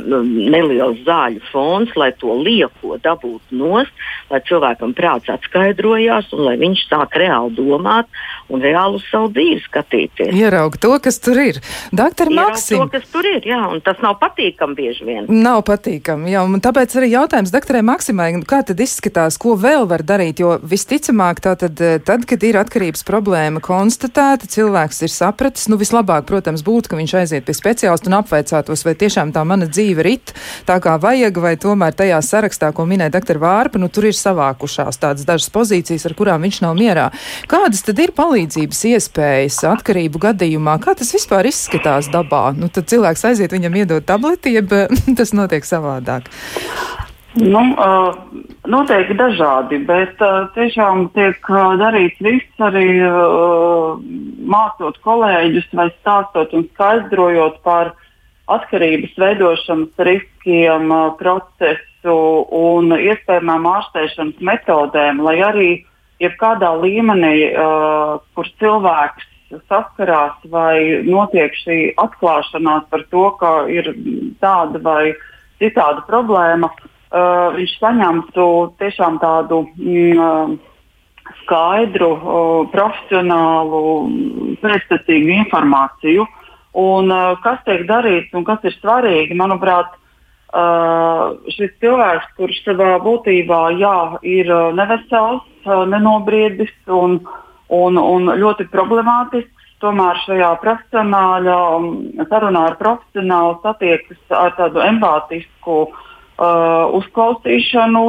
neliels 0.54 1.02
zāļu 1.08 1.41
fons, 1.50 1.91
lai 2.00 2.12
to 2.22 2.36
lieko 2.84 2.99
dabūtu 3.01 3.55
nost, 3.57 3.91
lai 4.31 4.41
cilvēkam 4.47 4.93
prāts 4.93 5.29
atskaidrojās 5.31 6.31
un 6.34 6.45
lai 6.47 6.55
viņš 6.57 6.86
sāk 6.89 7.15
reāli 7.17 7.55
domāt 7.55 8.07
un 8.49 8.61
reāli 8.61 8.99
uz 8.99 9.05
savu 9.09 9.31
dzīvi 9.34 9.61
skatīties. 9.63 10.34
Ierauga 10.36 10.77
to, 10.77 10.93
kas 11.03 11.19
tur 11.23 11.39
ir. 11.39 11.59
Doktor 11.91 12.29
Maksim. 12.34 12.84
To, 12.84 12.89
kas 12.91 13.07
tur 13.11 13.25
ir, 13.25 13.41
jā, 13.47 13.61
un 13.71 13.81
tas 13.81 13.99
nav 14.03 14.17
patīkami 14.21 14.75
bieži 14.75 15.07
vien. 15.07 15.27
Nav 15.29 15.63
patīkami, 15.67 16.34
jā, 16.34 16.43
un 16.43 16.61
tāpēc 16.63 16.95
arī 16.99 17.13
jautājums 17.13 17.53
doktorai 17.53 17.84
Maksimai, 17.86 18.29
kā 18.47 18.63
tad 18.67 18.81
izskatās, 18.84 19.38
ko 19.41 19.55
vēl 19.59 19.88
var 19.89 20.03
darīt, 20.05 20.43
jo 20.43 20.57
visticamāk 20.59 21.41
tā 21.43 21.55
tad, 21.59 21.79
tad, 22.05 22.27
kad 22.29 22.43
ir 22.43 22.59
atkarības 22.61 23.05
problēma 23.07 23.63
konstatēta, 23.63 24.49
cilvēks 24.49 25.03
ir 25.05 25.13
sapratis, 25.13 25.69
nu 25.71 25.79
vislabāk, 25.79 26.27
protams, 26.29 26.65
būtu, 26.65 26.91
ka 26.91 26.99
viņš 26.99 27.15
aiziet 27.21 27.47
pie 27.47 27.55
speciālista 27.57 28.11
un 28.11 28.19
apveicātos, 28.19 28.86
vai 28.86 28.95
tiešām 28.99 29.34
tā 29.36 29.43
mana 29.47 29.69
dzīve 29.69 30.05
rit 30.05 30.34
tā 30.67 30.79
kā 30.84 30.95
vajag, 31.01 31.39
vai 31.43 31.55
tomēr 31.59 31.95
tajā 31.97 32.19
sarakstā, 32.25 32.72
ko 32.76 32.86
minēja 32.89 33.13
doktora 33.15 33.41
Vārpa, 33.43 33.82
nu 33.82 33.89
tur 33.93 34.09
ir 34.09 34.17
savākušās 34.17 34.99
tādas 35.01 35.28
dažas 35.28 35.51
pozīcijas, 35.53 36.07
ar 36.09 36.17
kurām 36.17 36.45
viņš 36.45 36.61
nav 36.65 36.78
mierā. 36.80 37.09
Kādas 37.51 37.86
tad 37.86 38.01
ir 38.03 38.15
palīdzības 38.17 38.84
iespējas 38.93 39.61
atkarību 39.74 40.21
gadījumā? 40.28 40.80
Kā 40.84 40.97
tas 40.99 41.13
vispār 41.15 41.49
izskatās 41.49 42.11
dabā? 42.13 42.49
Nu, 42.57 42.71
tad 42.74 42.89
cilvēks 42.91 43.26
aiziet 43.32 43.55
viņam 43.55 43.80
iedot 43.84 44.05
tableti, 44.09 44.57
jeb 44.57 44.74
tas 45.19 45.34
notiek 45.38 45.65
savādāk. 45.67 46.30
Nu, 47.34 47.61
uh, 47.82 48.13
noteikti 48.69 49.15
dažādi, 49.17 49.80
bet 49.88 50.19
uh, 50.21 50.43
tiešām 50.53 51.07
tiek 51.15 51.39
uh, 51.49 51.74
darīts 51.82 52.21
viss 52.21 52.61
arī 52.61 52.99
mācot 54.53 54.99
kolēģus 55.01 55.71
vai 55.74 55.88
stāstot 55.95 56.53
un 56.53 56.67
skaidrojot 56.76 57.57
par 57.65 57.95
atkarības 58.53 59.17
veidošanas 59.17 60.05
riskiem, 60.05 60.93
uh, 60.93 61.09
procesu 62.04 62.47
un 62.51 62.91
iespējamām 62.91 63.66
ārstēšanas 63.66 64.39
metodēm, 64.39 65.24
lai 65.24 65.39
arī 65.41 65.86
jebkādā 66.20 66.76
līmenī, 66.82 67.54
uh, 67.56 68.20
kur 68.36 68.45
cilvēks 68.60 69.24
saskarās 69.70 70.34
vai 70.49 71.04
notiek 71.06 71.54
šī 71.64 71.95
atklāšanās 71.97 72.89
par 72.89 73.04
to, 73.12 73.32
ka 73.39 73.68
ir 73.68 73.93
tāda 74.41 74.80
vai 74.82 75.14
citāda 75.60 76.04
problēma, 76.08 76.68
uh, 76.68 76.93
uh, 77.14 77.54
viņš 77.56 77.74
saņemtu 77.80 78.45
tiešām 78.82 79.20
tādu 79.22 79.64
mm, 79.78 80.58
skaidru, 81.43 82.12
uh, 82.14 82.70
profesionālu, 82.74 83.84
pēctecīgu 84.64 85.38
informāciju. 85.43 86.28
Un, 86.74 87.12
uh, 87.14 87.36
kas 87.43 87.62
tiek 87.68 87.86
darīts 87.89 88.34
un 88.34 88.45
kas 88.47 88.64
ir 88.66 88.74
svarīgi, 88.80 89.38
manuprāt, 89.38 89.93
uh, 90.54 91.34
šis 91.56 91.74
cilvēks, 91.84 92.30
kurš 92.38 92.62
savā 92.68 92.93
būtībā 93.04 93.64
jā, 93.82 93.97
ir 94.22 94.54
nevesels, 94.78 95.43
uh, 95.66 95.84
nenobriedis 95.89 96.72
un, 96.88 97.20
un, 97.70 97.99
un 97.99 98.32
ļoti 98.39 98.70
problemātisks, 98.72 99.51
tomēr 99.84 100.16
šajā 100.24 100.54
profesionāļa 100.64 101.60
sarunā 102.30 102.68
ar 102.70 102.80
profesionālu 102.80 103.58
satiektas 103.66 104.22
ar 104.32 104.54
tādu 104.56 104.80
empātisku 104.80 105.82
uh, 105.89 106.04
uh, 106.38 106.89
uzklausīšanu 106.97 108.04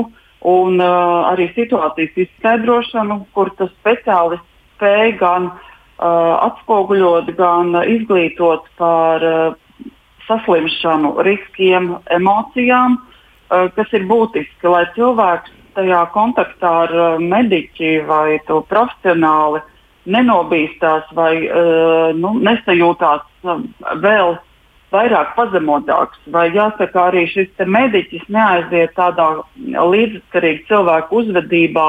un 0.44 0.80
uh, 0.80 1.30
arī 1.30 1.48
situācijas 1.56 2.18
izskaidrošanu, 2.26 3.20
kur 3.36 3.52
tas 3.58 3.72
speciālists 3.80 4.50
spēj 4.76 5.16
gan 5.20 5.54
atspoguļot, 6.04 7.28
gan 7.38 7.68
izglītot 7.86 8.64
par 8.76 9.22
saslimšanu 10.28 11.14
riskiem, 11.26 11.94
emocijām, 12.14 12.98
kas 13.48 13.92
ir 13.92 14.06
būtiski, 14.10 14.68
lai 14.70 14.86
cilvēks 14.96 15.52
tajā 15.74 16.00
kontaktā 16.14 16.72
ar 16.86 17.20
mediķi 17.20 17.92
vai 18.08 18.38
profesionāli 18.46 19.62
nenobīstās 20.04 21.10
vai 21.16 21.32
nu, 22.16 22.34
nesajūtās 22.44 23.24
vēl 24.04 24.36
vairāk 24.94 25.34
pazemotāks. 25.36 26.18
Vai 26.30 26.48
jāsaka, 26.54 27.08
arī 27.10 27.26
šis 27.30 27.50
mediķis 27.66 28.26
neaiziet 28.32 28.94
tādā 28.98 29.28
līdzsvarīga 29.58 30.68
cilvēku 30.70 31.22
uzvedībā, 31.22 31.88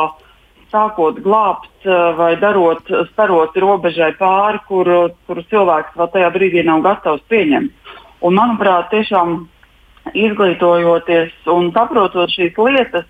sākot 0.73 1.21
glābt 1.23 1.87
vai 2.17 2.33
darot, 2.41 2.89
starot 3.11 3.55
robežai 3.61 4.11
pāri, 4.19 4.61
kur, 4.69 4.89
kur 5.27 5.43
cilvēks 5.51 5.95
vēl 5.99 6.11
tajā 6.15 6.31
brīdī 6.35 6.65
nav 6.65 6.83
gatavs 6.87 7.23
pieņemt. 7.31 7.71
Un, 8.21 8.37
manuprāt, 8.37 8.89
tiešām 8.93 9.41
izglītojoties 10.15 11.33
un 11.51 11.71
saprotot 11.75 12.31
šīs 12.31 12.57
lietas, 12.57 13.07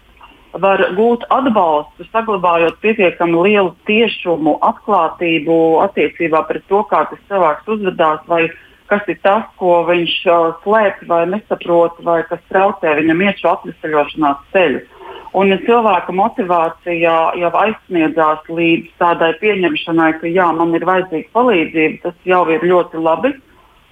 var 0.55 0.81
gūt 0.95 1.25
atbalstu, 1.35 2.05
saglabājot 2.13 2.77
pietiekami 2.83 3.41
lielu 3.47 3.73
tiešumu, 3.89 4.55
atklātību 4.63 5.57
attiecībā 5.83 6.45
pret 6.47 6.63
to, 6.71 6.81
kā 6.89 7.03
tas 7.09 7.19
cilvēks 7.29 7.73
uzvedās, 7.75 8.23
vai 8.31 8.45
kas 8.87 9.07
ir 9.11 9.19
tas, 9.25 9.45
ko 9.59 9.81
viņš 9.89 10.15
uh, 10.29 10.51
slēpj 10.63 11.07
vai 11.09 11.23
nesaprot, 11.33 11.97
vai 12.07 12.21
kas 12.29 12.41
traucē 12.51 12.95
viņam 12.99 13.23
iet 13.25 13.41
šo 13.41 13.55
atvesaļošanās 13.57 14.43
ceļu. 14.53 14.83
Un, 15.35 15.49
ja 15.51 15.57
cilvēka 15.65 16.13
motivācija 16.15 17.15
jau 17.35 17.49
aizsniedzās 17.59 18.45
līdz 18.47 18.93
tādai 19.01 19.33
pieņemšanai, 19.41 20.13
ka 20.21 20.31
jā, 20.31 20.45
man 20.55 20.71
ir 20.77 20.85
vajadzīga 20.87 21.33
palīdzība, 21.35 21.97
tas 22.05 22.29
jau 22.29 22.45
ir 22.55 22.63
ļoti 22.63 23.01
labi. 23.03 23.33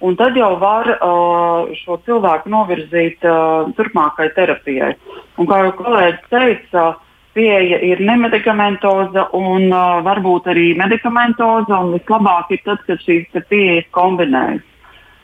Un 0.02 0.16
tad 0.18 0.36
jau 0.36 0.50
var 0.58 0.88
uh, 0.96 1.70
šo 1.84 2.00
cilvēku 2.04 2.50
novirzīt 2.50 3.22
uh, 3.24 3.70
turpmākai 3.76 4.32
terapijai. 4.34 4.92
Un, 5.38 5.46
kā 5.48 5.60
jau 5.62 5.72
kolēģis 5.78 6.30
teica, 6.32 6.86
pieeja 7.34 7.78
ir 7.82 8.02
nemedikamentoza 8.02 9.28
un 9.38 9.68
uh, 9.70 10.00
varbūt 10.06 10.50
arī 10.50 10.72
medikamentoza. 10.78 11.80
Vislabāk 11.94 12.52
ir 12.54 12.64
tad, 12.66 12.82
kad 12.88 13.02
šīs 13.06 13.30
pieejas 13.48 13.86
kombinējas. 13.94 14.64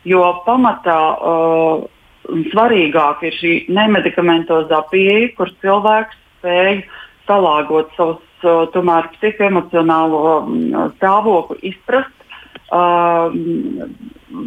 Jo 0.09 0.23
pamatā 0.47 1.01
uh, 1.18 1.85
svarīgāk 2.53 3.27
ir 3.27 3.37
šī 3.37 3.53
nemedikamentozā 3.75 4.85
pieeja, 4.93 5.33
kur 5.37 5.53
cilvēks 5.61 6.16
spēj 6.39 6.83
salāgot 7.29 7.93
savus 7.99 8.47
uh, 8.47 8.64
tomēr 8.75 9.11
psihoemocionālo 9.18 10.23
uh, 10.25 10.89
stāvokli, 10.97 11.61
izprast, 11.75 12.16
uh, 12.71 13.35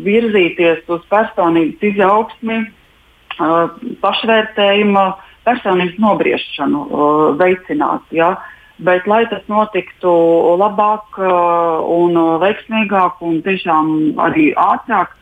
virzīties 0.07 0.87
uz 0.91 1.03
personības 1.11 1.85
izaugsmi, 1.91 2.59
uh, 2.63 3.69
pašvērtējumu, 4.03 5.05
personības 5.47 5.99
nobriešanu 5.99 6.83
uh, 6.83 7.23
veicināt. 7.39 8.05
Ja? 8.15 8.35
Bet, 8.83 9.07
lai 9.07 9.23
tas 9.31 9.43
notiktu 9.51 10.11
labāk 10.59 11.19
uh, 11.21 11.83
un 11.93 12.17
veiksmīgāk 12.41 13.21
un 13.21 13.41
tiešām 13.45 13.91
arī 14.23 14.51
ātrāk, 14.59 15.13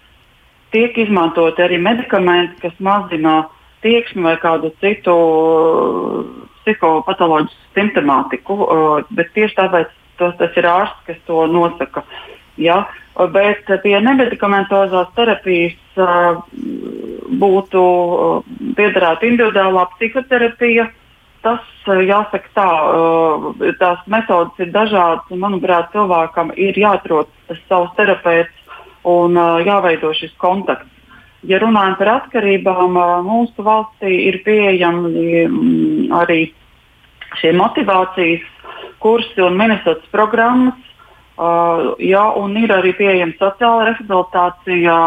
tiek 0.71 0.95
izmantoti 1.03 1.65
arī 1.65 1.81
medikamenti, 1.81 2.61
kas 2.63 2.77
mazina 2.79 3.41
tieksmi 3.83 4.23
vai 4.23 4.37
kādu 4.41 4.71
citu 4.81 5.13
uh, 5.13 6.21
psihopatoloģisku 6.61 7.75
simptomātiku. 7.75 8.57
Uh, 8.61 9.09
bet 9.11 9.33
tieši 9.35 9.57
tāpēc 9.57 9.91
tos, 10.21 10.35
tas 10.39 10.57
ir 10.59 10.67
ārsts, 10.69 11.03
kas 11.09 11.19
to 11.27 11.45
nosaka. 11.51 12.05
Ja? 12.57 12.85
Bet 13.33 13.67
pie 13.83 13.97
nemedikamentozās 14.01 15.11
terapijas 15.15 15.77
būtu 17.41 17.83
piederēta 18.77 19.27
individuālā 19.27 19.85
psihoterapija. 19.95 20.87
Tas, 21.41 21.61
jāsaka 21.87 22.51
tā, 22.53 22.69
tās 23.81 24.01
metodas 24.05 24.59
ir 24.61 24.69
dažādas, 24.75 25.25
un, 25.33 25.39
manuprāt, 25.41 25.89
cilvēkam 25.89 26.51
ir 26.53 26.77
jāatrod 26.77 27.31
tas 27.49 27.57
savs 27.65 27.95
terapeits 27.97 28.75
un 29.09 29.39
jāveido 29.65 30.13
šis 30.13 30.35
kontakts. 30.37 30.89
Ja 31.49 31.57
runājam 31.57 31.95
par 31.97 32.11
atkarībām, 32.19 32.99
mūsu 33.25 33.65
valstī 33.65 34.13
ir 34.27 34.43
pieejami 34.45 35.49
arī 36.13 36.43
šie 37.41 37.55
motivācijas 37.57 38.45
kursi 39.01 39.41
un 39.41 39.57
ministrs 39.57 40.05
programmas. 40.13 40.77
Uh, 41.39 41.93
jā, 42.03 42.23
un 42.37 42.57
ir 42.59 42.73
arī 42.75 42.95
pieejama 42.97 43.37
sociāla 43.39 43.91
rehabilitācija. 43.91 44.97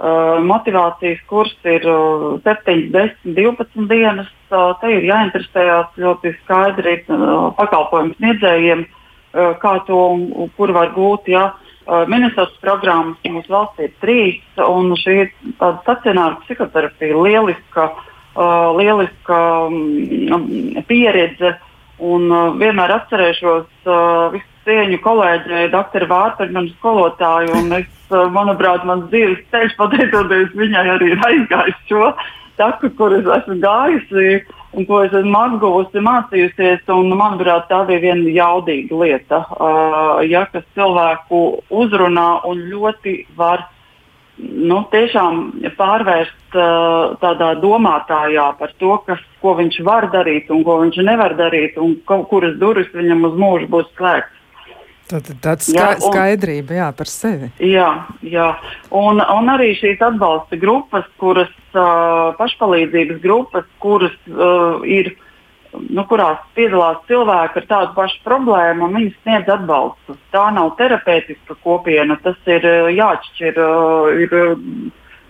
Uh, 0.00 0.38
motivācijas 0.48 1.18
kurs 1.28 1.52
ir 1.68 1.84
uh, 1.84 2.38
7, 2.46 2.86
10, 2.94 3.34
12 3.36 3.88
dienas. 3.90 4.30
Uh, 4.48 4.72
te 4.80 4.88
ir 4.96 5.04
jāinteresējas 5.10 5.98
ļoti 6.00 6.32
skaidri 6.38 7.02
uh, 7.04 7.50
pakalpojumu 7.58 8.16
sniedzējiem, 8.16 8.86
uh, 8.86 9.52
kā 9.60 9.74
to 9.84 10.00
un 10.14 10.48
kur 10.56 10.72
var 10.72 10.94
gūt. 10.96 11.28
Jā. 11.28 11.50
Uh, 11.50 11.70
Uh, 11.90 12.04
Minnesotas 12.06 12.54
programmas 12.62 13.18
mūsu 13.24 13.50
valstī 13.50 13.88
ir 13.88 13.94
trīs, 14.02 14.42
un 14.62 14.92
šī 15.00 15.14
ir 15.24 15.30
stacionāra 15.56 16.36
psihoterapija, 16.44 17.16
lieliska, 17.16 17.86
uh, 18.36 18.68
lieliska 18.76 19.38
um, 19.64 20.76
pieredze. 20.86 21.56
Un, 21.98 22.28
uh, 22.30 22.52
vienmēr 22.60 22.94
atcerēšos 22.94 23.88
uh, 23.88 24.28
visu 24.36 24.49
cieņu 24.66 25.00
kolēģei, 25.04 25.70
doktorai 25.72 26.10
Vārtaņai, 26.10 26.54
manu 26.56 26.74
skolotāju. 26.76 27.62
Es, 27.78 27.88
uh, 28.12 28.28
manuprāt, 28.34 28.84
mans 28.88 29.08
dzīves 29.12 29.42
ceļš, 29.52 29.76
pateicoties 29.80 30.54
viņai, 30.58 30.86
arī 30.96 31.14
ir 31.14 31.26
aizgājis 31.30 31.82
šo 31.88 32.12
taku, 32.60 32.90
kur 32.98 33.14
es 33.16 33.28
esmu 33.38 33.56
gājusi 33.62 34.42
un 34.76 34.86
ko 34.86 35.00
es 35.06 35.14
esmu 35.16 35.38
apguvusi, 35.38 36.02
mācījusies. 36.04 36.84
Un, 36.92 37.10
manuprāt, 37.18 37.66
tā 37.70 37.82
bija 37.88 38.04
viena 38.04 38.34
jaudīga 38.36 39.02
lieta, 39.02 39.42
uh, 39.56 40.22
ja, 40.28 40.46
kas 40.52 40.66
cilvēku 40.78 41.44
uzrunā 41.82 42.30
un 42.48 42.64
ļoti 42.70 43.16
var 43.38 43.66
nu, 44.40 44.80
tiešām 44.92 45.40
pārvērst 45.76 46.56
uh, 46.56 47.16
tādā 47.20 47.52
domātājā 47.60 48.46
par 48.58 48.72
to, 48.80 48.94
kas, 49.06 49.20
ko 49.42 49.54
viņš 49.58 49.80
var 49.84 50.08
darīt 50.12 50.50
un 50.52 50.62
ko 50.64 50.80
viņš 50.84 51.00
nevar 51.06 51.36
darīt, 51.38 51.76
un 51.80 51.96
ko, 52.08 52.22
kuras 52.30 52.56
durvis 52.60 52.92
viņam 52.94 53.26
uz 53.30 53.40
mūžu 53.40 53.70
būs 53.72 53.90
slēgtas. 53.98 54.39
Tad 55.10 55.30
tāds 55.42 55.66
ska 55.66 55.80
jā, 55.80 55.88
un, 55.96 56.12
skaidrība 56.12 56.76
jā, 56.76 56.90
par 56.94 57.08
sevi. 57.10 57.48
Jā, 57.66 57.88
jā. 58.22 58.50
Un, 58.94 59.18
un 59.18 59.50
arī 59.50 59.72
šīs 59.78 60.02
atbalsta 60.06 60.58
grupas, 60.60 61.08
kuras 61.22 61.50
uh, 61.74 62.30
pašpalīdzības 62.38 63.18
grupas, 63.24 63.66
kuras 63.82 64.14
uh, 64.30 64.84
ir, 64.86 65.10
nu, 65.74 66.04
kurās 66.06 66.38
piedalās 66.54 67.02
cilvēki 67.10 67.62
ar 67.62 67.68
tādu 67.72 67.98
pašu 67.98 68.22
problēmu, 68.28 68.86
un 68.86 68.96
viņi 69.00 69.12
sniedz 69.16 69.50
atbalstu. 69.56 70.18
Tā 70.34 70.46
nav 70.54 70.76
terapeitiska 70.78 71.58
kopiena, 71.64 72.18
tas 72.22 72.38
ir 72.46 72.66
jāatšķir. 72.94 73.60
Uh, 73.66 74.24
ir, 74.26 74.40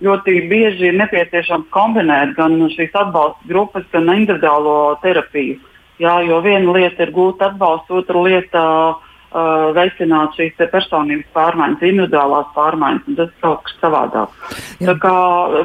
ļoti 0.01 0.33
bieži 0.49 0.87
ir 0.89 0.95
nepieciešams 0.97 1.67
kombinēt 1.73 2.31
gan 2.33 2.55
šīs 2.73 2.95
atbalsta 2.97 3.45
grupas, 3.49 3.85
gan 3.93 4.09
individuālo 4.09 4.95
terapiju. 5.03 5.59
Jā, 6.01 6.15
jo 6.25 6.39
viena 6.41 6.73
lieta 6.73 7.05
ir 7.05 7.11
gūt 7.13 7.43
atbalstu, 7.45 7.99
otra 8.01 8.23
lieta 8.25 8.63
uh, 8.65 9.10
uh, 9.31 9.69
veicināt 9.75 10.35
šīs 10.37 10.57
personības 10.71 11.29
pārmaiņas, 11.35 11.85
individuālās 11.89 12.49
pārmaiņas, 12.55 13.07
un 13.07 13.19
tas 13.19 13.31
ir 13.31 13.45
kaut 13.45 13.63
kas 13.67 13.77
savādāk. 13.83 14.35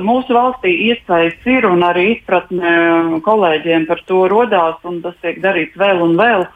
Mūsu 0.06 0.36
valstī 0.36 0.74
iespējas 0.90 1.50
ir 1.50 1.66
un 1.68 1.84
arī 1.86 2.06
izpratne 2.16 3.20
kolēģiem 3.26 3.88
par 3.90 4.02
to 4.06 4.26
rodās, 4.32 4.78
un 4.84 5.02
tas 5.04 5.18
tiek 5.22 5.42
darīts 5.44 5.78
vēl 5.80 6.02
un 6.04 6.16
vēl. 6.20 6.46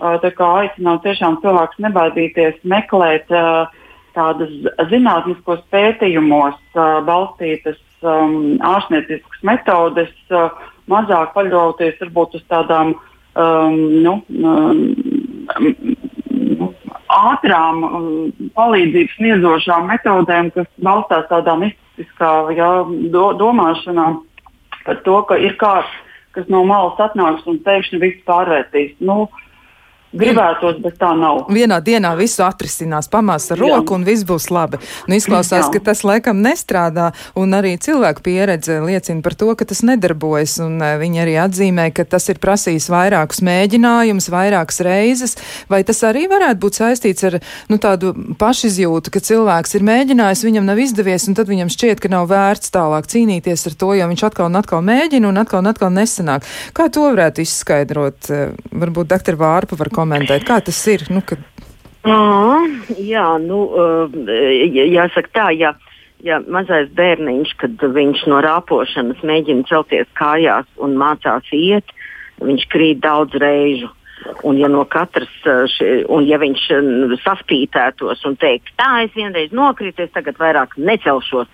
Uh, 0.00 0.16
tā 0.22 0.30
kā 0.32 0.46
aicināt 0.62 1.02
tiešām 1.04 1.42
cilvēkus 1.42 1.82
nebaidīties 1.84 2.62
meklēt 2.64 3.28
uh, 3.34 3.68
tādas 4.16 4.50
zinātniskos 4.90 5.60
pētījumos 5.74 6.56
uh, 6.74 7.00
balstītas 7.06 7.78
um, 8.02 8.56
ārstnieciskas 8.64 9.44
metodes, 9.46 10.12
uh, 10.32 10.50
mazāk 10.90 11.34
paļauties 11.36 12.00
varbūt 12.02 12.38
uz 12.40 12.44
tādām 12.50 12.94
um, 12.94 13.76
nu, 14.04 14.16
um, 14.40 14.80
ātrām 17.10 17.84
um, 17.84 18.08
palīdzības 18.56 19.16
sniedzošām 19.18 19.88
metodēm, 19.90 20.50
kas 20.54 20.68
balstās 20.84 21.26
tādā 21.30 21.56
mistiskā 21.60 22.30
jā, 22.56 22.70
do, 23.14 23.24
domāšanā 23.40 24.06
par 24.86 25.00
to, 25.06 25.18
ka 25.28 25.38
ir 25.40 25.56
kāds, 25.60 25.90
kas 26.36 26.48
no 26.52 26.62
malas 26.68 27.00
atnāks 27.02 27.46
un 27.50 27.58
pēkšņi 27.66 28.00
viss 28.02 28.26
pārvērtīs. 28.28 28.94
Nu, 29.04 29.26
Gribētos, 30.10 30.80
bet 30.82 30.96
tā 30.98 31.12
nav. 31.14 31.44
Vienā 31.54 31.76
dienā 31.86 32.10
visu 32.18 32.42
atrisinās, 32.42 33.06
pamās 33.10 33.44
ar 33.54 33.60
roku 33.62 33.92
Jā. 33.92 33.98
un 34.00 34.06
viss 34.08 34.26
būs 34.26 34.48
labi. 34.50 34.80
Nu, 35.06 35.14
izklausās, 35.14 35.68
Jā. 35.68 35.70
ka 35.76 35.82
tas 35.90 36.02
laikam 36.02 36.40
nestrādā, 36.42 37.12
un 37.38 37.54
arī 37.54 37.76
cilvēku 37.78 38.24
pieredze 38.26 38.80
liecina 38.82 39.22
par 39.22 39.36
to, 39.38 39.52
ka 39.54 39.68
tas 39.70 39.84
nedarbojas, 39.86 40.56
un 40.64 40.80
uh, 40.82 40.96
viņi 40.98 41.22
arī 41.22 41.36
atzīmē, 41.44 41.84
ka 41.94 42.02
tas 42.10 42.26
ir 42.32 42.40
prasījis 42.42 42.88
vairākus 42.90 43.38
mēģinājumus, 43.46 44.26
vairākas 44.34 44.82
reizes, 44.82 45.36
vai 45.70 45.84
tas 45.86 46.02
arī 46.02 46.24
varētu 46.32 46.58
būt 46.66 46.80
saistīts 46.82 47.28
ar 47.30 47.38
nu, 47.70 47.78
tādu 47.78 48.10
pašizjūtu, 48.40 49.14
ka 49.14 49.22
cilvēks 49.30 49.78
ir 49.78 49.86
mēģinājis, 49.86 50.44
viņam 50.48 50.66
nav 50.72 50.82
izdevies, 50.82 51.28
un 51.30 51.38
tad 51.38 51.46
viņam 51.52 51.70
šķiet, 51.70 52.02
ka 52.02 52.10
nav 52.10 52.26
vērts 52.34 52.74
tālāk 52.74 53.06
cīnīties 53.14 53.66
ar 53.70 53.78
to, 53.78 53.92
jo 53.94 54.10
viņš 54.10 54.26
atkal 54.26 54.50
un 54.50 54.58
atkal 54.58 54.82
mēģina 54.90 55.30
un 55.30 55.38
atkal 55.44 55.62
un 55.62 55.70
atkal 55.70 55.94
nesanāk. 55.94 56.50
Kā 56.74 56.90
to 56.90 57.06
varētu 57.12 57.46
izskaidrot? 57.46 58.34
Varbūt 58.74 59.14
doktor 59.14 59.38
Vārpa 59.38 59.78
var 59.78 59.86
komentēt, 59.86 59.99
kā 60.46 60.60
tas 60.64 60.80
ir? 60.92 61.06
Nu, 61.12 61.22
kad... 61.26 61.42
mm, 62.06 62.96
jā, 63.04 63.26
nu, 63.44 63.60
jāsaka 64.94 65.32
tā, 65.36 65.46
ja, 65.56 65.74
ja 66.24 66.40
mazais 66.48 66.90
bērniņš, 66.96 67.54
kad 67.60 67.86
viņš 67.96 68.26
no 68.32 68.40
rāpošanas 68.44 69.22
mēģina 69.26 69.68
celties 69.68 70.10
kājās 70.18 70.68
un 70.80 70.96
mācās 71.00 71.48
iet, 71.56 71.96
viņš 72.40 72.68
krīt 72.72 73.02
daudz 73.04 73.36
reižu. 73.40 73.90
Un 74.44 74.58
ja 74.60 74.68
no 74.68 74.82
katras, 74.84 75.32
ši, 75.72 76.04
un 76.12 76.26
ja 76.28 76.36
viņš 76.40 76.66
saspītētos 77.22 78.26
un 78.28 78.36
teikt, 78.36 78.68
tā 78.76 79.06
es 79.06 79.14
vienreiz 79.16 79.52
nokritu, 79.56 80.04
es 80.04 80.12
tagad 80.12 80.36
vairs 80.36 80.76
necelšos, 80.76 81.48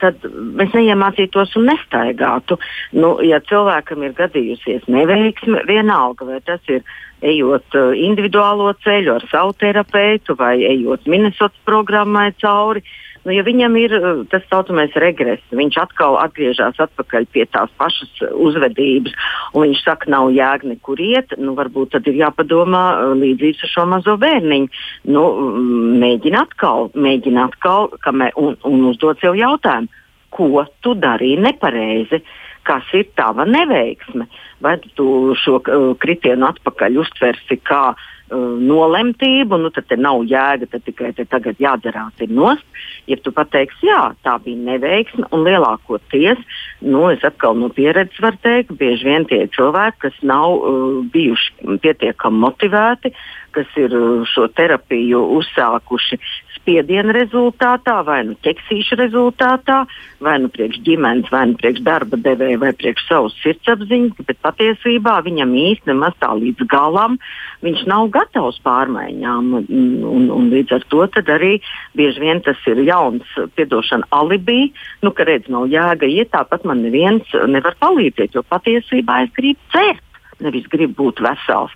tad 0.00 0.26
mēs 0.28 0.74
neiemācītos 0.76 1.54
un 1.58 1.68
nestaigātu. 1.70 2.58
Nu, 2.92 3.16
ja 3.24 3.40
cilvēkam 3.48 4.04
ir 4.06 4.14
gadījusies 4.18 4.84
neveiksme, 4.92 5.64
vienalga 5.68 6.28
vai 6.28 6.40
tas 6.44 6.60
ir 6.68 6.84
ejot 7.24 7.78
uh, 7.78 7.94
individuālo 7.96 8.72
ceļu 8.84 9.16
ar 9.16 9.24
savu 9.30 9.54
terapeitu 9.60 10.36
vai 10.38 10.58
ejot 10.68 11.08
Minnesotas 11.10 11.58
programmai 11.68 12.30
cauri. 12.42 12.84
Nu, 13.24 13.32
ja 13.32 13.40
viņam 13.46 13.76
ir 13.80 13.94
uh, 13.96 14.20
tas 14.28 14.44
saucamais 14.50 14.92
regress, 15.00 15.42
viņš 15.56 15.78
atkal 15.80 16.18
atgriežas 16.20 16.80
atpakaļ 16.84 17.26
pie 17.32 17.46
tās 17.48 17.72
pašas 17.80 18.12
uzvedības, 18.36 19.16
un 19.54 19.64
viņš 19.64 19.82
saka, 19.86 20.10
nav 20.12 20.28
jēga 20.36 20.74
nekur 20.74 21.00
iet, 21.00 21.32
nu, 21.40 21.56
varbūt 21.56 21.94
tad 21.96 22.10
ir 22.10 22.20
jāpadomā 22.20 22.84
uh, 22.92 23.16
līdzības 23.16 23.64
ar 23.64 23.74
šo 23.74 23.88
mazo 23.94 24.18
bērniņu. 24.20 24.84
Nu, 25.08 25.26
mm, 25.32 25.98
mēģina 26.04 26.44
atkal, 26.44 26.90
mēģina 26.92 27.48
atkal 27.48 27.92
kamē, 28.04 28.34
un, 28.40 28.58
un 28.68 28.88
uzdot 28.92 29.24
sev 29.24 29.40
jautājumu, 29.40 30.02
ko 30.34 30.66
tu 30.82 30.96
darīji 30.98 31.40
nepareizi. 31.46 32.20
Uh, 32.20 32.40
kas 32.64 32.88
ir 32.96 33.06
tava 33.18 33.46
neveiksme. 33.48 34.26
Vai 34.64 34.78
tu 34.96 35.36
šo 35.38 35.60
uh, 35.60 35.92
kritienu 36.00 36.48
atpakaļ 36.48 36.98
uztversi 37.02 37.58
kā 37.66 37.82
uh, 37.92 38.04
nolemtību, 38.34 39.58
nu 39.60 39.70
tad 39.74 39.92
nav 40.00 40.24
jēga, 40.30 40.68
tad 40.72 40.84
tikai 40.86 41.12
te 41.16 41.26
tagad 41.28 41.60
jādarās 41.60 42.24
ir 42.24 42.32
nost. 42.32 42.64
Ja 43.10 43.18
tu 43.20 43.34
pateiksi, 43.36 43.90
jā, 43.90 44.14
tā 44.24 44.38
bija 44.40 44.56
neveiksme, 44.72 45.28
un 45.36 45.44
lielākoties, 45.44 46.40
nu, 46.80 47.04
es 47.12 47.24
atkal 47.26 47.58
no 47.60 47.68
pieredzes 47.74 48.20
varu 48.24 48.40
teikt, 48.44 48.72
bieži 48.80 49.10
vien 49.10 49.28
tie 49.28 49.44
cilvēki, 49.52 50.00
kas 50.06 50.20
nav 50.24 50.56
uh, 50.56 50.98
bijuši 51.12 51.78
pietiekami 51.84 52.44
motivēti, 52.46 53.12
kas 53.54 53.76
ir 53.80 53.92
uh, 53.98 54.24
šo 54.32 54.48
terapiju 54.56 55.20
uzsākuši 55.36 56.20
spiediena 56.64 57.12
rezultātā, 57.12 58.00
vai 58.08 58.22
nu 58.24 58.34
ķeksīša 58.42 58.98
rezultātā, 59.04 59.84
vai 60.24 60.38
nu 60.40 60.48
priekš 60.48 60.80
ģimenes, 60.86 61.28
vai 61.30 61.44
nu 61.52 61.58
priekš 61.60 61.84
darba 61.84 62.18
devēja, 62.24 62.58
vai 62.64 62.72
priekš 62.72 63.04
savas 63.06 63.36
sirdsapziņas, 63.44 64.24
bet 64.24 64.40
patiesībā 64.42 65.20
viņam 65.28 65.52
īsti 65.52 65.92
nemaz 65.92 66.16
tā 66.24 66.32
līdz 66.40 66.64
galam 66.72 67.20
viņš 67.64 67.84
nav 67.88 68.08
gatavs 68.14 68.60
pārmaiņām. 68.64 69.52
Un, 69.58 69.84
un, 70.10 70.26
un 70.34 70.48
līdz 70.52 70.78
ar 70.78 70.86
to 70.92 71.04
arī 71.36 71.54
bieži 71.96 72.24
vien 72.24 72.42
tas 72.44 72.60
ir 72.70 72.82
jauns, 72.84 73.28
piedošana, 73.56 74.08
alibi, 74.14 74.72
nu, 75.04 75.12
ka 75.14 75.26
redz, 75.28 75.50
nav 75.52 75.68
jēga 75.72 76.08
iet, 76.10 76.32
tāpat 76.34 76.66
man 76.68 76.82
neviens 76.84 77.28
nevar 77.48 77.76
palīdzēt, 77.80 78.36
jo 78.36 78.44
patiesībā 78.48 79.24
es 79.26 79.32
gribu 79.36 79.72
cērt 79.74 80.13
nevis 80.42 80.66
grib 80.72 80.96
būt 80.98 81.22
vesels. 81.24 81.74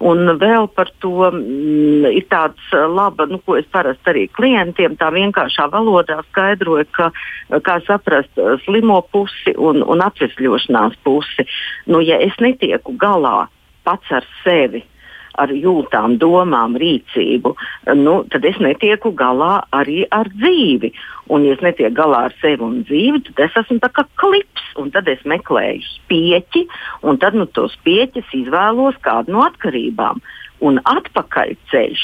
Un 0.00 0.24
vēl 0.40 0.68
par 0.72 0.88
to 1.04 1.26
mm, 1.28 2.08
ir 2.16 2.24
tāds 2.32 2.72
uh, 2.72 2.86
laba, 2.88 3.26
nu, 3.28 3.40
ko 3.44 3.58
es 3.60 3.68
parasti 3.72 4.12
arī 4.12 4.26
klientiem 4.32 4.96
tā 5.00 5.10
vienkāršā 5.12 5.68
valodā 5.72 6.20
skaidroju, 6.30 6.86
ka, 6.96 7.10
kā 7.66 7.76
saprast 7.84 8.40
uh, 8.40 8.54
slimo 8.64 9.02
pusi 9.12 9.52
un, 9.56 9.84
un 9.84 10.04
atvesļošanās 10.06 10.96
pusi. 11.04 11.44
Nu, 11.90 12.00
ja 12.04 12.16
es 12.24 12.36
netieku 12.40 12.96
galā 13.00 13.50
pats 13.84 14.08
ar 14.14 14.26
sevi, 14.44 14.84
ar 15.40 15.52
jūtām, 15.54 16.16
domām, 16.20 16.76
rīcību, 16.80 17.54
nu, 17.98 18.14
tad 18.32 18.46
es 18.48 18.58
netieku 18.62 19.12
galā 19.16 19.60
arī 19.76 20.04
ar 20.12 20.30
dzīvi. 20.34 20.92
Un, 21.30 21.46
ja 21.46 21.54
es 21.54 21.62
netieku 21.64 21.94
galā 21.96 22.24
ar 22.28 22.34
sevi 22.40 22.66
un 22.66 22.80
dzīvi, 22.88 23.22
tad 23.28 23.44
es 23.46 23.56
esmu 23.62 23.78
kā 23.86 24.04
klips, 24.20 24.66
un 24.80 24.90
tad 24.94 25.08
es 25.12 25.22
meklēju 25.28 25.86
spieķi, 25.86 26.66
un 27.06 27.20
tad 27.22 27.38
nu, 27.38 27.46
tos 27.46 27.76
spieķus 27.78 28.34
izvēlos 28.42 28.98
kādu 29.04 29.36
no 29.36 29.46
atkarībām. 29.46 30.22
Un 30.60 30.76
atpakaļceļš, 30.84 32.02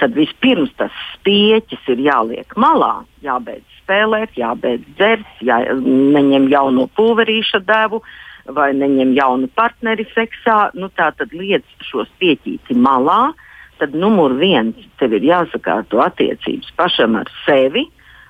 tad 0.00 0.16
vispirms 0.16 0.72
tas 0.80 0.94
spieķis 1.12 1.92
ir 1.94 2.02
jāliek 2.08 2.56
malā, 2.58 3.04
jābeidz 3.22 3.80
spēlēt, 3.84 4.34
jābeidz 4.40 4.86
dzert, 4.96 5.42
jāņem 5.44 6.48
jauno 6.50 6.88
pulverīša 6.96 7.60
devu, 7.68 8.00
uh, 8.00 8.22
vai 8.52 8.72
neņem 8.76 9.14
jaunu 9.16 9.48
partneri 9.56 10.06
seksā, 10.12 10.70
nu, 10.74 10.90
tā 10.92 11.10
tad 11.16 11.32
liec 11.32 11.64
šo 11.88 12.04
spieķīti 12.14 12.76
malā. 12.76 13.32
Tad 13.80 13.94
numur 13.98 14.36
viens 14.38 14.78
tev 15.00 15.16
ir 15.16 15.24
jāsakārto 15.26 15.98
attiecības 16.04 16.70
pašam 16.78 17.16
ar 17.18 17.30
sevi, 17.42 17.88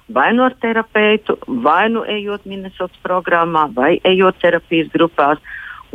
vai 0.08 0.30
nu 0.32 0.44
ar 0.46 0.54
terapeitu, 0.60 1.36
vai 1.64 1.88
nu 1.92 2.04
ejot 2.08 2.46
Minnesotas 2.48 2.96
programmā, 3.04 3.66
vai 3.74 3.98
ejot 4.04 4.40
terapijas 4.40 4.88
grupās. 4.94 5.42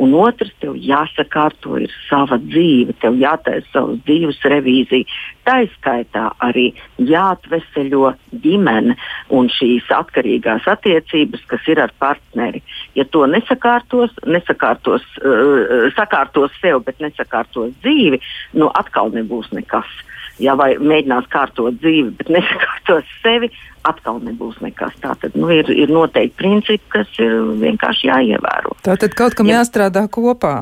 Un 0.00 0.14
otrs, 0.16 0.52
tev 0.62 0.78
jāsakārto 0.80 1.76
ir 1.82 1.92
sava 2.06 2.38
dzīve, 2.40 2.94
tev 3.02 3.18
jātaisa 3.20 3.68
savas 3.72 3.98
dzīves 4.06 4.38
revīzija. 4.48 5.04
Tā 5.44 5.58
izskaitā 5.66 6.30
arī 6.46 6.70
jāatveseļo 7.10 8.14
ģimene 8.44 8.96
un 9.36 9.50
šīs 9.52 9.90
atkarīgās 9.92 10.68
attiecības, 10.72 11.44
kas 11.52 11.68
ir 11.68 11.82
ar 11.84 11.92
partneri. 12.00 12.62
Ja 12.96 13.04
to 13.04 13.26
nesakārtos, 13.28 14.14
nesakārtos, 14.24 15.04
uh, 15.20 15.90
sakārtos 15.96 16.56
sev, 16.62 16.80
bet 16.86 17.00
nesakārtos 17.04 17.74
dzīvi, 17.84 18.22
nu 18.56 18.72
atkal 18.80 19.12
nebūs 19.12 19.52
nekas. 19.56 19.90
Ja 20.38 20.54
vai 20.56 20.74
mēģinās 20.78 21.28
kārtot 21.32 21.80
dzīvi, 21.80 22.14
bet 22.20 22.30
nesakārtos 22.36 23.08
sevi, 23.24 23.50
atkal 23.88 24.20
nebūs 24.24 24.60
nekas. 24.64 24.96
Tā 25.02 25.14
tad 25.20 25.36
nu, 25.38 25.50
ir, 25.54 25.70
ir 25.72 25.92
noteikti 25.92 26.36
principi, 26.40 26.84
kas 26.96 27.10
ir 27.22 27.36
vienkārši 27.62 28.12
jāievēro. 28.12 28.76
Tā 28.86 28.96
tad 29.00 29.16
kaut 29.18 29.36
kam 29.38 29.50
Jā. 29.50 29.60
jāstrādā 29.60 30.06
kopā. 30.12 30.60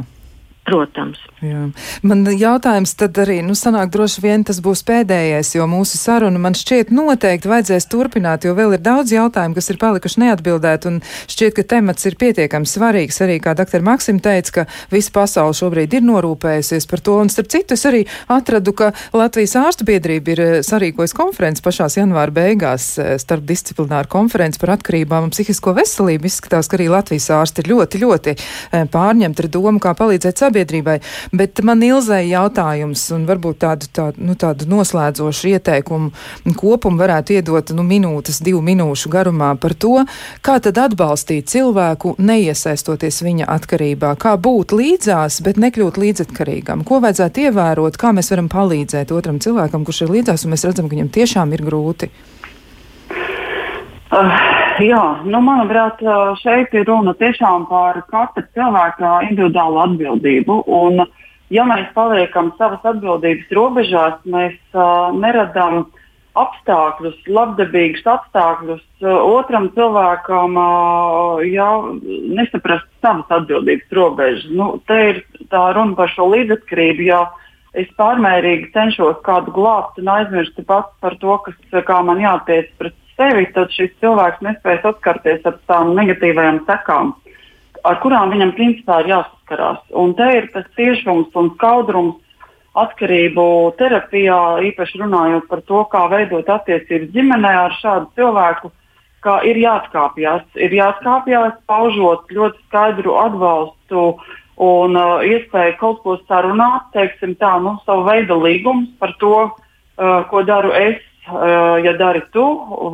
Protams. 0.69 1.21
Jā. 1.39 1.69
Man 2.03 2.27
jautājums 2.35 2.97
tad 2.99 3.19
arī, 3.23 3.39
nu, 3.47 3.55
sanāk, 3.55 3.93
droši 3.95 4.23
vien 4.25 4.43
tas 4.47 4.59
būs 4.63 4.83
pēdējais, 4.89 5.53
jo 5.55 5.69
mūsu 5.71 5.99
sarunu 6.01 6.41
man 6.43 6.57
šķiet 6.59 6.91
noteikti 6.91 7.51
vajadzēs 7.51 7.87
turpināt, 7.93 8.47
jo 8.49 8.57
vēl 8.59 8.75
ir 8.75 8.83
daudz 8.83 9.13
jautājumu, 9.15 9.55
kas 9.55 9.71
ir 9.71 9.79
palikuši 9.79 10.23
neatbildēti, 10.25 10.91
un 10.91 10.99
šķiet, 11.31 11.55
ka 11.55 11.65
temats 11.77 12.09
ir 12.11 12.17
pietiekami 12.19 12.67
svarīgs. 12.67 13.21
Arī, 13.23 13.37
kā 13.45 13.55
dr. 13.59 13.85
Maksim 13.87 14.19
teica, 14.23 14.55
ka 14.57 14.65
visa 14.91 15.15
pasaule 15.15 15.55
šobrīd 15.55 15.95
ir 15.95 16.07
norūpējusies 16.09 16.89
par 16.91 17.05
to, 17.07 17.21
un 17.23 17.31
starp 17.31 17.53
citu 17.55 17.79
es 17.79 17.87
arī 17.87 18.03
atradu, 18.35 18.75
ka 18.75 18.91
Latvijas 19.15 19.55
ārstu 19.63 19.87
biedrība 19.87 20.35
ir 20.35 20.43
eh, 20.43 20.59
sarīkojas 20.67 21.15
konferences 21.15 21.63
pašās 21.63 22.01
janvāra 22.01 22.35
beigās 22.35 22.91
eh, 22.99 23.15
starp 23.23 23.47
disciplināru 23.47 24.11
konferenci 24.11 24.59
par 24.59 24.75
atkarībām 24.75 25.29
un 25.29 25.35
psihisko 25.35 25.77
veselību. 25.79 26.27
Izskatās, 26.27 26.67
ka 26.67 26.81
arī 26.81 26.91
Latvijas 26.91 27.31
ārsti 27.39 27.63
ir 27.63 27.73
ļoti, 27.77 28.03
ļoti 28.03 28.35
eh, 28.35 28.87
pārņemti 28.91 29.47
ar 29.47 29.51
domu, 29.55 29.79
kā 29.83 29.95
palīdzēt 29.99 30.43
sabiedrībai. 30.43 30.99
Bet 31.33 31.61
man 31.67 31.83
ilzēja 31.85 32.43
jautājums, 32.43 33.03
un 33.13 33.27
varbūt 33.29 33.61
tādu, 33.65 33.89
tādu, 33.93 34.23
nu, 34.25 34.37
tādu 34.39 34.69
noslēdzošu 34.71 35.53
ieteikumu 35.53 36.55
kopumu 36.59 37.01
varētu 37.01 37.37
iedot 37.37 37.73
nu, 37.77 37.85
minūtes, 37.87 38.41
divu 38.45 38.63
minūšu 38.65 39.13
garumā 39.13 39.51
par 39.61 39.75
to, 39.77 40.05
kā 40.45 40.59
tad 40.65 40.81
atbalstīt 40.81 41.51
cilvēku, 41.53 42.15
neiesaistoties 42.19 43.21
viņa 43.27 43.49
atkarībā, 43.59 44.15
kā 44.21 44.37
būt 44.41 44.73
līdzās, 44.79 45.41
bet 45.45 45.61
nekļūt 45.61 46.01
līdzatkarīgam. 46.01 46.87
Ko 46.89 47.03
vajadzētu 47.05 47.49
ievērot, 47.49 48.01
kā 48.01 48.15
mēs 48.17 48.33
varam 48.33 48.49
palīdzēt 48.53 49.13
otram 49.13 49.43
cilvēkam, 49.45 49.85
kurš 49.85 50.07
ir 50.07 50.15
līdzās, 50.17 50.47
un 50.47 50.57
mēs 50.57 50.65
redzam, 50.69 50.89
ka 50.89 50.97
viņam 50.97 51.13
tiešām 51.19 51.53
ir 51.57 51.67
grūti. 51.69 52.13
Uh, 54.09 54.58
jā, 54.85 55.05
nu, 55.25 55.41
manuprāt, 55.45 56.03
šeit 56.43 56.75
ir 56.77 56.87
runa 56.89 57.15
tiešām 57.19 57.67
par 57.71 58.03
katra 58.13 58.45
cilvēka 58.55 59.15
individuālu 59.29 59.81
atbildību. 59.85 60.59
Un, 60.79 61.05
ja 61.55 61.65
mēs 61.69 61.89
paliekam 61.97 62.53
savas 62.59 62.85
atbildības 62.87 63.55
robežās, 63.59 64.19
mēs 64.29 64.59
uh, 64.77 65.09
neradām 65.17 65.87
apstākļus, 66.39 67.17
labdabīgus 67.35 68.07
apstākļus 68.07 68.85
uh, 69.03 69.17
otram 69.39 69.71
cilvēkam, 69.75 70.61
uh, 70.61 71.43
ja 71.49 71.69
nesaprast 72.37 72.87
savas 73.03 73.37
atbildības 73.41 73.99
robežas. 73.99 74.47
Nu, 74.53 74.77
te 74.87 75.01
ir 75.11 75.25
tā 75.51 75.65
runa 75.75 75.99
par 75.99 76.13
šo 76.13 76.29
līdzatkarību. 76.35 77.09
Ja 77.09 77.25
es 77.79 77.91
pārmērīgi 77.99 78.73
cenšos 78.77 79.21
kādu 79.27 79.53
glābt 79.57 79.99
un 80.01 80.15
aizmirstu 80.15 80.65
pats 80.69 80.93
par 81.03 81.19
to, 81.23 81.41
kas, 81.47 81.59
kā 81.89 82.01
man 82.05 82.23
jātiec 82.23 82.71
pret 82.81 82.97
sevi, 83.19 83.49
tad 83.55 83.75
šis 83.75 83.93
cilvēks 84.03 84.45
nespēs 84.47 84.87
atkarties 84.87 85.45
ar 85.49 85.59
tām 85.71 85.93
negatīvajām 85.99 86.63
sekām, 86.69 87.13
ar 87.85 88.01
kurām 88.03 88.33
viņam 88.35 88.55
principā 88.57 89.03
ir 89.03 89.13
jāsaskarās. 89.15 89.85
Un 89.93 90.15
te 90.19 90.31
ir 90.39 90.49
tas 90.55 90.67
tiešums 90.79 91.37
un 91.39 91.53
skaudrums 91.57 92.17
atkarību 92.79 93.45
terapijā, 93.79 94.41
īpaši 94.71 95.01
runājot 95.03 95.49
par 95.51 95.63
to, 95.67 95.85
kā 95.93 96.05
veidot 96.13 96.51
attiecības 96.59 97.15
ģimenē 97.15 97.55
ar 97.65 97.75
šādu 97.81 98.11
cilvēku, 98.19 98.71
ka 99.25 99.41
ir 99.47 99.59
jāatkāpjas. 99.59 100.45
Ir 100.63 100.77
jāatkāpjas, 100.77 101.57
paužot 101.71 102.31
ļoti 102.35 102.63
skaidru 102.69 103.17
atbalstu 103.19 104.13
un 104.63 104.99
uh, 104.99 105.25
iespēju 105.27 105.77
kaut 105.81 106.03
ko 106.05 106.17
sarunāt, 106.27 106.91
teiksim, 106.95 107.35
tā, 107.39 107.57
nu, 107.63 107.77
savu 107.87 108.07
veidu 108.09 108.39
līgums 108.43 108.91
par 108.99 109.15
to, 109.23 109.35
uh, 109.49 110.21
ko 110.31 110.43
daru 110.47 110.75
es, 110.75 111.03
ja 111.85 111.93
dari 111.99 112.23
tu, 112.33 112.45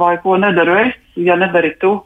vai 0.01 0.16
ko 0.22 0.37
nedaru 0.41 0.76
es, 0.87 0.99
ja 1.16 1.37
nedari 1.37 1.74
tu. 1.80 1.97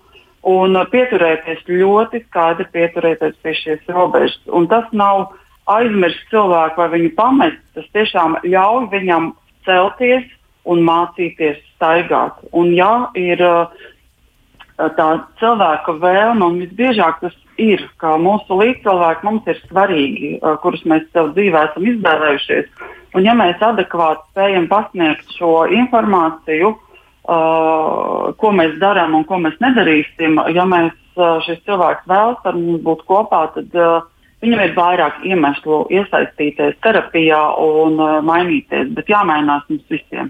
Un 0.48 0.78
uh, 0.78 0.86
pieturēties 0.88 1.64
ļoti 1.66 2.22
skaidri 2.28 2.68
pieturēties 2.72 3.36
pie 3.42 3.54
šīs 3.58 3.90
robežas. 3.90 4.38
Un 4.54 4.68
tas 4.70 4.86
nav 4.92 5.32
aizmirst 5.68 6.30
cilvēku 6.30 6.80
vai 6.80 6.88
viņu 6.94 7.12
pamest, 7.18 7.60
tas 7.74 7.88
tiešām 7.96 8.38
ļauj 8.46 8.88
viņam 8.94 9.32
celties 9.66 10.24
un 10.68 10.84
mācīties 10.86 11.58
staigāt. 11.74 12.38
Un, 12.52 12.70
ja 12.76 13.10
ir 13.18 13.42
uh, 13.44 13.66
tā 14.78 15.08
cilvēka 15.42 15.98
vēlme, 15.98 16.46
un 16.46 16.62
visbiežāk 16.62 17.20
tas 17.24 17.34
ir, 17.58 17.82
ka 17.98 18.14
mūsu 18.20 18.60
līdzcilvēki 18.60 19.26
mums 19.26 19.50
ir 19.50 19.58
svarīgi, 19.66 20.36
kurus 20.62 20.84
mēs 20.86 21.08
sev 21.12 21.32
dzīvē 21.34 21.64
esam 21.70 21.88
izvēlējušies. 21.92 22.70
Un, 23.16 23.24
ja 23.24 23.34
mēs 23.36 23.62
adekvāti 23.64 24.26
spējam 24.32 24.68
pasniegt 24.68 25.32
šo 25.38 25.52
informāciju, 25.72 26.74
uh, 26.74 28.28
ko 28.36 28.52
mēs 28.52 28.76
darām 28.82 29.16
un 29.16 29.24
ko 29.28 29.40
mēs 29.40 29.56
nedarīsim, 29.64 30.36
ja 30.54 30.66
mēs, 30.68 30.92
uh, 31.16 31.38
šis 31.46 31.62
cilvēks 31.68 32.08
vēlas 32.10 32.44
ar 32.44 32.58
mums 32.58 32.84
būt 32.84 33.04
kopā, 33.08 33.46
tad 33.56 33.78
uh, 33.78 34.02
Viņam 34.38 34.60
ir 34.62 34.74
vairāk 34.76 35.16
iemeslu 35.26 35.80
iesaistīties 35.90 36.76
terapijā 36.84 37.40
un 37.58 37.96
uh, 37.98 38.10
mainīties, 38.22 38.92
bet 38.94 39.08
jāmainās 39.10 39.64
mums 39.66 39.88
visiem. 39.90 40.28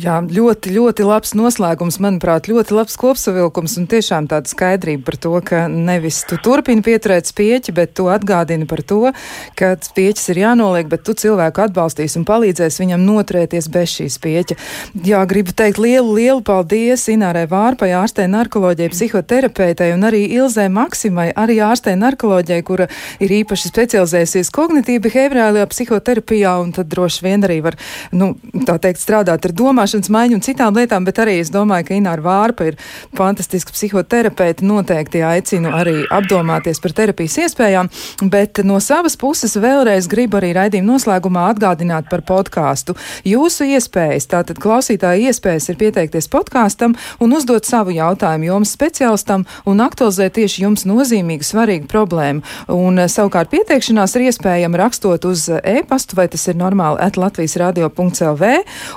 Jā, 0.00 0.14
ļoti, 0.24 0.72
ļoti 0.72 1.04
labs 1.04 1.34
noslēgums, 1.36 1.98
manuprāt, 2.00 2.48
ļoti 2.48 2.72
labs 2.72 2.96
kopsavilkums 2.96 3.76
un 3.76 3.88
tiešām 3.92 4.30
tāda 4.30 4.48
skaidrība 4.48 5.04
par 5.10 5.18
to, 5.20 5.32
ka 5.44 5.66
nevis 5.68 6.22
tu 6.30 6.38
turpini 6.40 6.80
pieturēt 6.86 7.28
spieķi, 7.28 7.74
bet 7.76 7.92
tu 8.00 8.08
atgādini 8.08 8.64
par 8.70 8.80
to, 8.80 9.12
ka 9.60 9.74
spieķis 9.84 10.32
ir 10.32 10.40
jānoliek, 10.46 10.88
bet 10.88 11.04
tu 11.04 11.12
cilvēku 11.20 11.66
atbalstīs 11.66 12.16
un 12.16 12.24
palīdzēs 12.32 12.80
viņam 12.80 13.04
noturēties 13.04 13.68
bez 13.76 13.92
šī 13.98 14.08
spieķa. 14.16 14.56
Jā, 15.04 15.20
gribu 15.28 15.52
teikt 15.52 15.82
lielu, 15.84 16.16
lielu 16.16 16.40
paldies 16.48 17.04
Inārai 17.12 17.44
Vārpai, 17.52 17.92
ārstē 18.00 18.24
narkoloģijai, 18.32 18.96
psihoterapeitei 18.96 19.92
un 19.98 20.08
arī 20.08 20.24
Ilzē 20.38 20.70
Maksimai, 20.72 21.28
arī 21.36 21.60
ārstē 21.68 21.98
narkoloģijai, 22.00 22.64
kura 22.64 22.88
ir 23.20 23.38
īpaši 23.42 23.49
īpaši 23.50 23.70
specializējusies 23.72 24.50
kognitīvi 24.54 25.02
behaviorālajā 25.08 25.66
psihoterapijā, 25.72 26.52
un 26.62 26.70
tad 26.74 26.86
droši 26.92 27.24
vien 27.24 27.42
arī 27.42 27.56
var, 27.64 27.74
nu, 28.14 28.36
tā 28.66 28.76
teikt, 28.78 29.00
strādāt 29.02 29.48
ar 29.48 29.54
domāšanas 29.58 30.10
maiņu 30.14 30.36
un 30.38 30.44
citām 30.44 30.76
lietām, 30.78 31.02
bet 31.02 31.18
arī 31.18 31.40
es 31.42 31.50
domāju, 31.50 31.88
ka 31.88 31.96
Ināra 31.96 32.22
Vārpa 32.22 32.68
ir 32.68 32.76
fantastiska 33.18 33.74
psihoterapeita, 33.74 34.62
noteikti 34.62 35.24
aicinu 35.26 35.72
arī 35.74 36.04
apdomāties 36.14 36.78
par 36.78 36.94
terapijas 36.94 37.40
iespējām, 37.42 37.90
bet 38.30 38.62
no 38.62 38.78
savas 38.78 39.18
puses 39.18 39.56
vēlreiz 39.58 40.06
gribu 40.10 40.38
arī 40.38 40.52
raidījuma 40.54 40.94
noslēgumā 40.94 41.48
atgādināt 41.50 42.06
par 42.12 42.22
podkāstu. 42.22 42.94
Jūsu 43.26 43.66
iespējas, 43.74 44.30
tātad 44.30 44.62
klausītāja 44.62 45.32
iespējas 45.32 45.72
ir 45.72 45.80
pieteikties 45.82 46.30
podkāstam 46.30 46.94
un 47.18 47.34
uzdot 47.34 47.66
savu 47.66 47.96
jautājumu 47.98 48.52
jums 48.52 48.76
speciālistam 48.78 49.48
un 49.66 49.82
aktualizēt 49.82 50.38
tieši 50.38 50.66
jums 50.68 50.86
nozīmīgu, 50.86 51.50
svarīgu 51.50 51.90
problēmu. 51.90 52.46
Un, 52.70 53.00
savukārt, 53.10 53.39
Savukārt 53.40 53.56
pieteikšanās 53.56 54.12
ir 54.18 54.22
iespējama 54.28 54.76
rakstot 54.76 55.24
uz 55.24 55.46
e-pastu, 55.48 56.12
vai 56.18 56.26
tas 56.28 56.42
ir 56.50 56.58
normāli 56.60 57.00
at 57.00 57.16
Latvijas 57.16 57.54
radio.lv. 57.56 58.50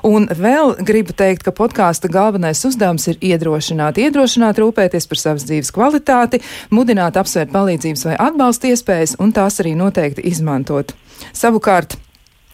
Un 0.04 0.28
vēl 0.28 0.74
gribu 0.84 1.16
teikt, 1.16 1.46
ka 1.48 1.56
podkāsta 1.56 2.12
galvenais 2.12 2.66
uzdevums 2.68 3.08
ir 3.08 3.24
iedrošināt, 3.24 4.02
iedrošināt 4.04 4.60
rūpēties 4.60 5.08
par 5.08 5.22
savas 5.22 5.48
dzīves 5.48 5.72
kvalitāti, 5.72 6.44
mudināt 6.76 7.16
apsvērt 7.16 7.56
palīdzības 7.56 8.04
vai 8.10 8.20
atbalsta 8.20 8.74
iespējas 8.74 9.16
un 9.24 9.32
tās 9.32 9.64
arī 9.64 9.78
noteikti 9.80 10.28
izmantot. 10.28 10.92
Savukārt, 11.32 11.96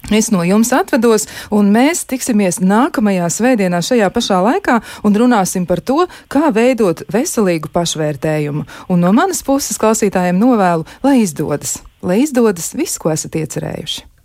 Es 0.07 0.31
no 0.33 0.41
jums 0.47 0.71
atvedos, 0.73 1.27
un 1.53 1.69
mēs 1.75 2.05
tiksimies 2.09 2.61
nākamajā 2.63 3.27
svētdienā 3.35 3.81
šajā 3.85 4.09
pašā 4.15 4.39
laikā 4.45 4.79
un 5.05 5.17
runāsim 5.21 5.67
par 5.69 5.83
to, 5.85 6.07
kā 6.31 6.49
veidot 6.55 7.03
veselīgu 7.13 7.69
pašvērtējumu. 7.75 8.65
Un 8.89 9.03
no 9.05 9.13
manas 9.13 9.43
puses 9.45 9.77
klausītājiem 9.81 10.39
novēlu, 10.41 10.87
lai 11.05 11.19
izdodas, 11.21 11.81
lai 12.01 12.23
izdodas 12.23 12.73
viss, 12.73 12.97
ko 12.97 13.13
esat 13.13 13.37
iecerējuši. 13.37 14.18